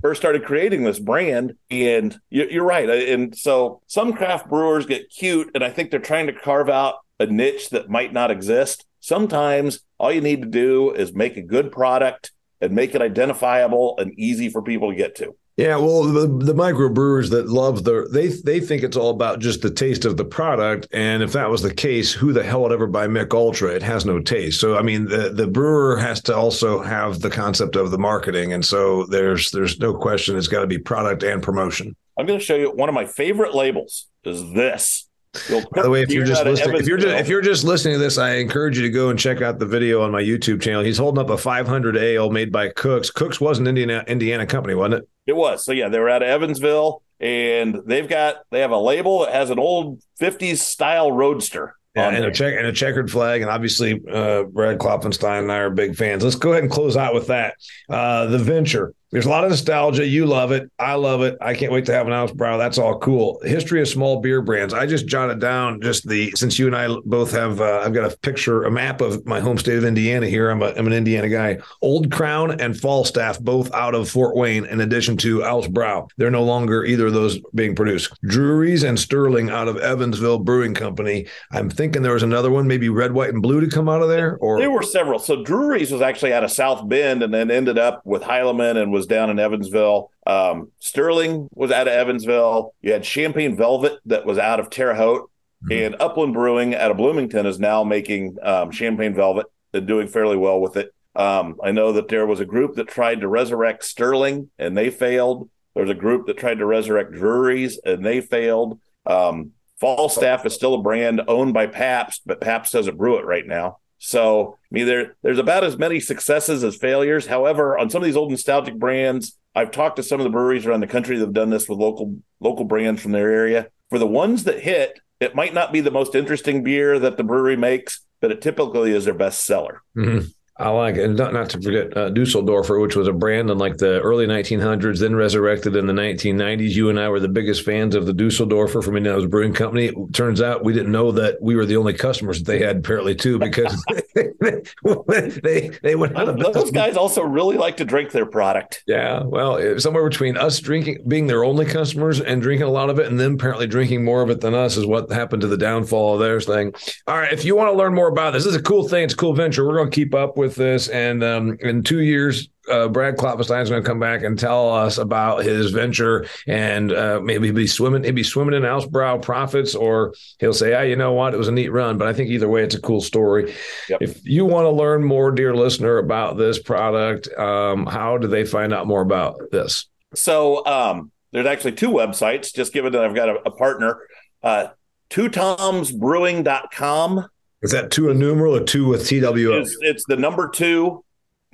first 0.00 0.20
started 0.20 0.44
creating 0.44 0.84
this 0.84 0.98
brand. 0.98 1.54
And 1.70 2.16
you're 2.30 2.64
right. 2.64 2.88
And 2.88 3.36
so 3.36 3.80
some 3.86 4.12
craft 4.12 4.48
brewers 4.48 4.86
get 4.86 5.10
cute, 5.10 5.50
and 5.54 5.64
I 5.64 5.70
think 5.70 5.90
they're 5.90 6.00
trying 6.00 6.26
to 6.26 6.32
carve 6.32 6.68
out 6.68 6.96
a 7.20 7.26
niche 7.26 7.70
that 7.70 7.88
might 7.88 8.12
not 8.12 8.30
exist. 8.30 8.84
Sometimes 9.00 9.80
all 9.98 10.12
you 10.12 10.20
need 10.20 10.42
to 10.42 10.48
do 10.48 10.92
is 10.92 11.14
make 11.14 11.36
a 11.36 11.42
good 11.42 11.72
product 11.72 12.32
and 12.60 12.72
make 12.72 12.94
it 12.94 13.02
identifiable 13.02 13.96
and 13.98 14.18
easy 14.18 14.48
for 14.48 14.62
people 14.62 14.90
to 14.90 14.96
get 14.96 15.16
to. 15.16 15.36
Yeah, 15.56 15.76
well, 15.76 16.04
the, 16.04 16.26
the 16.26 16.54
microbrewers 16.54 17.28
that 17.30 17.48
love 17.48 17.84
the 17.84 18.08
they 18.10 18.28
they 18.28 18.58
think 18.58 18.82
it's 18.82 18.96
all 18.96 19.10
about 19.10 19.40
just 19.40 19.60
the 19.60 19.70
taste 19.70 20.06
of 20.06 20.16
the 20.16 20.24
product, 20.24 20.88
and 20.92 21.22
if 21.22 21.32
that 21.32 21.50
was 21.50 21.60
the 21.60 21.74
case, 21.74 22.10
who 22.10 22.32
the 22.32 22.42
hell 22.42 22.62
would 22.62 22.72
ever 22.72 22.86
buy 22.86 23.06
Mich 23.06 23.32
Ultra? 23.32 23.70
It 23.74 23.82
has 23.82 24.06
no 24.06 24.18
taste. 24.18 24.60
So, 24.60 24.78
I 24.78 24.82
mean, 24.82 25.06
the 25.08 25.28
the 25.28 25.46
brewer 25.46 25.98
has 25.98 26.22
to 26.22 26.34
also 26.34 26.82
have 26.82 27.20
the 27.20 27.28
concept 27.28 27.76
of 27.76 27.90
the 27.90 27.98
marketing, 27.98 28.54
and 28.54 28.64
so 28.64 29.04
there's 29.06 29.50
there's 29.50 29.78
no 29.78 29.92
question 29.92 30.38
it's 30.38 30.48
got 30.48 30.62
to 30.62 30.66
be 30.66 30.78
product 30.78 31.22
and 31.22 31.42
promotion. 31.42 31.94
I'm 32.18 32.26
going 32.26 32.38
to 32.38 32.44
show 32.44 32.56
you 32.56 32.70
one 32.70 32.88
of 32.88 32.94
my 32.94 33.04
favorite 33.04 33.54
labels 33.54 34.08
is 34.24 34.54
this. 34.54 35.06
By 35.32 35.82
the 35.82 35.88
way, 35.88 36.02
if 36.02 36.10
you're 36.10 36.26
just 36.26 36.44
listening, 36.44 36.76
if 36.76 36.86
you're 36.86 36.98
just 36.98 37.20
if 37.20 37.28
you're 37.28 37.40
just 37.40 37.64
listening 37.64 37.94
to 37.94 37.98
this, 37.98 38.18
I 38.18 38.34
encourage 38.34 38.76
you 38.76 38.82
to 38.82 38.90
go 38.90 39.08
and 39.08 39.18
check 39.18 39.40
out 39.40 39.58
the 39.58 39.66
video 39.66 40.02
on 40.02 40.10
my 40.10 40.22
YouTube 40.22 40.60
channel. 40.60 40.82
He's 40.82 40.98
holding 40.98 41.24
up 41.24 41.30
a 41.30 41.38
500 41.38 41.96
ale 41.96 42.28
made 42.30 42.52
by 42.52 42.68
Cook's. 42.68 43.10
Cook's 43.10 43.40
was 43.40 43.58
an 43.58 43.66
Indiana 43.66 44.04
Indiana 44.06 44.44
company, 44.44 44.74
wasn't 44.74 45.02
it? 45.02 45.08
It 45.26 45.36
was. 45.36 45.64
So 45.64 45.72
yeah, 45.72 45.88
they 45.88 45.98
were 45.98 46.10
out 46.10 46.22
of 46.22 46.28
Evansville, 46.28 47.02
and 47.18 47.80
they've 47.86 48.08
got 48.08 48.42
they 48.50 48.60
have 48.60 48.72
a 48.72 48.78
label 48.78 49.20
that 49.20 49.32
has 49.32 49.48
an 49.48 49.58
old 49.58 50.02
50s 50.20 50.58
style 50.58 51.10
roadster. 51.10 51.76
Yeah, 51.96 52.08
and 52.08 52.24
a 52.24 52.30
check 52.30 52.54
and 52.56 52.66
a 52.66 52.72
checkered 52.72 53.10
flag, 53.10 53.40
and 53.40 53.50
obviously 53.50 54.00
uh, 54.10 54.44
Brad 54.44 54.78
Klopfenstein 54.78 55.40
and 55.40 55.52
I 55.52 55.58
are 55.58 55.70
big 55.70 55.96
fans. 55.96 56.24
Let's 56.24 56.36
go 56.36 56.52
ahead 56.52 56.62
and 56.62 56.72
close 56.72 56.96
out 56.96 57.14
with 57.14 57.28
that. 57.28 57.54
Uh, 57.88 58.26
the 58.26 58.38
venture. 58.38 58.94
There's 59.12 59.26
a 59.26 59.30
lot 59.30 59.44
of 59.44 59.50
nostalgia. 59.50 60.06
You 60.06 60.24
love 60.24 60.52
it. 60.52 60.70
I 60.78 60.94
love 60.94 61.20
it. 61.20 61.36
I 61.40 61.52
can't 61.52 61.70
wait 61.70 61.84
to 61.86 61.92
have 61.92 62.06
an 62.06 62.14
Alpsbrau. 62.14 62.56
That's 62.56 62.78
all 62.78 62.98
cool. 62.98 63.38
History 63.44 63.82
of 63.82 63.88
small 63.88 64.20
beer 64.20 64.40
brands. 64.40 64.72
I 64.72 64.86
just 64.86 65.06
jotted 65.06 65.38
down 65.38 65.82
just 65.82 66.08
the 66.08 66.32
since 66.34 66.58
you 66.58 66.66
and 66.66 66.74
I 66.74 66.88
both 67.04 67.30
have. 67.32 67.60
Uh, 67.60 67.82
I've 67.84 67.92
got 67.92 68.10
a 68.10 68.16
picture, 68.16 68.64
a 68.64 68.70
map 68.70 69.02
of 69.02 69.26
my 69.26 69.38
home 69.38 69.58
state 69.58 69.76
of 69.76 69.84
Indiana 69.84 70.26
here. 70.26 70.48
I'm 70.48 70.62
a, 70.62 70.68
I'm 70.68 70.86
an 70.86 70.94
Indiana 70.94 71.28
guy. 71.28 71.58
Old 71.82 72.10
Crown 72.10 72.58
and 72.58 72.78
Falstaff 72.78 73.38
both 73.38 73.72
out 73.74 73.94
of 73.94 74.08
Fort 74.08 74.34
Wayne. 74.34 74.64
In 74.64 74.80
addition 74.80 75.18
to 75.18 75.40
Alpsbrau, 75.40 76.08
they're 76.16 76.30
no 76.30 76.42
longer 76.42 76.82
either 76.86 77.08
of 77.08 77.12
those 77.12 77.38
being 77.54 77.74
produced. 77.74 78.18
Drewrys 78.24 78.82
and 78.82 78.98
Sterling 78.98 79.50
out 79.50 79.68
of 79.68 79.76
Evansville 79.76 80.38
Brewing 80.38 80.72
Company. 80.72 81.26
I'm 81.50 81.68
thinking 81.68 82.00
there 82.00 82.14
was 82.14 82.22
another 82.22 82.50
one, 82.50 82.66
maybe 82.66 82.88
Red, 82.88 83.12
White, 83.12 83.34
and 83.34 83.42
Blue 83.42 83.60
to 83.60 83.68
come 83.68 83.90
out 83.90 84.00
of 84.00 84.08
there. 84.08 84.38
Or 84.38 84.58
there 84.58 84.70
were 84.70 84.82
several. 84.82 85.18
So 85.18 85.44
Drewrys 85.44 85.92
was 85.92 86.00
actually 86.00 86.32
out 86.32 86.44
of 86.44 86.50
South 86.50 86.88
Bend, 86.88 87.22
and 87.22 87.34
then 87.34 87.50
ended 87.50 87.76
up 87.76 88.00
with 88.06 88.22
Heileman 88.22 88.80
and 88.80 88.90
was 88.90 89.01
was 89.02 89.08
down 89.08 89.30
in 89.30 89.40
Evansville. 89.40 90.10
Um, 90.26 90.70
Sterling 90.78 91.48
was 91.52 91.72
out 91.72 91.88
of 91.88 91.92
Evansville. 91.92 92.72
You 92.80 92.92
had 92.92 93.04
Champagne 93.04 93.56
Velvet 93.56 93.98
that 94.06 94.24
was 94.24 94.38
out 94.38 94.60
of 94.60 94.70
Terre 94.70 94.94
Haute. 94.94 95.28
Mm-hmm. 95.64 95.72
And 95.72 96.00
Upland 96.00 96.34
Brewing 96.34 96.74
out 96.76 96.92
of 96.92 96.96
Bloomington 96.96 97.46
is 97.46 97.58
now 97.58 97.82
making 97.82 98.36
um, 98.42 98.70
Champagne 98.70 99.14
Velvet 99.14 99.46
and 99.74 99.86
doing 99.86 100.06
fairly 100.06 100.36
well 100.36 100.60
with 100.60 100.76
it. 100.76 100.94
Um, 101.16 101.56
I 101.62 101.72
know 101.72 101.92
that 101.92 102.08
there 102.08 102.26
was 102.26 102.38
a 102.38 102.44
group 102.44 102.76
that 102.76 102.88
tried 102.88 103.20
to 103.20 103.28
resurrect 103.28 103.84
Sterling 103.84 104.50
and 104.58 104.76
they 104.76 104.90
failed. 104.90 105.50
There's 105.74 105.90
a 105.90 105.94
group 105.94 106.26
that 106.26 106.38
tried 106.38 106.58
to 106.58 106.66
resurrect 106.66 107.12
Drewrys 107.12 107.74
and 107.84 108.04
they 108.04 108.20
failed. 108.20 108.78
Um, 109.04 109.52
Falstaff 109.80 110.46
is 110.46 110.54
still 110.54 110.74
a 110.74 110.82
brand 110.82 111.22
owned 111.26 111.54
by 111.54 111.66
Pabst, 111.66 112.22
but 112.24 112.40
Pabst 112.40 112.72
doesn't 112.72 112.96
brew 112.96 113.18
it 113.18 113.24
right 113.24 113.46
now. 113.46 113.78
So, 114.04 114.58
I 114.60 114.66
mean, 114.72 114.86
there, 114.86 115.16
there's 115.22 115.38
about 115.38 115.62
as 115.62 115.78
many 115.78 116.00
successes 116.00 116.64
as 116.64 116.74
failures. 116.74 117.24
However, 117.24 117.78
on 117.78 117.88
some 117.88 118.02
of 118.02 118.04
these 118.04 118.16
old 118.16 118.32
nostalgic 118.32 118.74
brands, 118.74 119.38
I've 119.54 119.70
talked 119.70 119.94
to 119.94 120.02
some 120.02 120.18
of 120.18 120.24
the 120.24 120.30
breweries 120.30 120.66
around 120.66 120.80
the 120.80 120.88
country 120.88 121.16
that 121.16 121.24
have 121.24 121.32
done 121.32 121.50
this 121.50 121.68
with 121.68 121.78
local 121.78 122.16
local 122.40 122.64
brands 122.64 123.00
from 123.00 123.12
their 123.12 123.30
area. 123.30 123.68
For 123.90 124.00
the 124.00 124.06
ones 124.08 124.42
that 124.42 124.58
hit, 124.58 124.98
it 125.20 125.36
might 125.36 125.54
not 125.54 125.72
be 125.72 125.80
the 125.80 125.92
most 125.92 126.16
interesting 126.16 126.64
beer 126.64 126.98
that 126.98 127.16
the 127.16 127.22
brewery 127.22 127.56
makes, 127.56 128.00
but 128.20 128.32
it 128.32 128.42
typically 128.42 128.90
is 128.90 129.04
their 129.04 129.14
best 129.14 129.44
seller. 129.44 129.82
Mm-hmm. 129.96 130.26
I 130.58 130.68
like 130.68 130.96
it. 130.96 131.04
And 131.04 131.16
not, 131.16 131.32
not 131.32 131.48
to 131.50 131.62
forget 131.62 131.96
uh, 131.96 132.10
Dusseldorfer, 132.10 132.80
which 132.80 132.94
was 132.94 133.08
a 133.08 133.12
brand 133.12 133.50
in 133.50 133.56
like 133.56 133.78
the 133.78 134.00
early 134.00 134.26
1900s, 134.26 135.00
then 135.00 135.16
resurrected 135.16 135.74
in 135.76 135.86
the 135.86 135.94
1990s. 135.94 136.70
You 136.70 136.90
and 136.90 137.00
I 137.00 137.08
were 137.08 137.20
the 137.20 137.28
biggest 137.28 137.64
fans 137.64 137.94
of 137.94 138.04
the 138.04 138.12
Dusseldorfer 138.12 138.84
from 138.84 138.96
Indianapolis 138.96 139.30
Brewing 139.30 139.54
Company. 139.54 139.86
It 139.86 140.12
turns 140.12 140.42
out 140.42 140.62
we 140.62 140.74
didn't 140.74 140.92
know 140.92 141.10
that 141.12 141.40
we 141.40 141.56
were 141.56 141.64
the 141.64 141.78
only 141.78 141.94
customers 141.94 142.38
that 142.38 142.44
they 142.44 142.58
had 142.58 142.78
apparently 142.78 143.14
too, 143.14 143.38
because 143.38 143.82
they 144.14 145.70
they 145.82 145.96
went 145.96 146.16
out 146.16 146.28
of 146.28 146.36
business. 146.36 146.54
Those 146.54 146.70
guys 146.70 146.96
also 146.96 147.22
really 147.22 147.56
like 147.56 147.78
to 147.78 147.84
drink 147.84 148.12
their 148.12 148.26
product. 148.26 148.84
Yeah, 148.86 149.22
well, 149.24 149.80
somewhere 149.80 150.08
between 150.08 150.36
us 150.36 150.60
drinking, 150.60 151.04
being 151.08 151.26
their 151.26 151.44
only 151.44 151.64
customers, 151.64 152.20
and 152.20 152.40
drinking 152.40 152.66
a 152.68 152.70
lot 152.70 152.90
of 152.90 152.98
it, 152.98 153.06
and 153.06 153.18
then 153.18 153.34
apparently 153.34 153.66
drinking 153.66 154.04
more 154.04 154.22
of 154.22 154.30
it 154.30 154.40
than 154.40 154.54
us 154.54 154.76
is 154.76 154.86
what 154.86 155.10
happened 155.10 155.42
to 155.42 155.48
the 155.48 155.56
downfall 155.56 156.14
of 156.14 156.20
their 156.20 156.40
thing. 156.40 156.72
All 157.08 157.18
right, 157.18 157.32
if 157.32 157.44
you 157.44 157.56
want 157.56 157.72
to 157.72 157.76
learn 157.76 157.94
more 157.94 158.08
about 158.08 158.32
this, 158.32 158.44
this 158.44 158.54
is 158.54 158.60
a 158.60 158.62
cool 158.62 158.88
thing. 158.88 159.04
It's 159.04 159.14
a 159.14 159.16
cool 159.16 159.34
venture. 159.34 159.66
We're 159.66 159.76
going 159.76 159.90
to 159.90 159.94
keep 159.94 160.14
up 160.14 160.36
with 160.36 160.52
with 160.52 160.56
this. 160.56 160.88
And 160.88 161.24
um, 161.24 161.56
in 161.60 161.82
two 161.82 162.00
years, 162.00 162.48
uh, 162.70 162.88
Brad 162.88 163.16
Klopfenstein 163.16 163.62
is 163.62 163.70
going 163.70 163.82
to 163.82 163.88
come 163.88 164.00
back 164.00 164.22
and 164.22 164.38
tell 164.38 164.70
us 164.70 164.98
about 164.98 165.44
his 165.44 165.70
venture, 165.70 166.26
and 166.46 166.92
uh, 166.92 167.18
maybe 167.22 167.46
he'll 167.46 167.54
be 167.54 167.66
swimming. 167.66 168.04
He'll 168.04 168.12
be 168.12 168.22
swimming 168.22 168.54
in 168.54 168.62
Alpsbrau 168.62 169.22
profits, 169.22 169.74
or 169.74 170.14
he'll 170.38 170.54
say, 170.54 170.74
"Ah, 170.74 170.82
you 170.82 170.94
know 170.96 171.12
what? 171.12 171.34
It 171.34 171.38
was 171.38 171.48
a 171.48 171.52
neat 171.52 171.70
run." 171.70 171.98
But 171.98 172.08
I 172.08 172.12
think 172.12 172.30
either 172.30 172.48
way, 172.48 172.62
it's 172.62 172.74
a 172.74 172.80
cool 172.80 173.00
story. 173.00 173.54
Yep. 173.88 174.02
If 174.02 174.24
you 174.24 174.44
want 174.44 174.66
to 174.66 174.70
learn 174.70 175.02
more, 175.04 175.32
dear 175.32 175.54
listener, 175.54 175.98
about 175.98 176.36
this 176.36 176.58
product, 176.58 177.28
um, 177.38 177.86
how 177.86 178.18
do 178.18 178.26
they 178.28 178.44
find 178.44 178.72
out 178.72 178.86
more 178.86 179.02
about 179.02 179.40
this? 179.50 179.86
So 180.14 180.64
um, 180.66 181.10
there's 181.32 181.46
actually 181.46 181.72
two 181.72 181.90
websites. 181.90 182.54
Just 182.54 182.72
given 182.72 182.92
that 182.92 183.04
I've 183.04 183.14
got 183.14 183.28
a, 183.28 183.34
a 183.46 183.50
partner, 183.50 183.98
uh, 184.42 184.68
twotomsbrewing.com 185.10 187.26
is 187.62 187.70
that 187.70 187.92
two 187.92 188.10
a 188.10 188.14
numeral 188.14 188.56
or 188.56 188.64
two 188.64 188.88
with 188.88 189.06
TWO? 189.06 189.60
It's, 189.60 189.76
it's 189.80 190.04
the 190.06 190.16
number 190.16 190.48
two, 190.48 191.04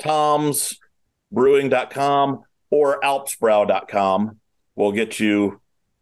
Tom's 0.00 0.78
brewing.com 1.30 2.42
or 2.70 3.00
alpsbrau.com 3.00 4.38
will 4.74 4.92
get 4.92 5.20
you 5.20 5.60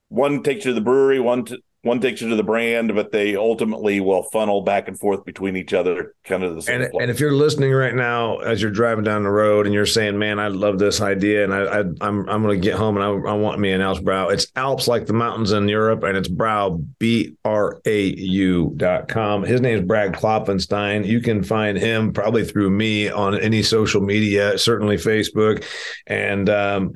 one 0.08 0.42
takes 0.42 0.64
you 0.64 0.70
to 0.70 0.74
the 0.74 0.80
brewery, 0.80 1.18
one 1.18 1.44
to, 1.46 1.58
one 1.86 2.00
takes 2.00 2.20
you 2.20 2.28
to 2.28 2.36
the 2.36 2.42
brand, 2.42 2.94
but 2.94 3.12
they 3.12 3.36
ultimately 3.36 4.00
will 4.00 4.24
funnel 4.24 4.62
back 4.62 4.88
and 4.88 4.98
forth 4.98 5.24
between 5.24 5.56
each 5.56 5.72
other, 5.72 6.14
kind 6.24 6.42
of 6.42 6.56
the 6.56 6.62
same. 6.62 6.82
And, 6.82 6.92
and, 7.00 7.10
if 7.10 7.20
you're 7.20 7.32
listening 7.32 7.72
right 7.72 7.94
now 7.94 8.38
as 8.38 8.60
you're 8.60 8.72
driving 8.72 9.04
down 9.04 9.22
the 9.22 9.30
road 9.30 9.66
and 9.66 9.74
you're 9.74 9.86
saying, 9.86 10.18
"Man, 10.18 10.40
I 10.40 10.48
love 10.48 10.80
this 10.80 11.00
idea," 11.00 11.44
and 11.44 11.54
I, 11.54 11.60
I 11.60 11.80
am 11.80 11.96
I'm, 12.00 12.28
I'm 12.28 12.42
going 12.42 12.60
to 12.60 12.64
get 12.64 12.76
home 12.76 12.96
and 12.96 13.04
I, 13.04 13.30
I 13.30 13.34
want 13.34 13.60
me 13.60 13.70
an 13.70 13.80
Alpsbrau. 13.80 14.32
It's 14.32 14.48
Alps 14.56 14.88
like 14.88 15.06
the 15.06 15.12
mountains 15.12 15.52
in 15.52 15.68
Europe, 15.68 16.02
and 16.02 16.16
it's 16.16 16.28
Brau 16.28 16.84
B 16.98 17.36
R 17.44 17.80
A 17.86 18.02
U 18.16 18.72
dot 18.76 19.06
com. 19.08 19.44
His 19.44 19.60
name 19.60 19.78
is 19.78 19.84
Brad 19.84 20.12
Klopfenstein. 20.12 21.06
You 21.06 21.20
can 21.20 21.44
find 21.44 21.78
him 21.78 22.12
probably 22.12 22.44
through 22.44 22.70
me 22.70 23.08
on 23.08 23.38
any 23.38 23.62
social 23.62 24.00
media, 24.00 24.58
certainly 24.58 24.96
Facebook, 24.96 25.64
and. 26.06 26.50
um 26.50 26.94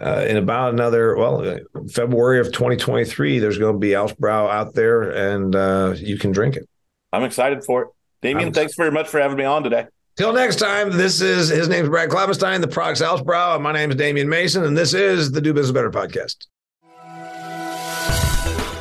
uh, 0.00 0.24
in 0.28 0.36
about 0.36 0.72
another 0.72 1.16
well 1.16 1.58
February 1.90 2.40
of 2.40 2.46
2023, 2.46 3.38
there's 3.38 3.58
going 3.58 3.74
to 3.74 3.78
be 3.78 3.90
Alpsbrau 3.90 4.50
out 4.50 4.74
there, 4.74 5.10
and 5.10 5.54
uh, 5.54 5.94
you 5.96 6.18
can 6.18 6.32
drink 6.32 6.56
it. 6.56 6.68
I'm 7.12 7.24
excited 7.24 7.64
for 7.64 7.82
it. 7.82 7.88
Damian, 8.22 8.48
I'm 8.48 8.54
thanks 8.54 8.74
very 8.76 8.90
much 8.90 9.08
for 9.08 9.20
having 9.20 9.36
me 9.36 9.44
on 9.44 9.62
today. 9.62 9.86
Till 10.16 10.32
next 10.32 10.56
time, 10.56 10.90
this 10.90 11.20
is 11.20 11.48
his 11.48 11.68
name's 11.68 11.88
Brad 11.88 12.10
Klopfenstein, 12.10 12.60
the 12.60 12.68
Products 12.68 13.00
and 13.00 13.62
My 13.62 13.72
name 13.72 13.90
is 13.90 13.96
Damian 13.96 14.28
Mason, 14.28 14.64
and 14.64 14.76
this 14.76 14.92
is 14.92 15.32
the 15.32 15.40
Do 15.40 15.54
Business 15.54 15.72
Better 15.72 15.90
podcast. 15.90 16.46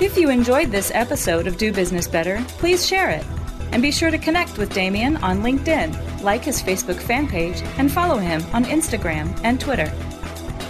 If 0.02 0.18
you 0.18 0.30
enjoyed 0.30 0.72
this 0.72 0.92
episode 0.94 1.48
of 1.48 1.58
Do 1.58 1.72
Business 1.72 2.08
Better, 2.08 2.44
please 2.58 2.86
share 2.86 3.10
it. 3.10 3.26
And 3.72 3.82
be 3.82 3.92
sure 3.92 4.12
to 4.12 4.18
connect 4.18 4.58
with 4.58 4.74
Damian 4.74 5.16
on 5.18 5.42
LinkedIn, 5.42 6.22
like 6.22 6.44
his 6.44 6.62
Facebook 6.62 7.00
fan 7.00 7.28
page, 7.28 7.62
and 7.78 7.90
follow 7.90 8.18
him 8.18 8.44
on 8.52 8.66
Instagram 8.66 9.40
and 9.44 9.60
Twitter. 9.60 9.90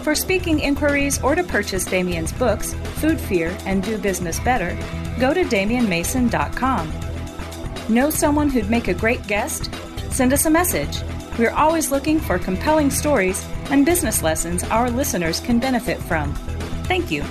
For 0.04 0.16
speaking 0.16 0.60
inquiries 0.60 1.22
or 1.22 1.36
to 1.36 1.44
purchase 1.44 1.86
Damian's 1.86 2.32
books, 2.34 2.74
Food 2.74 3.20
Fear 3.20 3.56
and 3.66 3.84
Do 3.84 4.00
Business 4.00 4.40
Better, 4.40 4.76
go 5.20 5.34
to 5.34 5.44
damianmason.com. 5.44 6.92
Know 7.88 8.10
someone 8.10 8.50
who'd 8.50 8.70
make 8.70 8.88
a 8.88 8.96
great 8.96 9.26
guest? 9.28 9.72
Send 10.10 10.34
us 10.34 10.46
a 10.46 10.50
message. 10.50 10.98
We're 11.38 11.52
always 11.52 11.92
looking 11.92 12.20
for 12.20 12.40
compelling 12.40 12.90
stories 12.90 13.46
and 13.70 13.86
business 13.86 14.24
lessons 14.24 14.64
our 14.64 14.90
listeners 14.90 15.40
can 15.40 15.60
benefit 15.60 16.00
from. 16.00 16.34
Thank 16.86 17.12
you. 17.12 17.24